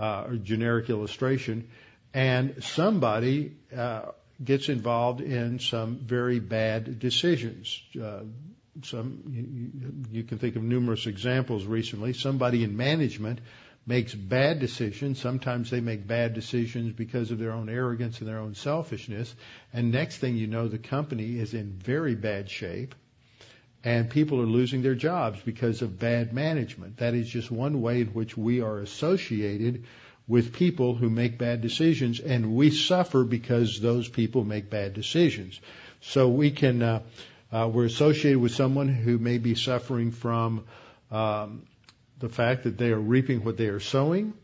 uh, 0.00 0.24
or 0.26 0.34
generic 0.34 0.90
illustration. 0.90 1.68
And 2.12 2.64
somebody 2.64 3.52
uh, 3.76 4.06
gets 4.42 4.68
involved 4.68 5.20
in 5.20 5.60
some 5.60 5.98
very 5.98 6.40
bad 6.40 6.98
decisions. 6.98 7.80
Uh, 7.94 8.22
some 8.82 9.22
you, 9.30 10.18
you 10.18 10.24
can 10.24 10.38
think 10.38 10.56
of 10.56 10.64
numerous 10.64 11.06
examples 11.06 11.64
recently. 11.66 12.14
Somebody 12.14 12.64
in 12.64 12.76
management 12.76 13.38
makes 13.88 14.14
bad 14.14 14.58
decisions. 14.60 15.18
Sometimes 15.18 15.70
they 15.70 15.80
make 15.80 16.06
bad 16.06 16.34
decisions 16.34 16.92
because 16.92 17.30
of 17.30 17.38
their 17.38 17.52
own 17.52 17.70
arrogance 17.70 18.18
and 18.20 18.28
their 18.28 18.38
own 18.38 18.54
selfishness. 18.54 19.34
And 19.72 19.90
next 19.90 20.18
thing 20.18 20.36
you 20.36 20.46
know, 20.46 20.68
the 20.68 20.78
company 20.78 21.38
is 21.38 21.54
in 21.54 21.72
very 21.72 22.14
bad 22.14 22.50
shape 22.50 22.94
and 23.82 24.10
people 24.10 24.40
are 24.42 24.46
losing 24.46 24.82
their 24.82 24.94
jobs 24.94 25.40
because 25.40 25.80
of 25.80 25.98
bad 25.98 26.34
management. 26.34 26.98
That 26.98 27.14
is 27.14 27.30
just 27.30 27.50
one 27.50 27.80
way 27.80 28.02
in 28.02 28.08
which 28.08 28.36
we 28.36 28.60
are 28.60 28.78
associated 28.78 29.84
with 30.26 30.52
people 30.52 30.94
who 30.94 31.08
make 31.08 31.38
bad 31.38 31.62
decisions 31.62 32.20
and 32.20 32.54
we 32.54 32.70
suffer 32.70 33.24
because 33.24 33.80
those 33.80 34.06
people 34.06 34.44
make 34.44 34.68
bad 34.68 34.92
decisions. 34.92 35.58
So 36.02 36.28
we 36.28 36.50
can, 36.50 36.82
uh, 36.82 37.00
uh, 37.50 37.70
we're 37.72 37.86
associated 37.86 38.38
with 38.38 38.52
someone 38.52 38.88
who 38.88 39.16
may 39.16 39.38
be 39.38 39.54
suffering 39.54 40.10
from 40.10 40.64
um, 41.10 41.62
the 42.20 42.28
fact 42.28 42.64
that 42.64 42.78
they 42.78 42.90
are 42.90 43.00
reaping 43.00 43.44
what 43.44 43.56
they 43.56 43.66
are 43.66 43.80
sowing, 43.80 44.34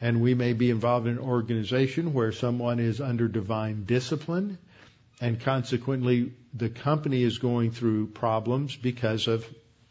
and 0.00 0.20
we 0.20 0.34
may 0.34 0.52
be 0.52 0.70
involved 0.70 1.06
in 1.06 1.14
an 1.14 1.18
organization 1.18 2.12
where 2.14 2.32
someone 2.32 2.78
is 2.78 3.00
under 3.00 3.28
divine 3.28 3.84
discipline, 3.84 4.58
and 5.20 5.40
consequently 5.40 6.32
the 6.54 6.68
company 6.68 7.22
is 7.22 7.38
going 7.38 7.70
through 7.72 8.06
problems 8.08 8.76
because 8.76 9.26
of 9.26 9.44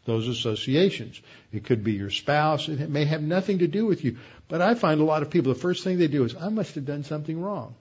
those 0.04 0.26
associations. 0.26 1.20
It 1.52 1.64
could 1.64 1.84
be 1.84 1.92
your 1.92 2.10
spouse. 2.10 2.68
It 2.68 2.88
may 2.88 3.04
have 3.04 3.22
nothing 3.22 3.58
to 3.58 3.68
do 3.68 3.84
with 3.84 4.04
you. 4.04 4.16
But 4.48 4.62
I 4.62 4.74
find 4.74 5.00
a 5.00 5.04
lot 5.04 5.22
of 5.22 5.28
people, 5.30 5.52
the 5.52 5.60
first 5.60 5.84
thing 5.84 5.98
they 5.98 6.08
do 6.08 6.24
is, 6.24 6.34
I 6.34 6.48
must 6.48 6.74
have 6.76 6.86
done 6.86 7.04
something 7.04 7.38
wrong. 7.38 7.74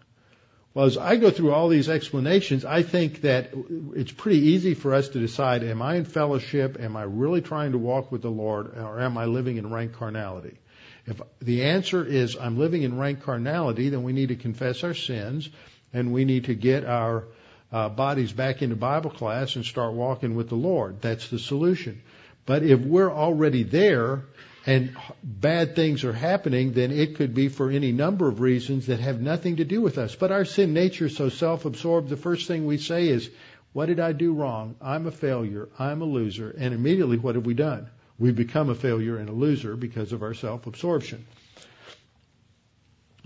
Well, 0.73 0.85
as 0.85 0.97
I 0.97 1.15
go 1.15 1.31
through 1.31 1.53
all 1.53 1.69
these 1.69 1.89
explanations, 1.89 2.63
I 2.63 2.83
think 2.83 3.21
that 3.21 3.51
it's 3.95 4.11
pretty 4.11 4.39
easy 4.49 4.75
for 4.75 4.93
us 4.93 5.09
to 5.09 5.19
decide, 5.19 5.63
am 5.63 5.81
I 5.81 5.95
in 5.95 6.05
fellowship? 6.05 6.77
Am 6.79 6.95
I 6.95 7.03
really 7.03 7.41
trying 7.41 7.71
to 7.71 7.79
walk 7.79 8.11
with 8.11 8.21
the 8.21 8.29
Lord? 8.29 8.77
Or 8.77 8.99
am 8.99 9.17
I 9.17 9.25
living 9.25 9.57
in 9.57 9.71
rank 9.71 9.93
carnality? 9.93 10.59
If 11.07 11.21
the 11.39 11.63
answer 11.63 12.05
is 12.05 12.35
I'm 12.35 12.59
living 12.59 12.83
in 12.83 12.99
rank 12.99 13.23
carnality, 13.23 13.89
then 13.89 14.03
we 14.03 14.13
need 14.13 14.29
to 14.29 14.35
confess 14.35 14.83
our 14.83 14.93
sins 14.93 15.49
and 15.93 16.11
we 16.11 16.25
need 16.25 16.45
to 16.45 16.53
get 16.53 16.85
our 16.85 17.23
uh, 17.71 17.89
bodies 17.89 18.31
back 18.31 18.61
into 18.61 18.75
Bible 18.75 19.09
class 19.09 19.55
and 19.55 19.65
start 19.65 19.93
walking 19.93 20.35
with 20.35 20.49
the 20.49 20.55
Lord. 20.55 21.01
That's 21.01 21.29
the 21.29 21.39
solution. 21.39 22.01
But 22.45 22.63
if 22.63 22.79
we're 22.79 23.11
already 23.11 23.63
there 23.63 24.23
and 24.67 24.97
bad 25.23 25.75
things 25.75 26.03
are 26.03 26.11
happening, 26.11 26.73
then 26.73 26.91
it 26.91 27.15
could 27.15 27.33
be 27.33 27.47
for 27.47 27.71
any 27.71 27.93
number 27.93 28.27
of 28.27 28.41
reasons 28.41 28.87
that 28.87 28.99
have 28.99 29.21
nothing 29.21 29.55
to 29.55 29.65
do 29.65 29.81
with 29.81 29.97
us. 29.97 30.13
But 30.13 30.33
our 30.33 30.43
sin 30.43 30.73
nature 30.73 31.05
is 31.05 31.15
so 31.15 31.29
self-absorbed, 31.29 32.09
the 32.09 32.17
first 32.17 32.49
thing 32.49 32.67
we 32.67 32.77
say 32.77 33.07
is, 33.07 33.29
What 33.71 33.85
did 33.85 34.01
I 34.01 34.11
do 34.11 34.33
wrong? 34.33 34.75
I'm 34.81 35.07
a 35.07 35.11
failure. 35.11 35.69
I'm 35.79 36.01
a 36.01 36.05
loser. 36.05 36.53
And 36.55 36.73
immediately, 36.73 37.17
what 37.17 37.35
have 37.35 37.45
we 37.45 37.53
done? 37.53 37.89
We 38.19 38.31
become 38.31 38.69
a 38.69 38.75
failure 38.75 39.15
and 39.15 39.29
a 39.29 39.31
loser 39.31 39.77
because 39.77 40.11
of 40.11 40.21
our 40.21 40.33
self-absorption. 40.33 41.25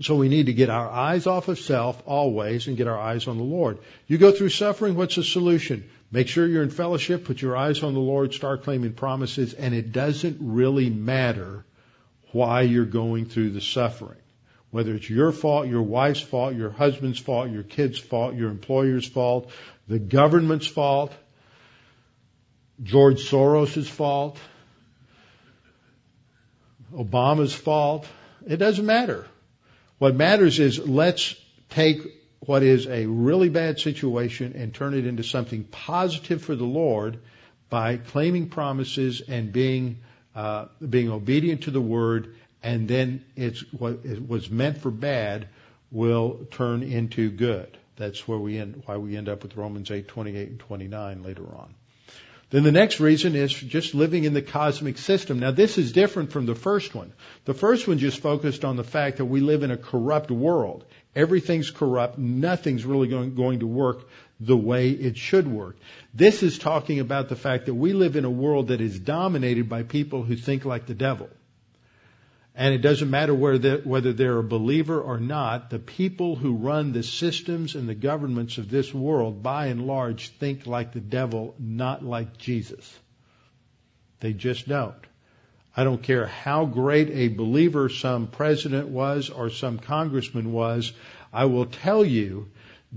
So 0.00 0.16
we 0.16 0.28
need 0.28 0.46
to 0.46 0.52
get 0.52 0.70
our 0.70 0.88
eyes 0.88 1.26
off 1.26 1.48
of 1.48 1.58
self 1.58 2.00
always 2.06 2.68
and 2.68 2.76
get 2.76 2.86
our 2.86 2.98
eyes 2.98 3.26
on 3.26 3.36
the 3.36 3.44
Lord. 3.44 3.78
You 4.06 4.16
go 4.16 4.30
through 4.30 4.50
suffering, 4.50 4.94
what's 4.94 5.16
the 5.16 5.24
solution? 5.24 5.90
Make 6.12 6.28
sure 6.28 6.46
you're 6.46 6.62
in 6.62 6.70
fellowship, 6.70 7.24
put 7.24 7.40
your 7.40 7.56
eyes 7.56 7.82
on 7.82 7.94
the 7.94 8.00
Lord, 8.00 8.34
start 8.34 8.64
claiming 8.64 8.92
promises, 8.92 9.54
and 9.54 9.74
it 9.74 9.92
doesn't 9.92 10.36
really 10.40 10.90
matter 10.90 11.64
why 12.32 12.62
you're 12.62 12.84
going 12.84 13.24
through 13.24 13.50
the 13.50 13.62
suffering. 13.62 14.18
Whether 14.70 14.94
it's 14.94 15.08
your 15.08 15.32
fault, 15.32 15.68
your 15.68 15.82
wife's 15.82 16.20
fault, 16.20 16.54
your 16.54 16.70
husband's 16.70 17.18
fault, 17.18 17.50
your 17.50 17.62
kid's 17.62 17.98
fault, 17.98 18.34
your 18.34 18.50
employer's 18.50 19.08
fault, 19.08 19.50
the 19.88 19.98
government's 19.98 20.66
fault, 20.66 21.14
George 22.82 23.28
Soros' 23.28 23.88
fault, 23.88 24.38
Obama's 26.94 27.54
fault. 27.54 28.06
It 28.46 28.58
doesn't 28.58 28.84
matter. 28.84 29.26
What 29.98 30.14
matters 30.14 30.58
is 30.58 30.78
let's 30.78 31.34
take 31.70 32.00
what 32.46 32.62
is 32.62 32.86
a 32.86 33.06
really 33.06 33.48
bad 33.48 33.78
situation 33.78 34.54
and 34.56 34.74
turn 34.74 34.94
it 34.94 35.06
into 35.06 35.22
something 35.22 35.64
positive 35.64 36.42
for 36.42 36.56
the 36.56 36.64
Lord 36.64 37.18
by 37.70 37.96
claiming 37.96 38.48
promises 38.48 39.22
and 39.26 39.52
being 39.52 39.98
uh, 40.34 40.66
being 40.88 41.10
obedient 41.10 41.64
to 41.64 41.70
the 41.70 41.80
word, 41.80 42.34
and 42.62 42.88
then 42.88 43.24
it's 43.36 43.60
what 43.72 44.00
it 44.04 44.26
was 44.26 44.50
meant 44.50 44.78
for 44.78 44.90
bad 44.90 45.48
will 45.90 46.46
turn 46.50 46.82
into 46.82 47.30
good. 47.30 47.76
That's 47.96 48.26
where 48.26 48.38
we 48.38 48.58
end, 48.58 48.82
why 48.86 48.96
we 48.96 49.16
end 49.16 49.28
up 49.28 49.42
with 49.42 49.56
Romans 49.56 49.90
8, 49.90 50.08
28 50.08 50.48
and 50.48 50.58
29 50.58 51.22
later 51.22 51.44
on. 51.44 51.74
Then 52.48 52.64
the 52.64 52.72
next 52.72 53.00
reason 53.00 53.34
is 53.34 53.52
just 53.52 53.94
living 53.94 54.24
in 54.24 54.34
the 54.34 54.42
cosmic 54.42 54.98
system. 54.98 55.38
Now 55.38 55.52
this 55.52 55.78
is 55.78 55.92
different 55.92 56.32
from 56.32 56.46
the 56.46 56.54
first 56.54 56.94
one. 56.94 57.12
The 57.44 57.54
first 57.54 57.88
one 57.88 57.98
just 57.98 58.20
focused 58.20 58.64
on 58.64 58.76
the 58.76 58.84
fact 58.84 59.18
that 59.18 59.24
we 59.24 59.40
live 59.40 59.62
in 59.62 59.70
a 59.70 59.76
corrupt 59.76 60.30
world. 60.30 60.84
Everything's 61.14 61.70
corrupt. 61.70 62.18
Nothing's 62.18 62.84
really 62.84 63.08
going, 63.08 63.34
going 63.34 63.60
to 63.60 63.66
work 63.66 64.08
the 64.40 64.56
way 64.56 64.90
it 64.90 65.16
should 65.16 65.46
work. 65.46 65.76
This 66.14 66.42
is 66.42 66.58
talking 66.58 67.00
about 67.00 67.28
the 67.28 67.36
fact 67.36 67.66
that 67.66 67.74
we 67.74 67.92
live 67.92 68.16
in 68.16 68.24
a 68.24 68.30
world 68.30 68.68
that 68.68 68.80
is 68.80 68.98
dominated 68.98 69.68
by 69.68 69.82
people 69.82 70.22
who 70.22 70.36
think 70.36 70.64
like 70.64 70.86
the 70.86 70.94
devil. 70.94 71.28
And 72.54 72.74
it 72.74 72.82
doesn't 72.82 73.08
matter 73.08 73.34
whether 73.34 74.12
they're 74.12 74.38
a 74.38 74.42
believer 74.42 75.00
or 75.00 75.18
not, 75.18 75.70
the 75.70 75.78
people 75.78 76.36
who 76.36 76.54
run 76.54 76.92
the 76.92 77.02
systems 77.02 77.76
and 77.76 77.88
the 77.88 77.94
governments 77.94 78.58
of 78.58 78.70
this 78.70 78.92
world, 78.92 79.42
by 79.42 79.66
and 79.66 79.86
large, 79.86 80.28
think 80.28 80.66
like 80.66 80.92
the 80.92 81.00
devil, 81.00 81.54
not 81.58 82.04
like 82.04 82.36
Jesus. 82.36 82.98
They 84.20 84.34
just 84.34 84.68
don't. 84.68 84.94
I 85.76 85.84
don't 85.84 86.02
care 86.02 86.26
how 86.26 86.66
great 86.66 87.10
a 87.10 87.28
believer 87.28 87.88
some 87.88 88.26
president 88.26 88.88
was 88.88 89.30
or 89.30 89.50
some 89.50 89.78
congressman 89.78 90.52
was, 90.52 90.92
I 91.32 91.46
will 91.46 91.66
tell 91.66 92.04
you 92.04 92.48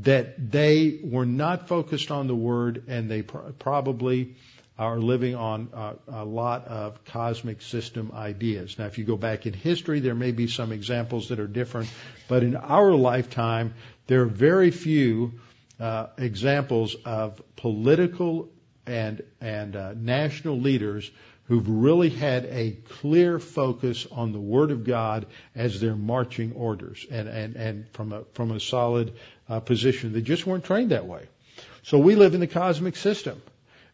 that 0.01 0.51
they 0.51 0.99
were 1.03 1.25
not 1.25 1.69
focused 1.69 2.11
on 2.11 2.27
the 2.27 2.35
word 2.35 2.83
and 2.87 3.09
they 3.09 3.21
probably 3.21 4.35
are 4.77 4.99
living 4.99 5.35
on 5.35 5.69
a, 5.73 5.93
a 6.09 6.25
lot 6.25 6.67
of 6.67 7.05
cosmic 7.05 7.61
system 7.61 8.11
ideas. 8.13 8.77
Now, 8.77 8.87
if 8.87 8.97
you 8.97 9.05
go 9.05 9.15
back 9.15 9.45
in 9.45 9.53
history, 9.53 10.01
there 10.01 10.15
may 10.15 10.31
be 10.31 10.47
some 10.47 10.73
examples 10.73 11.29
that 11.29 11.39
are 11.39 11.47
different, 11.47 11.89
but 12.27 12.43
in 12.43 12.57
our 12.57 12.93
lifetime, 12.93 13.73
there 14.07 14.23
are 14.23 14.25
very 14.25 14.71
few 14.71 15.39
uh, 15.79 16.07
examples 16.17 16.95
of 17.05 17.41
political 17.55 18.49
and 18.85 19.23
and 19.41 19.75
uh, 19.75 19.93
national 19.95 20.59
leaders 20.59 21.09
who've 21.47 21.67
really 21.67 22.09
had 22.09 22.45
a 22.45 22.71
clear 22.89 23.39
focus 23.39 24.07
on 24.11 24.31
the 24.31 24.39
Word 24.39 24.71
of 24.71 24.83
God 24.83 25.27
as 25.55 25.79
their 25.79 25.95
marching 25.95 26.53
orders 26.53 27.05
and 27.09 27.27
and 27.27 27.55
and 27.55 27.89
from 27.89 28.13
a 28.13 28.23
from 28.33 28.51
a 28.51 28.59
solid 28.59 29.13
uh, 29.49 29.59
position. 29.59 30.13
They 30.13 30.21
just 30.21 30.45
weren't 30.45 30.63
trained 30.63 30.91
that 30.91 31.05
way. 31.05 31.27
So 31.83 31.99
we 31.99 32.15
live 32.15 32.33
in 32.33 32.39
the 32.39 32.47
cosmic 32.47 32.95
system. 32.95 33.41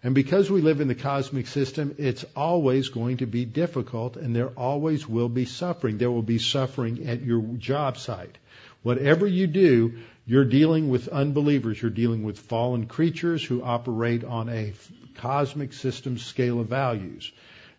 And 0.04 0.16
because 0.16 0.50
we 0.50 0.62
live 0.62 0.82
in 0.82 0.88
the 0.88 0.96
cosmic 0.96 1.46
system, 1.46 1.94
it's 2.00 2.26
always 2.36 2.90
going 2.90 3.18
to 3.18 3.28
be 3.28 3.46
difficult 3.46 4.16
and 4.16 4.36
there 4.36 4.50
always 4.50 5.08
will 5.08 5.30
be 5.30 5.46
suffering. 5.46 6.00
There 6.00 6.10
will 6.10 6.24
be 6.24 6.40
suffering 6.40 7.08
at 7.08 7.22
your 7.22 7.42
job 7.42 7.98
site. 7.98 8.36
Whatever 8.82 9.28
you 9.28 9.46
do, 9.46 10.00
you're 10.32 10.46
dealing 10.46 10.88
with 10.88 11.10
unbelievers. 11.10 11.82
You're 11.82 11.92
dealing 11.92 12.24
with 12.24 12.40
fallen 12.40 12.86
creatures 12.86 13.44
who 13.44 13.62
operate 13.62 14.24
on 14.24 14.48
a 14.48 14.72
cosmic 15.16 15.74
system 15.74 16.18
scale 16.18 16.62
of 16.62 16.68
values. 16.68 17.30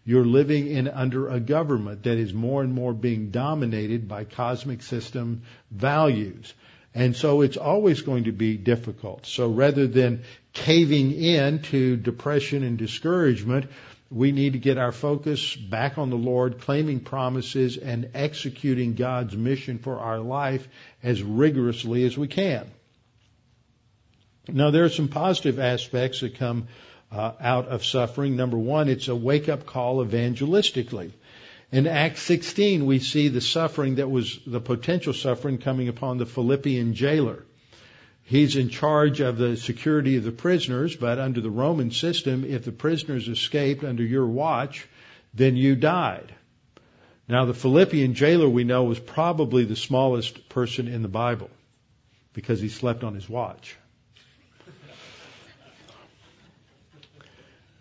You're 0.04 0.26
living 0.26 0.66
in 0.66 0.86
under 0.86 1.30
a 1.30 1.40
government 1.40 2.02
that 2.02 2.18
is 2.18 2.34
more 2.34 2.62
and 2.62 2.74
more 2.74 2.92
being 2.92 3.30
dominated 3.30 4.06
by 4.06 4.24
cosmic 4.24 4.82
system 4.82 5.44
values. 5.70 6.52
And 6.94 7.16
so 7.16 7.40
it's 7.40 7.56
always 7.56 8.02
going 8.02 8.24
to 8.24 8.32
be 8.32 8.58
difficult. 8.58 9.24
So 9.24 9.48
rather 9.48 9.86
than 9.86 10.24
caving 10.52 11.12
in 11.12 11.62
to 11.70 11.96
depression 11.96 12.64
and 12.64 12.76
discouragement, 12.76 13.70
we 14.12 14.30
need 14.30 14.52
to 14.52 14.58
get 14.58 14.76
our 14.76 14.92
focus 14.92 15.56
back 15.56 15.96
on 15.96 16.10
the 16.10 16.16
Lord, 16.16 16.60
claiming 16.60 17.00
promises 17.00 17.78
and 17.78 18.10
executing 18.14 18.94
God's 18.94 19.34
mission 19.34 19.78
for 19.78 19.98
our 19.98 20.18
life 20.18 20.68
as 21.02 21.22
rigorously 21.22 22.04
as 22.04 22.18
we 22.18 22.28
can. 22.28 22.70
Now 24.48 24.70
there 24.70 24.84
are 24.84 24.90
some 24.90 25.08
positive 25.08 25.58
aspects 25.58 26.20
that 26.20 26.36
come 26.36 26.68
uh, 27.10 27.32
out 27.40 27.68
of 27.68 27.84
suffering. 27.84 28.36
Number 28.36 28.58
one, 28.58 28.88
it's 28.88 29.08
a 29.08 29.16
wake 29.16 29.48
up 29.48 29.64
call 29.64 30.04
evangelistically. 30.04 31.12
In 31.70 31.86
Acts 31.86 32.20
16, 32.22 32.84
we 32.84 32.98
see 32.98 33.28
the 33.28 33.40
suffering 33.40 33.94
that 33.94 34.10
was 34.10 34.38
the 34.46 34.60
potential 34.60 35.14
suffering 35.14 35.56
coming 35.56 35.88
upon 35.88 36.18
the 36.18 36.26
Philippian 36.26 36.92
jailer. 36.92 37.46
He's 38.32 38.56
in 38.56 38.70
charge 38.70 39.20
of 39.20 39.36
the 39.36 39.58
security 39.58 40.16
of 40.16 40.24
the 40.24 40.32
prisoners, 40.32 40.96
but 40.96 41.18
under 41.18 41.42
the 41.42 41.50
Roman 41.50 41.90
system, 41.90 42.46
if 42.46 42.64
the 42.64 42.72
prisoners 42.72 43.28
escaped 43.28 43.84
under 43.84 44.02
your 44.02 44.26
watch, 44.26 44.88
then 45.34 45.54
you 45.54 45.76
died. 45.76 46.34
Now, 47.28 47.44
the 47.44 47.52
Philippian 47.52 48.14
jailer 48.14 48.48
we 48.48 48.64
know 48.64 48.84
was 48.84 48.98
probably 48.98 49.66
the 49.66 49.76
smallest 49.76 50.48
person 50.48 50.88
in 50.88 51.02
the 51.02 51.08
Bible 51.08 51.50
because 52.32 52.58
he 52.58 52.70
slept 52.70 53.04
on 53.04 53.14
his 53.14 53.28
watch. 53.28 53.76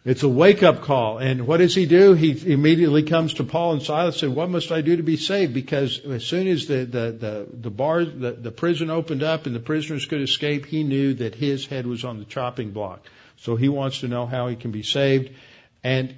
It's 0.04 0.24
a 0.24 0.30
wake 0.30 0.64
up 0.64 0.82
call. 0.82 1.20
And 1.20 1.45
what 1.45 1.58
does 1.58 1.76
he 1.76 1.86
do? 1.86 2.14
He 2.14 2.52
immediately 2.52 3.04
comes 3.04 3.36
to 3.36 3.43
Paul 3.43 3.74
and 3.74 3.84
Silas 3.84 4.16
and 4.16 4.20
said, 4.20 4.36
what 4.36 4.49
must 4.49 4.72
I 4.72 4.82
do 4.82 4.97
to 4.97 5.04
be 5.04 5.18
saved? 5.18 5.54
Because 5.54 5.99
as 5.99 6.26
soon 6.26 6.47
as 6.47 6.66
the, 6.66 6.86
the, 6.86 7.12
the, 7.12 7.47
the 7.54 7.70
bar, 7.70 8.04
the, 8.04 8.32
the 8.32 8.52
prison 8.52 8.89
opened 8.89 9.22
up 9.22 9.45
and 9.45 9.56
the 9.56 9.60
prisoners 9.60 10.08
could 10.08 10.22
escape, 10.22 10.66
he 10.66 10.84
knew 10.84 11.14
that 11.16 11.36
his 11.36 11.68
head 11.68 11.86
was 11.86 12.04
on 12.04 12.18
the 12.18 12.26
chopping 12.26 12.72
block. 12.72 13.06
So 13.38 13.56
he 13.56 13.70
wants 13.70 13.99
to 13.99 14.08
know 14.08 14.26
how 14.26 14.47
he 14.47 14.56
can 14.56 14.72
be 14.72 14.82
saved. 14.82 15.36
And 15.84 16.16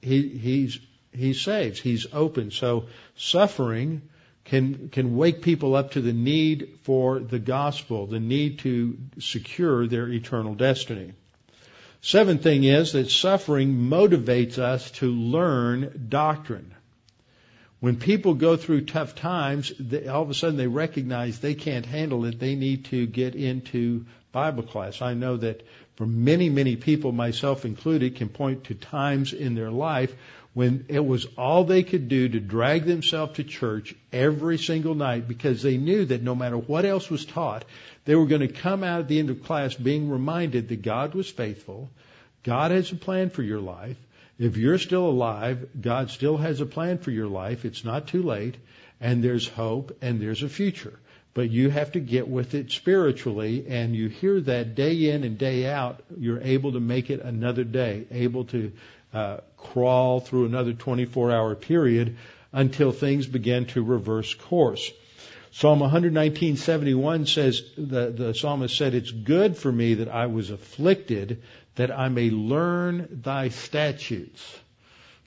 he, 0.00 0.28
he's, 0.28 0.80
he 1.12 1.32
saves. 1.32 1.78
He's 1.78 2.08
open. 2.12 2.50
So 2.50 2.86
suffering 3.14 4.02
can, 4.44 4.88
can 4.88 5.16
wake 5.16 5.42
people 5.42 5.76
up 5.76 5.92
to 5.92 6.00
the 6.00 6.12
need 6.12 6.80
for 6.82 7.20
the 7.20 7.38
gospel, 7.38 8.08
the 8.08 8.18
need 8.18 8.58
to 8.60 8.98
secure 9.20 9.86
their 9.86 10.08
eternal 10.08 10.56
destiny. 10.56 11.12
Seventh 12.04 12.42
thing 12.42 12.64
is 12.64 12.92
that 12.92 13.10
suffering 13.12 13.76
motivates 13.76 14.58
us 14.58 14.90
to 14.92 15.08
learn 15.08 16.06
doctrine. 16.08 16.74
When 17.78 17.96
people 17.96 18.34
go 18.34 18.56
through 18.56 18.86
tough 18.86 19.14
times, 19.14 19.72
they, 19.78 20.08
all 20.08 20.22
of 20.22 20.30
a 20.30 20.34
sudden 20.34 20.56
they 20.56 20.66
recognize 20.66 21.38
they 21.38 21.54
can't 21.54 21.86
handle 21.86 22.24
it. 22.24 22.40
They 22.40 22.56
need 22.56 22.86
to 22.86 23.06
get 23.06 23.36
into 23.36 24.04
Bible 24.32 24.64
class. 24.64 25.00
I 25.00 25.14
know 25.14 25.36
that 25.36 25.64
for 25.94 26.04
many, 26.04 26.48
many 26.48 26.74
people, 26.74 27.12
myself 27.12 27.64
included, 27.64 28.16
can 28.16 28.28
point 28.28 28.64
to 28.64 28.74
times 28.74 29.32
in 29.32 29.54
their 29.54 29.70
life 29.70 30.12
when 30.54 30.86
it 30.88 31.04
was 31.04 31.26
all 31.38 31.64
they 31.64 31.82
could 31.82 32.08
do 32.08 32.28
to 32.28 32.40
drag 32.40 32.84
themselves 32.84 33.36
to 33.36 33.44
church 33.44 33.94
every 34.12 34.58
single 34.58 34.94
night 34.94 35.28
because 35.28 35.62
they 35.62 35.76
knew 35.76 36.04
that 36.06 36.22
no 36.22 36.34
matter 36.34 36.58
what 36.58 36.84
else 36.84 37.08
was 37.08 37.24
taught, 37.24 37.64
they 38.04 38.14
were 38.14 38.26
going 38.26 38.40
to 38.40 38.48
come 38.48 38.82
out 38.82 39.00
at 39.00 39.08
the 39.08 39.18
end 39.18 39.30
of 39.30 39.44
class 39.44 39.74
being 39.74 40.10
reminded 40.10 40.68
that 40.68 40.82
God 40.82 41.14
was 41.14 41.30
faithful. 41.30 41.90
God 42.42 42.70
has 42.70 42.90
a 42.90 42.96
plan 42.96 43.30
for 43.30 43.42
your 43.42 43.60
life. 43.60 43.96
If 44.38 44.56
you're 44.56 44.78
still 44.78 45.06
alive, 45.06 45.68
God 45.80 46.10
still 46.10 46.36
has 46.36 46.60
a 46.60 46.66
plan 46.66 46.98
for 46.98 47.12
your 47.12 47.28
life. 47.28 47.64
It's 47.64 47.84
not 47.84 48.08
too 48.08 48.22
late. 48.22 48.56
And 49.00 49.22
there's 49.22 49.46
hope 49.46 49.96
and 50.02 50.20
there's 50.20 50.42
a 50.42 50.48
future. 50.48 50.98
But 51.34 51.50
you 51.50 51.70
have 51.70 51.92
to 51.92 52.00
get 52.00 52.28
with 52.28 52.54
it 52.54 52.70
spiritually 52.70 53.66
and 53.68 53.94
you 53.94 54.08
hear 54.08 54.40
that 54.40 54.74
day 54.74 55.10
in 55.10 55.24
and 55.24 55.38
day 55.38 55.66
out, 55.66 56.02
you're 56.18 56.42
able 56.42 56.72
to 56.72 56.80
make 56.80 57.08
it 57.08 57.20
another 57.20 57.64
day, 57.64 58.04
able 58.10 58.44
to 58.46 58.72
uh, 59.14 59.38
crawl 59.56 60.20
through 60.20 60.46
another 60.46 60.72
24 60.72 61.30
hour 61.30 61.54
period 61.54 62.16
until 62.52 62.92
things 62.92 63.26
begin 63.26 63.66
to 63.66 63.82
reverse 63.82 64.34
course. 64.34 64.90
Psalm 65.54 65.80
119:71 65.80 67.28
says 67.28 67.62
the, 67.76 68.10
the 68.10 68.34
psalmist 68.34 68.74
said, 68.74 68.94
"It's 68.94 69.10
good 69.10 69.56
for 69.56 69.70
me 69.70 69.94
that 69.94 70.08
I 70.08 70.26
was 70.26 70.50
afflicted, 70.50 71.42
that 71.74 71.90
I 71.90 72.08
may 72.08 72.30
learn 72.30 73.20
thy 73.22 73.50
statutes." 73.50 74.60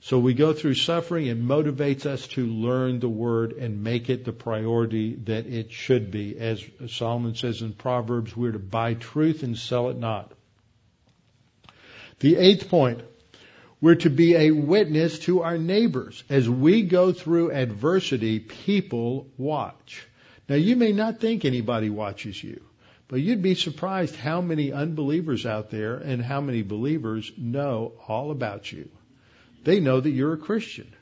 So 0.00 0.18
we 0.18 0.34
go 0.34 0.52
through 0.52 0.74
suffering. 0.74 1.26
It 1.26 1.40
motivates 1.40 2.06
us 2.06 2.26
to 2.28 2.44
learn 2.44 2.98
the 3.00 3.08
word 3.08 3.52
and 3.52 3.84
make 3.84 4.10
it 4.10 4.24
the 4.24 4.32
priority 4.32 5.14
that 5.24 5.46
it 5.46 5.72
should 5.72 6.10
be. 6.10 6.36
As 6.38 6.64
Solomon 6.88 7.34
says 7.34 7.62
in 7.62 7.72
Proverbs, 7.72 8.36
we're 8.36 8.52
to 8.52 8.58
buy 8.58 8.94
truth 8.94 9.44
and 9.44 9.56
sell 9.56 9.90
it 9.90 9.96
not. 9.96 10.32
The 12.18 12.36
eighth 12.36 12.68
point, 12.68 13.00
we're 13.80 13.96
to 13.96 14.10
be 14.10 14.34
a 14.34 14.50
witness 14.50 15.20
to 15.20 15.42
our 15.42 15.58
neighbors. 15.58 16.24
As 16.28 16.48
we 16.48 16.82
go 16.82 17.12
through 17.12 17.52
adversity, 17.52 18.40
people 18.40 19.28
watch. 19.36 20.06
Now 20.48 20.56
you 20.56 20.76
may 20.76 20.92
not 20.92 21.20
think 21.20 21.44
anybody 21.44 21.90
watches 21.90 22.42
you, 22.42 22.62
but 23.08 23.20
you'd 23.20 23.42
be 23.42 23.54
surprised 23.54 24.16
how 24.16 24.40
many 24.40 24.72
unbelievers 24.72 25.44
out 25.44 25.70
there 25.70 25.96
and 25.96 26.22
how 26.22 26.40
many 26.40 26.62
believers 26.62 27.32
know 27.36 27.92
all 28.06 28.30
about 28.30 28.70
you. 28.70 28.88
They 29.64 29.80
know 29.80 30.00
that 30.00 30.10
you're 30.10 30.34
a 30.34 30.38
Christian. 30.38 30.92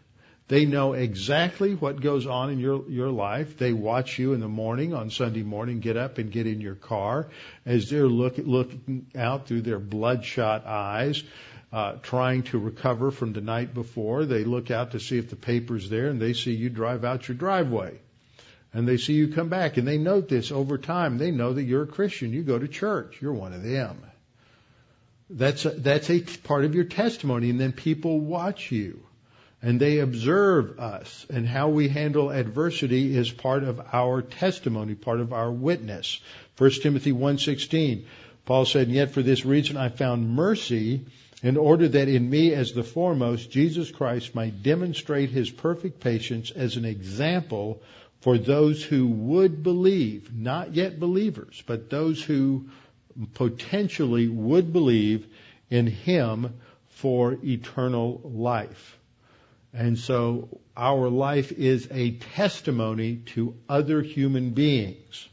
They 0.49 0.67
know 0.67 0.93
exactly 0.93 1.75
what 1.75 2.03
goes 2.03 2.27
on 2.27 2.51
in 2.51 2.59
your, 2.59 2.89
your 2.91 3.11
life. 3.11 3.57
They 3.57 3.73
watch 3.73 4.19
you 4.19 4.35
in 4.35 4.41
the 4.41 4.49
morning, 4.49 4.93
on 4.93 5.11
Sunday 5.11 5.43
morning, 5.43 5.81
get 5.81 5.97
up 5.97 6.19
and 6.19 6.31
get 6.31 6.47
in 6.47 6.61
your 6.61 6.75
car 6.75 7.29
as 7.65 7.89
they're 7.89 8.07
look, 8.07 8.37
looking 8.37 9.07
out 9.17 9.47
through 9.47 9.63
their 9.63 9.79
bloodshot 9.79 10.67
eyes, 10.67 11.23
uh, 11.73 11.95
trying 12.03 12.43
to 12.45 12.59
recover 12.59 13.11
from 13.11 13.33
the 13.33 13.41
night 13.41 13.73
before. 13.73 14.27
They 14.27 14.45
look 14.45 14.71
out 14.71 14.93
to 14.93 15.01
see 15.01 15.17
if 15.17 15.31
the 15.31 15.37
paper's 15.37 15.89
there 15.89 16.09
and 16.09 16.21
they 16.21 16.35
see 16.35 16.53
you 16.53 16.69
drive 16.69 17.05
out 17.05 17.27
your 17.27 17.39
driveway. 17.39 17.99
And 18.75 18.87
they 18.89 18.97
see 18.97 19.13
you 19.15 19.29
come 19.29 19.49
back 19.49 19.77
and 19.77 19.87
they 19.87 19.99
note 19.99 20.29
this 20.29 20.51
over 20.51 20.77
time. 20.77 21.17
They 21.17 21.31
know 21.31 21.53
that 21.53 21.63
you're 21.63 21.85
a 21.85 21.87
Christian. 21.87 22.33
You 22.33 22.43
go 22.43 22.59
to 22.59 22.69
church. 22.69 23.19
You're 23.21 23.33
one 23.33 23.53
of 23.53 23.63
them. 23.63 24.05
That's 25.31 25.65
a, 25.65 25.71
that's 25.71 26.11
a 26.11 26.21
part 26.21 26.65
of 26.65 26.75
your 26.75 26.85
testimony, 26.85 27.49
and 27.49 27.59
then 27.59 27.73
people 27.73 28.21
watch 28.21 28.71
you, 28.71 29.01
and 29.63 29.81
they 29.81 30.01
observe 30.01 30.79
us, 30.79 31.27
and 31.31 31.49
how 31.49 31.71
we 31.71 31.89
handle 31.89 32.31
adversity 32.31 33.17
is 33.17 33.31
part 33.31 33.65
of 33.65 33.81
our 33.93 34.21
testimony, 34.21 34.95
part 34.95 35.21
of 35.21 35.33
our 35.33 35.51
witness. 35.51 36.21
1 36.59 36.71
Timothy 36.83 37.13
1:16, 37.13 38.05
Paul 38.45 38.67
said, 38.67 38.89
and 38.89 38.95
"Yet 38.95 39.13
for 39.13 39.23
this 39.23 39.47
reason 39.47 39.79
I 39.79 39.89
found 39.89 40.29
mercy, 40.29 41.07
in 41.43 41.57
order 41.57 41.89
that 41.89 42.09
in 42.09 42.29
me 42.29 42.53
as 42.53 42.73
the 42.73 42.85
foremost 42.85 43.51
Jesus 43.51 43.91
Christ 43.91 44.35
might 44.35 44.63
demonstrate 44.63 45.31
his 45.31 45.51
perfect 45.51 46.01
patience 46.01 46.51
as 46.51 46.77
an 46.77 46.85
example 46.85 47.83
for 48.25 48.39
those 48.39 48.83
who 48.83 49.07
would 49.07 49.63
believe, 49.63 50.35
not 50.35 50.73
yet 50.73 50.99
believers, 50.99 51.63
but 51.67 51.91
those 51.91 52.23
who 52.23 52.65
potentially 53.35 54.29
would 54.29 54.73
believe 54.73 55.27
in 55.69 55.87
Him 55.87 56.55
for 56.89 57.37
eternal 57.45 58.23
life. 58.25 58.99
And 59.75 59.99
so 59.99 60.59
our 60.75 61.11
life 61.11 61.53
is 61.53 61.87
a 61.91 62.13
testimony 62.13 63.17
to 63.35 63.57
other 63.69 64.01
human 64.01 64.53
beings. 64.53 65.29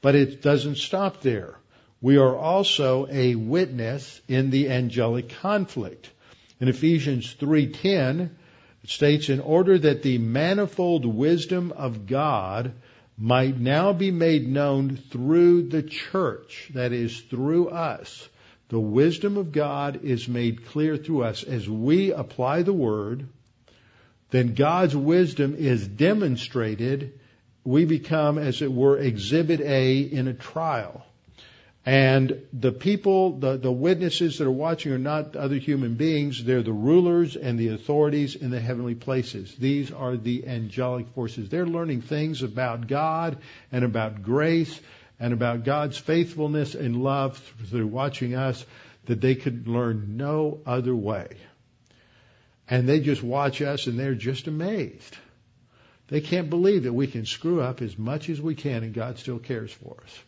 But 0.00 0.16
it 0.16 0.42
doesn't 0.42 0.78
stop 0.78 1.20
there. 1.20 1.54
We 2.00 2.16
are 2.16 2.36
also 2.36 3.06
a 3.08 3.36
witness 3.36 4.20
in 4.26 4.50
the 4.50 4.70
angelic 4.70 5.28
conflict. 5.40 6.10
In 6.58 6.66
Ephesians 6.66 7.32
3:10 7.38 8.30
states 8.88 9.28
in 9.28 9.40
order 9.40 9.78
that 9.78 10.02
the 10.02 10.18
manifold 10.18 11.04
wisdom 11.04 11.72
of 11.72 12.06
God 12.06 12.72
might 13.18 13.58
now 13.58 13.92
be 13.92 14.10
made 14.10 14.48
known 14.48 14.96
through 14.96 15.68
the 15.68 15.82
church, 15.82 16.70
that 16.74 16.92
is, 16.92 17.20
through 17.20 17.68
us. 17.68 18.28
The 18.68 18.80
wisdom 18.80 19.36
of 19.36 19.52
God 19.52 20.04
is 20.04 20.28
made 20.28 20.66
clear 20.66 20.96
through 20.96 21.24
us 21.24 21.42
as 21.42 21.68
we 21.68 22.12
apply 22.12 22.62
the 22.62 22.72
word. 22.72 23.28
Then 24.30 24.54
God's 24.54 24.94
wisdom 24.94 25.54
is 25.58 25.86
demonstrated. 25.86 27.18
We 27.64 27.84
become, 27.86 28.38
as 28.38 28.62
it 28.62 28.72
were, 28.72 28.98
exhibit 28.98 29.60
A 29.60 30.00
in 30.00 30.28
a 30.28 30.34
trial. 30.34 31.04
And 31.88 32.46
the 32.52 32.70
people, 32.70 33.38
the, 33.38 33.56
the 33.56 33.72
witnesses 33.72 34.36
that 34.36 34.46
are 34.46 34.50
watching 34.50 34.92
are 34.92 34.98
not 34.98 35.36
other 35.36 35.56
human 35.56 35.94
beings. 35.94 36.44
They're 36.44 36.62
the 36.62 36.70
rulers 36.70 37.34
and 37.34 37.58
the 37.58 37.68
authorities 37.68 38.36
in 38.36 38.50
the 38.50 38.60
heavenly 38.60 38.94
places. 38.94 39.54
These 39.54 39.90
are 39.90 40.18
the 40.18 40.46
angelic 40.46 41.08
forces. 41.14 41.48
They're 41.48 41.64
learning 41.64 42.02
things 42.02 42.42
about 42.42 42.88
God 42.88 43.38
and 43.72 43.86
about 43.86 44.22
grace 44.22 44.78
and 45.18 45.32
about 45.32 45.64
God's 45.64 45.96
faithfulness 45.96 46.74
and 46.74 47.02
love 47.02 47.38
through 47.70 47.86
watching 47.86 48.34
us 48.34 48.66
that 49.06 49.22
they 49.22 49.34
could 49.34 49.66
learn 49.66 50.18
no 50.18 50.60
other 50.66 50.94
way. 50.94 51.38
And 52.68 52.86
they 52.86 53.00
just 53.00 53.22
watch 53.22 53.62
us 53.62 53.86
and 53.86 53.98
they're 53.98 54.14
just 54.14 54.46
amazed. 54.46 55.16
They 56.08 56.20
can't 56.20 56.50
believe 56.50 56.82
that 56.82 56.92
we 56.92 57.06
can 57.06 57.24
screw 57.24 57.62
up 57.62 57.80
as 57.80 57.96
much 57.96 58.28
as 58.28 58.42
we 58.42 58.54
can 58.54 58.82
and 58.82 58.92
God 58.92 59.18
still 59.18 59.38
cares 59.38 59.72
for 59.72 59.96
us. 60.04 60.18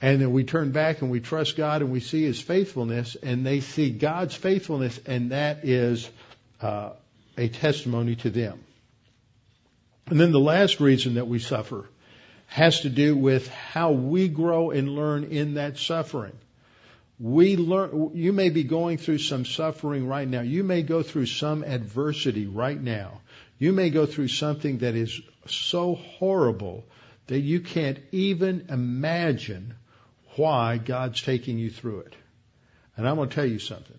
And 0.00 0.20
then 0.20 0.32
we 0.32 0.44
turn 0.44 0.72
back 0.72 1.00
and 1.00 1.10
we 1.10 1.20
trust 1.20 1.56
God 1.56 1.80
and 1.80 1.90
we 1.90 2.00
see 2.00 2.22
His 2.22 2.40
faithfulness 2.40 3.16
and 3.22 3.46
they 3.46 3.60
see 3.60 3.90
God's 3.90 4.34
faithfulness 4.34 5.00
and 5.06 5.32
that 5.32 5.64
is 5.64 6.08
uh, 6.60 6.90
a 7.38 7.48
testimony 7.48 8.16
to 8.16 8.30
them. 8.30 8.60
And 10.08 10.20
then 10.20 10.32
the 10.32 10.40
last 10.40 10.80
reason 10.80 11.14
that 11.14 11.26
we 11.26 11.38
suffer 11.38 11.88
has 12.46 12.82
to 12.82 12.90
do 12.90 13.16
with 13.16 13.48
how 13.48 13.92
we 13.92 14.28
grow 14.28 14.70
and 14.70 14.88
learn 14.88 15.24
in 15.24 15.54
that 15.54 15.78
suffering. 15.78 16.36
We 17.18 17.56
learn, 17.56 18.10
you 18.14 18.32
may 18.32 18.50
be 18.50 18.62
going 18.62 18.98
through 18.98 19.18
some 19.18 19.44
suffering 19.44 20.06
right 20.06 20.28
now. 20.28 20.42
You 20.42 20.62
may 20.62 20.82
go 20.82 21.02
through 21.02 21.26
some 21.26 21.64
adversity 21.64 22.46
right 22.46 22.80
now. 22.80 23.20
You 23.58 23.72
may 23.72 23.88
go 23.88 24.04
through 24.04 24.28
something 24.28 24.78
that 24.78 24.94
is 24.94 25.20
so 25.46 25.94
horrible 25.94 26.84
that 27.26 27.40
you 27.40 27.60
can't 27.60 27.98
even 28.12 28.66
imagine 28.68 29.74
why 30.36 30.78
God's 30.78 31.20
taking 31.22 31.58
you 31.58 31.70
through 31.70 32.00
it. 32.00 32.14
And 32.96 33.08
I'm 33.08 33.16
going 33.16 33.28
to 33.28 33.34
tell 33.34 33.46
you 33.46 33.58
something. 33.58 33.98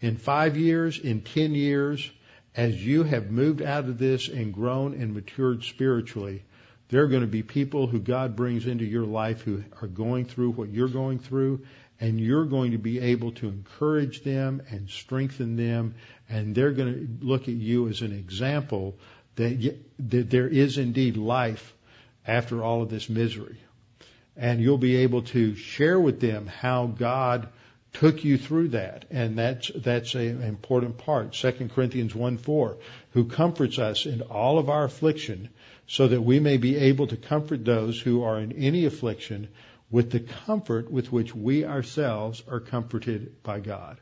In 0.00 0.16
five 0.16 0.56
years, 0.56 0.98
in 0.98 1.22
ten 1.22 1.54
years, 1.54 2.10
as 2.54 2.84
you 2.84 3.04
have 3.04 3.30
moved 3.30 3.62
out 3.62 3.84
of 3.84 3.98
this 3.98 4.28
and 4.28 4.52
grown 4.52 4.94
and 4.94 5.14
matured 5.14 5.64
spiritually, 5.64 6.42
there 6.88 7.02
are 7.02 7.08
going 7.08 7.22
to 7.22 7.28
be 7.28 7.42
people 7.42 7.86
who 7.86 8.00
God 8.00 8.36
brings 8.36 8.66
into 8.66 8.84
your 8.84 9.06
life 9.06 9.42
who 9.42 9.64
are 9.80 9.88
going 9.88 10.26
through 10.26 10.50
what 10.50 10.68
you're 10.68 10.88
going 10.88 11.18
through, 11.18 11.64
and 12.00 12.20
you're 12.20 12.44
going 12.44 12.72
to 12.72 12.78
be 12.78 12.98
able 12.98 13.32
to 13.32 13.48
encourage 13.48 14.22
them 14.24 14.60
and 14.68 14.90
strengthen 14.90 15.56
them, 15.56 15.94
and 16.28 16.54
they're 16.54 16.72
going 16.72 16.94
to 16.94 17.26
look 17.26 17.42
at 17.42 17.54
you 17.54 17.88
as 17.88 18.02
an 18.02 18.12
example 18.12 18.98
that, 19.36 19.78
that 20.10 20.28
there 20.28 20.48
is 20.48 20.76
indeed 20.76 21.16
life 21.16 21.72
after 22.26 22.62
all 22.62 22.82
of 22.82 22.90
this 22.90 23.08
misery 23.08 23.58
and 24.36 24.60
you'll 24.60 24.78
be 24.78 24.96
able 24.96 25.22
to 25.22 25.54
share 25.54 26.00
with 26.00 26.20
them 26.20 26.46
how 26.46 26.86
God 26.86 27.48
took 27.92 28.24
you 28.24 28.38
through 28.38 28.68
that. 28.68 29.04
And 29.10 29.38
that's, 29.38 29.70
that's 29.74 30.14
an 30.14 30.42
important 30.42 30.98
part. 30.98 31.32
2 31.32 31.70
Corinthians 31.74 32.14
1 32.14 32.38
4, 32.38 32.76
who 33.12 33.24
comforts 33.24 33.78
us 33.78 34.06
in 34.06 34.22
all 34.22 34.58
of 34.58 34.68
our 34.68 34.84
affliction 34.84 35.50
so 35.86 36.08
that 36.08 36.22
we 36.22 36.40
may 36.40 36.56
be 36.56 36.76
able 36.76 37.06
to 37.08 37.16
comfort 37.16 37.64
those 37.64 38.00
who 38.00 38.22
are 38.22 38.38
in 38.38 38.52
any 38.52 38.86
affliction 38.86 39.48
with 39.90 40.10
the 40.10 40.20
comfort 40.20 40.90
with 40.90 41.12
which 41.12 41.34
we 41.34 41.64
ourselves 41.64 42.42
are 42.48 42.60
comforted 42.60 43.42
by 43.42 43.60
God. 43.60 43.98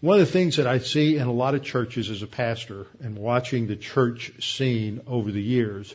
One 0.00 0.18
of 0.18 0.26
the 0.26 0.32
things 0.32 0.56
that 0.56 0.66
I 0.66 0.78
see 0.78 1.16
in 1.16 1.28
a 1.28 1.32
lot 1.32 1.54
of 1.54 1.62
churches 1.62 2.10
as 2.10 2.22
a 2.22 2.26
pastor 2.26 2.88
and 3.00 3.16
watching 3.16 3.68
the 3.68 3.76
church 3.76 4.32
scene 4.40 5.00
over 5.06 5.30
the 5.30 5.40
years 5.40 5.94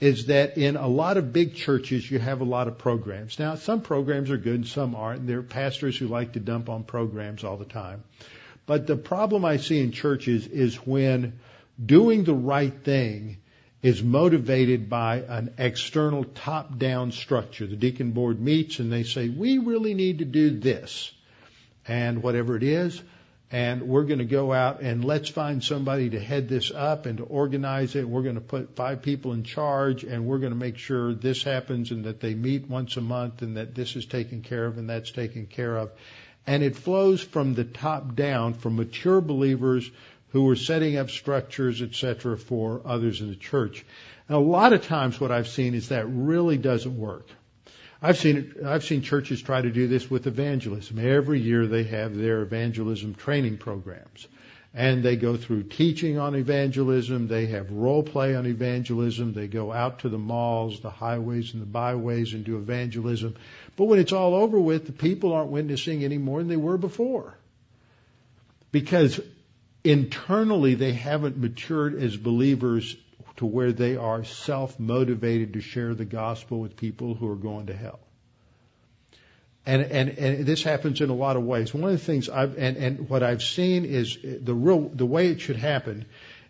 is 0.00 0.26
that 0.26 0.58
in 0.58 0.76
a 0.76 0.88
lot 0.88 1.16
of 1.16 1.32
big 1.32 1.54
churches 1.54 2.10
you 2.10 2.18
have 2.18 2.40
a 2.40 2.44
lot 2.44 2.68
of 2.68 2.78
programs. 2.78 3.38
Now, 3.38 3.54
some 3.54 3.80
programs 3.80 4.30
are 4.30 4.36
good 4.36 4.54
and 4.56 4.66
some 4.66 4.94
aren't, 4.94 5.20
and 5.20 5.28
there 5.28 5.38
are 5.38 5.42
pastors 5.42 5.96
who 5.96 6.08
like 6.08 6.32
to 6.32 6.40
dump 6.40 6.68
on 6.68 6.84
programs 6.84 7.44
all 7.44 7.56
the 7.56 7.64
time. 7.64 8.04
But 8.66 8.86
the 8.86 8.96
problem 8.96 9.44
I 9.44 9.58
see 9.58 9.80
in 9.80 9.92
churches 9.92 10.46
is 10.46 10.76
when 10.76 11.38
doing 11.84 12.24
the 12.24 12.34
right 12.34 12.72
thing 12.84 13.38
is 13.82 14.02
motivated 14.02 14.88
by 14.88 15.16
an 15.16 15.54
external 15.58 16.24
top-down 16.24 17.12
structure. 17.12 17.66
The 17.66 17.76
deacon 17.76 18.12
board 18.12 18.40
meets 18.40 18.78
and 18.78 18.90
they 18.90 19.02
say, 19.02 19.28
we 19.28 19.58
really 19.58 19.92
need 19.92 20.20
to 20.20 20.24
do 20.24 20.58
this. 20.58 21.12
And 21.86 22.22
whatever 22.22 22.56
it 22.56 22.62
is, 22.62 23.02
and 23.54 23.82
we're 23.82 24.02
going 24.02 24.18
to 24.18 24.24
go 24.24 24.52
out 24.52 24.80
and 24.80 25.04
let's 25.04 25.28
find 25.28 25.62
somebody 25.62 26.10
to 26.10 26.18
head 26.18 26.48
this 26.48 26.72
up 26.74 27.06
and 27.06 27.18
to 27.18 27.22
organize 27.22 27.94
it. 27.94 28.08
We're 28.08 28.24
going 28.24 28.34
to 28.34 28.40
put 28.40 28.74
five 28.74 29.00
people 29.00 29.32
in 29.32 29.44
charge 29.44 30.02
and 30.02 30.26
we're 30.26 30.40
going 30.40 30.50
to 30.50 30.58
make 30.58 30.76
sure 30.76 31.14
this 31.14 31.44
happens 31.44 31.92
and 31.92 32.06
that 32.06 32.18
they 32.18 32.34
meet 32.34 32.68
once 32.68 32.96
a 32.96 33.00
month 33.00 33.42
and 33.42 33.56
that 33.56 33.72
this 33.72 33.94
is 33.94 34.06
taken 34.06 34.42
care 34.42 34.66
of 34.66 34.76
and 34.76 34.90
that's 34.90 35.12
taken 35.12 35.46
care 35.46 35.76
of. 35.76 35.92
And 36.48 36.64
it 36.64 36.74
flows 36.74 37.22
from 37.22 37.54
the 37.54 37.62
top 37.62 38.16
down 38.16 38.54
from 38.54 38.74
mature 38.74 39.20
believers 39.20 39.88
who 40.30 40.50
are 40.50 40.56
setting 40.56 40.96
up 40.96 41.08
structures, 41.08 41.80
etc., 41.80 42.36
for 42.36 42.82
others 42.84 43.20
in 43.20 43.28
the 43.28 43.36
church. 43.36 43.86
And 44.28 44.36
a 44.36 44.40
lot 44.40 44.72
of 44.72 44.84
times 44.84 45.20
what 45.20 45.30
I've 45.30 45.46
seen 45.46 45.74
is 45.74 45.90
that 45.90 46.06
really 46.06 46.58
doesn't 46.58 46.98
work. 46.98 47.28
I've 48.04 48.18
seen 48.18 48.36
it, 48.36 48.62
I've 48.66 48.84
seen 48.84 49.00
churches 49.00 49.40
try 49.40 49.62
to 49.62 49.70
do 49.70 49.88
this 49.88 50.10
with 50.10 50.26
evangelism. 50.26 50.98
Every 50.98 51.40
year 51.40 51.66
they 51.66 51.84
have 51.84 52.14
their 52.14 52.42
evangelism 52.42 53.14
training 53.14 53.56
programs. 53.56 54.28
And 54.74 55.02
they 55.02 55.16
go 55.16 55.38
through 55.38 55.62
teaching 55.62 56.18
on 56.18 56.34
evangelism, 56.34 57.28
they 57.28 57.46
have 57.46 57.70
role 57.70 58.02
play 58.02 58.36
on 58.36 58.44
evangelism, 58.44 59.32
they 59.32 59.46
go 59.46 59.72
out 59.72 60.00
to 60.00 60.10
the 60.10 60.18
malls, 60.18 60.80
the 60.80 60.90
highways 60.90 61.54
and 61.54 61.62
the 61.62 61.66
byways 61.66 62.34
and 62.34 62.44
do 62.44 62.58
evangelism. 62.58 63.36
But 63.74 63.84
when 63.84 63.98
it's 63.98 64.12
all 64.12 64.34
over 64.34 64.60
with, 64.60 64.84
the 64.84 64.92
people 64.92 65.32
aren't 65.32 65.50
witnessing 65.50 66.04
any 66.04 66.18
more 66.18 66.40
than 66.40 66.48
they 66.48 66.56
were 66.56 66.76
before. 66.76 67.32
Because 68.70 69.18
internally 69.82 70.74
they 70.74 70.92
haven't 70.92 71.38
matured 71.38 71.94
as 71.94 72.18
believers 72.18 72.96
to 73.36 73.46
where 73.46 73.72
they 73.72 73.96
are 73.96 74.24
self 74.24 74.78
motivated 74.78 75.54
to 75.54 75.60
share 75.60 75.94
the 75.94 76.04
gospel 76.04 76.60
with 76.60 76.76
people 76.76 77.14
who 77.14 77.30
are 77.30 77.36
going 77.36 77.66
to 77.66 77.74
hell. 77.74 78.00
And, 79.66 79.82
and, 79.82 80.10
and 80.10 80.46
this 80.46 80.62
happens 80.62 81.00
in 81.00 81.08
a 81.08 81.14
lot 81.14 81.36
of 81.36 81.42
ways. 81.42 81.72
One 81.72 81.84
of 81.84 81.90
the 81.90 82.04
things 82.04 82.28
I've, 82.28 82.58
and, 82.58 82.76
and 82.76 83.08
what 83.08 83.22
I've 83.22 83.42
seen 83.42 83.84
is 83.84 84.18
the 84.22 84.54
real, 84.54 84.90
the 84.90 85.06
way 85.06 85.28
it 85.28 85.40
should 85.40 85.56
happen 85.56 86.04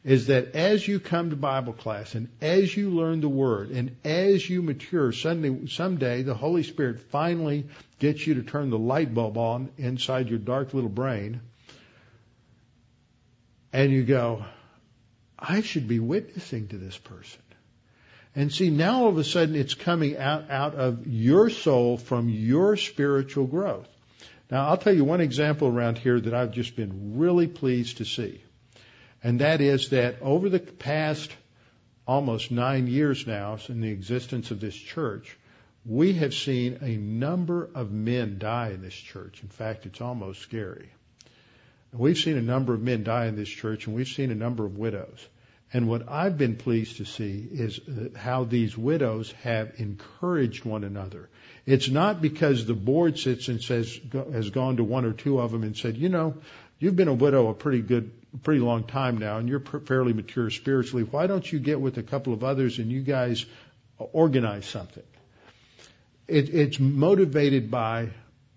is 0.04 0.26
that 0.26 0.54
as 0.54 0.86
you 0.86 1.00
come 1.00 1.30
to 1.30 1.36
Bible 1.36 1.72
class 1.72 2.14
and 2.14 2.28
as 2.42 2.76
you 2.76 2.90
learn 2.90 3.20
the 3.20 3.28
Word 3.28 3.70
and 3.70 3.96
as 4.04 4.48
you 4.50 4.60
mature, 4.60 5.12
suddenly, 5.12 5.68
someday 5.68 6.22
the 6.22 6.34
Holy 6.34 6.62
Spirit 6.62 7.00
finally 7.00 7.66
gets 8.00 8.26
you 8.26 8.34
to 8.34 8.42
turn 8.42 8.68
the 8.68 8.78
light 8.78 9.14
bulb 9.14 9.38
on 9.38 9.70
inside 9.78 10.28
your 10.28 10.40
dark 10.40 10.74
little 10.74 10.90
brain 10.90 11.40
and 13.74 13.90
you 13.90 14.04
go, 14.04 14.44
I 15.46 15.60
should 15.60 15.88
be 15.88 16.00
witnessing 16.00 16.68
to 16.68 16.78
this 16.78 16.96
person. 16.96 17.40
And 18.34 18.52
see, 18.52 18.70
now 18.70 19.04
all 19.04 19.08
of 19.08 19.18
a 19.18 19.24
sudden 19.24 19.54
it's 19.54 19.74
coming 19.74 20.16
out, 20.16 20.50
out 20.50 20.74
of 20.74 21.06
your 21.06 21.50
soul 21.50 21.98
from 21.98 22.28
your 22.28 22.76
spiritual 22.76 23.46
growth. 23.46 23.88
Now 24.50 24.68
I'll 24.68 24.76
tell 24.76 24.94
you 24.94 25.04
one 25.04 25.20
example 25.20 25.68
around 25.68 25.98
here 25.98 26.20
that 26.20 26.34
I've 26.34 26.52
just 26.52 26.76
been 26.76 27.16
really 27.18 27.46
pleased 27.46 27.98
to 27.98 28.04
see. 28.04 28.42
And 29.22 29.40
that 29.40 29.60
is 29.60 29.90
that 29.90 30.20
over 30.20 30.48
the 30.48 30.58
past 30.58 31.30
almost 32.06 32.50
nine 32.50 32.86
years 32.86 33.26
now 33.26 33.58
in 33.68 33.80
the 33.80 33.90
existence 33.90 34.50
of 34.50 34.60
this 34.60 34.74
church, 34.74 35.38
we 35.86 36.14
have 36.14 36.34
seen 36.34 36.78
a 36.82 36.96
number 36.96 37.68
of 37.74 37.92
men 37.92 38.38
die 38.38 38.70
in 38.70 38.82
this 38.82 38.94
church. 38.94 39.42
In 39.42 39.48
fact, 39.48 39.86
it's 39.86 40.00
almost 40.00 40.40
scary. 40.40 40.90
We've 41.92 42.18
seen 42.18 42.36
a 42.36 42.42
number 42.42 42.74
of 42.74 42.80
men 42.80 43.04
die 43.04 43.26
in 43.26 43.36
this 43.36 43.48
church, 43.48 43.86
and 43.86 43.94
we've 43.94 44.08
seen 44.08 44.30
a 44.30 44.34
number 44.34 44.64
of 44.64 44.76
widows. 44.76 45.28
And 45.74 45.88
what 45.88 46.08
I've 46.08 46.38
been 46.38 46.54
pleased 46.54 46.98
to 46.98 47.04
see 47.04 47.48
is 47.50 47.80
uh, 47.80 48.16
how 48.16 48.44
these 48.44 48.78
widows 48.78 49.32
have 49.42 49.72
encouraged 49.78 50.64
one 50.64 50.84
another. 50.84 51.28
It's 51.66 51.88
not 51.88 52.22
because 52.22 52.64
the 52.64 52.74
board 52.74 53.18
sits 53.18 53.48
and 53.48 53.60
says 53.60 53.98
has 54.32 54.50
gone 54.50 54.76
to 54.76 54.84
one 54.84 55.04
or 55.04 55.12
two 55.12 55.40
of 55.40 55.50
them 55.50 55.64
and 55.64 55.76
said, 55.76 55.96
you 55.96 56.08
know, 56.08 56.34
you've 56.78 56.94
been 56.94 57.08
a 57.08 57.14
widow 57.14 57.48
a 57.48 57.54
pretty 57.54 57.82
good, 57.82 58.12
pretty 58.44 58.60
long 58.60 58.84
time 58.84 59.18
now, 59.18 59.38
and 59.38 59.48
you're 59.48 59.58
fairly 59.60 60.12
mature 60.12 60.48
spiritually. 60.48 61.02
Why 61.02 61.26
don't 61.26 61.50
you 61.50 61.58
get 61.58 61.80
with 61.80 61.98
a 61.98 62.04
couple 62.04 62.32
of 62.32 62.44
others 62.44 62.78
and 62.78 62.92
you 62.92 63.02
guys 63.02 63.44
organize 63.98 64.66
something? 64.66 65.02
It, 66.28 66.54
it's 66.54 66.78
motivated 66.78 67.68
by 67.68 68.10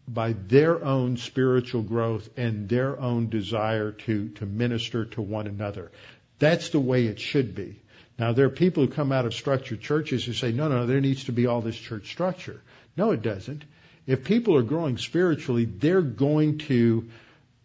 by 0.07 0.33
their 0.47 0.85
own 0.85 1.17
spiritual 1.17 1.81
growth 1.81 2.29
and 2.37 2.69
their 2.69 2.97
own 2.97 3.27
desire 3.27 3.91
to, 3.91 4.29
to 4.29 4.45
minister 4.45 5.03
to 5.03 5.21
one 5.21 5.47
another. 5.47 5.91
That's 6.39 6.69
the 6.69 6.79
way 6.79 7.05
it 7.05 7.19
should 7.19 7.55
be. 7.55 7.81
Now 8.19 8.33
there 8.33 8.45
are 8.45 8.49
people 8.49 8.85
who 8.85 8.91
come 8.91 9.11
out 9.11 9.25
of 9.25 9.33
structured 9.33 9.81
churches 9.81 10.25
who 10.25 10.33
say, 10.33 10.51
no, 10.51 10.67
no, 10.67 10.85
there 10.85 11.01
needs 11.01 11.25
to 11.25 11.31
be 11.31 11.45
all 11.45 11.61
this 11.61 11.77
church 11.77 12.09
structure. 12.09 12.61
No, 12.95 13.11
it 13.11 13.21
doesn't. 13.21 13.63
If 14.05 14.23
people 14.23 14.55
are 14.55 14.63
growing 14.63 14.97
spiritually, 14.97 15.65
they're 15.65 16.01
going 16.01 16.59
to 16.59 17.09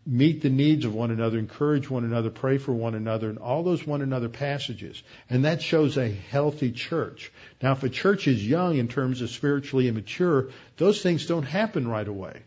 meet 0.05 0.43
the 0.43 0.51
needs 0.51 0.85
of 0.85 0.95
one 0.95 1.13
another, 1.13 1.39
encourage 1.39 1.89
one 1.89 2.05
another, 2.05 2.29
pray 2.29 2.59
for 2.59 2.73
one 2.73 2.95
another, 2.95 3.31
and 3.31 3.39
all 3.39 3.63
those 3.63 3.87
one 3.87 4.03
another 4.03 4.29
passages. 4.29 5.01
And 5.31 5.45
that 5.45 5.63
shows 5.63 5.97
a 5.97 6.11
healthy 6.11 6.73
church. 6.73 7.31
Now, 7.63 7.73
if 7.73 7.85
a 7.85 7.89
church 7.89 8.27
is 8.27 8.47
young 8.47 8.77
in 8.79 8.89
terms 8.89 9.23
of 9.23 9.31
spiritually 9.31 9.87
immature, 9.87 10.51
those 10.77 11.01
things 11.03 11.27
don't 11.27 11.45
happen 11.45 11.87
right 11.87 12.07
away. 12.09 12.43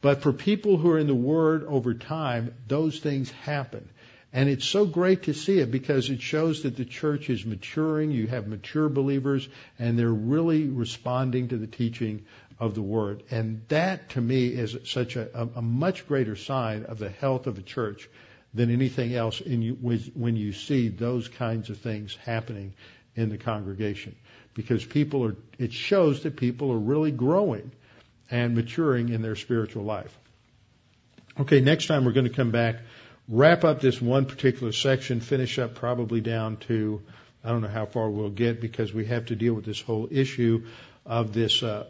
But 0.00 0.22
for 0.22 0.32
people 0.32 0.78
who 0.78 0.90
are 0.90 0.98
in 0.98 1.06
the 1.06 1.14
Word 1.14 1.64
over 1.64 1.92
time, 1.92 2.54
those 2.66 2.98
things 2.98 3.30
happen. 3.30 3.88
And 4.36 4.50
it's 4.50 4.66
so 4.66 4.84
great 4.84 5.22
to 5.22 5.32
see 5.32 5.60
it 5.60 5.70
because 5.70 6.10
it 6.10 6.20
shows 6.20 6.64
that 6.64 6.76
the 6.76 6.84
church 6.84 7.30
is 7.30 7.46
maturing. 7.46 8.10
You 8.10 8.26
have 8.26 8.46
mature 8.46 8.90
believers 8.90 9.48
and 9.78 9.98
they're 9.98 10.10
really 10.10 10.68
responding 10.68 11.48
to 11.48 11.56
the 11.56 11.66
teaching 11.66 12.26
of 12.60 12.74
the 12.74 12.82
Word. 12.82 13.22
And 13.30 13.62
that 13.68 14.10
to 14.10 14.20
me 14.20 14.48
is 14.48 14.76
such 14.84 15.16
a, 15.16 15.48
a, 15.56 15.62
much 15.62 16.06
greater 16.06 16.36
sign 16.36 16.84
of 16.84 16.98
the 16.98 17.08
health 17.08 17.46
of 17.46 17.56
a 17.56 17.62
church 17.62 18.10
than 18.52 18.70
anything 18.70 19.14
else 19.14 19.40
you, 19.40 19.72
when 19.72 20.36
you 20.36 20.52
see 20.52 20.88
those 20.88 21.28
kinds 21.28 21.70
of 21.70 21.78
things 21.78 22.14
happening 22.16 22.74
in 23.14 23.30
the 23.30 23.38
congregation. 23.38 24.14
Because 24.52 24.84
people 24.84 25.24
are, 25.24 25.36
it 25.58 25.72
shows 25.72 26.24
that 26.24 26.36
people 26.36 26.70
are 26.72 26.78
really 26.78 27.10
growing 27.10 27.72
and 28.30 28.54
maturing 28.54 29.08
in 29.08 29.22
their 29.22 29.36
spiritual 29.36 29.84
life. 29.84 30.14
Okay, 31.40 31.60
next 31.60 31.86
time 31.86 32.04
we're 32.04 32.12
going 32.12 32.28
to 32.28 32.34
come 32.34 32.50
back, 32.50 32.76
wrap 33.28 33.64
up 33.64 33.80
this 33.80 34.00
one 34.00 34.26
particular 34.26 34.72
section, 34.72 35.20
finish 35.20 35.58
up 35.58 35.74
probably 35.74 36.20
down 36.20 36.56
to, 36.58 37.02
I 37.44 37.48
don't 37.48 37.62
know 37.62 37.68
how 37.68 37.86
far 37.86 38.10
we'll 38.10 38.30
get 38.30 38.60
because 38.60 38.92
we 38.92 39.06
have 39.06 39.26
to 39.26 39.36
deal 39.36 39.54
with 39.54 39.64
this 39.64 39.80
whole 39.80 40.08
issue 40.10 40.66
of 41.04 41.32
this 41.32 41.62
uh, 41.62 41.86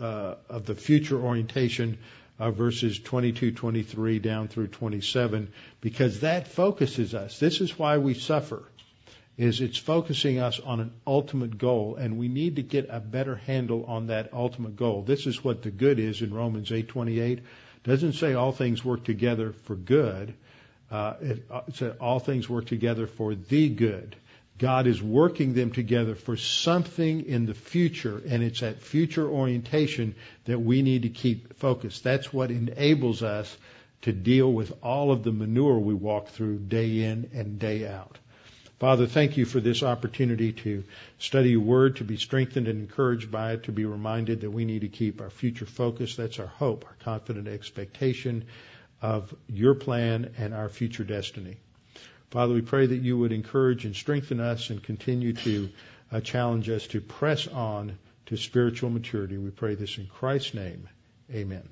uh, 0.00 0.36
of 0.48 0.66
the 0.66 0.74
future 0.74 1.20
orientation 1.20 1.98
of 2.38 2.56
verses 2.56 2.98
22, 2.98 3.52
23 3.52 4.18
down 4.18 4.48
through 4.48 4.68
27, 4.68 5.52
because 5.80 6.20
that 6.20 6.48
focuses 6.48 7.14
us. 7.14 7.38
This 7.38 7.60
is 7.60 7.78
why 7.78 7.98
we 7.98 8.14
suffer, 8.14 8.62
is 9.36 9.60
it's 9.60 9.76
focusing 9.76 10.38
us 10.38 10.58
on 10.58 10.80
an 10.80 10.92
ultimate 11.06 11.58
goal, 11.58 11.96
and 11.96 12.18
we 12.18 12.28
need 12.28 12.56
to 12.56 12.62
get 12.62 12.86
a 12.88 12.98
better 12.98 13.36
handle 13.36 13.84
on 13.84 14.06
that 14.06 14.32
ultimate 14.32 14.76
goal. 14.76 15.02
This 15.02 15.26
is 15.26 15.44
what 15.44 15.62
the 15.62 15.70
good 15.70 15.98
is 15.98 16.22
in 16.22 16.32
Romans 16.32 16.70
8:28. 16.70 17.40
Doesn't 17.84 18.14
say 18.14 18.34
all 18.34 18.52
things 18.52 18.84
work 18.84 19.04
together 19.04 19.52
for 19.52 19.76
good. 19.76 20.34
Uh, 20.90 21.14
it, 21.20 21.44
uh, 21.50 21.60
it 21.68 21.76
said 21.76 21.96
all 22.00 22.18
things 22.18 22.48
work 22.48 22.66
together 22.66 23.06
for 23.06 23.34
the 23.34 23.68
good. 23.68 24.16
God 24.58 24.86
is 24.86 25.02
working 25.02 25.54
them 25.54 25.72
together 25.72 26.14
for 26.14 26.36
something 26.36 27.24
in 27.24 27.46
the 27.46 27.54
future, 27.54 28.20
and 28.28 28.42
it's 28.42 28.60
that 28.60 28.82
future 28.82 29.26
orientation 29.26 30.14
that 30.44 30.58
we 30.58 30.82
need 30.82 31.02
to 31.02 31.08
keep 31.08 31.56
focused. 31.56 32.04
That's 32.04 32.30
what 32.32 32.50
enables 32.50 33.22
us 33.22 33.56
to 34.02 34.12
deal 34.12 34.52
with 34.52 34.72
all 34.82 35.12
of 35.12 35.22
the 35.22 35.32
manure 35.32 35.78
we 35.78 35.94
walk 35.94 36.28
through 36.28 36.58
day 36.58 37.04
in 37.04 37.30
and 37.32 37.58
day 37.58 37.86
out. 37.86 38.18
Father, 38.78 39.06
thank 39.06 39.36
you 39.36 39.44
for 39.44 39.60
this 39.60 39.82
opportunity 39.82 40.52
to 40.52 40.84
study 41.18 41.50
your 41.50 41.60
word, 41.60 41.96
to 41.96 42.04
be 42.04 42.16
strengthened 42.16 42.66
and 42.66 42.80
encouraged 42.80 43.30
by 43.30 43.52
it, 43.52 43.64
to 43.64 43.72
be 43.72 43.84
reminded 43.84 44.40
that 44.40 44.50
we 44.50 44.64
need 44.64 44.80
to 44.80 44.88
keep 44.88 45.20
our 45.20 45.30
future 45.30 45.66
focus. 45.66 46.16
That's 46.16 46.38
our 46.38 46.46
hope, 46.46 46.86
our 46.86 46.96
confident 47.04 47.46
expectation 47.46 48.46
of 49.02 49.34
your 49.48 49.74
plan 49.74 50.34
and 50.38 50.54
our 50.54 50.68
future 50.68 51.04
destiny. 51.04 51.56
Father, 52.30 52.54
we 52.54 52.62
pray 52.62 52.86
that 52.86 52.96
you 52.96 53.18
would 53.18 53.32
encourage 53.32 53.84
and 53.84 53.94
strengthen 53.96 54.40
us 54.40 54.70
and 54.70 54.82
continue 54.82 55.32
to 55.32 55.68
uh, 56.12 56.20
challenge 56.20 56.68
us 56.68 56.86
to 56.88 57.00
press 57.00 57.48
on 57.48 57.98
to 58.26 58.36
spiritual 58.36 58.90
maturity. 58.90 59.36
We 59.36 59.50
pray 59.50 59.74
this 59.74 59.98
in 59.98 60.06
Christ's 60.06 60.54
name. 60.54 60.88
Amen. 61.32 61.68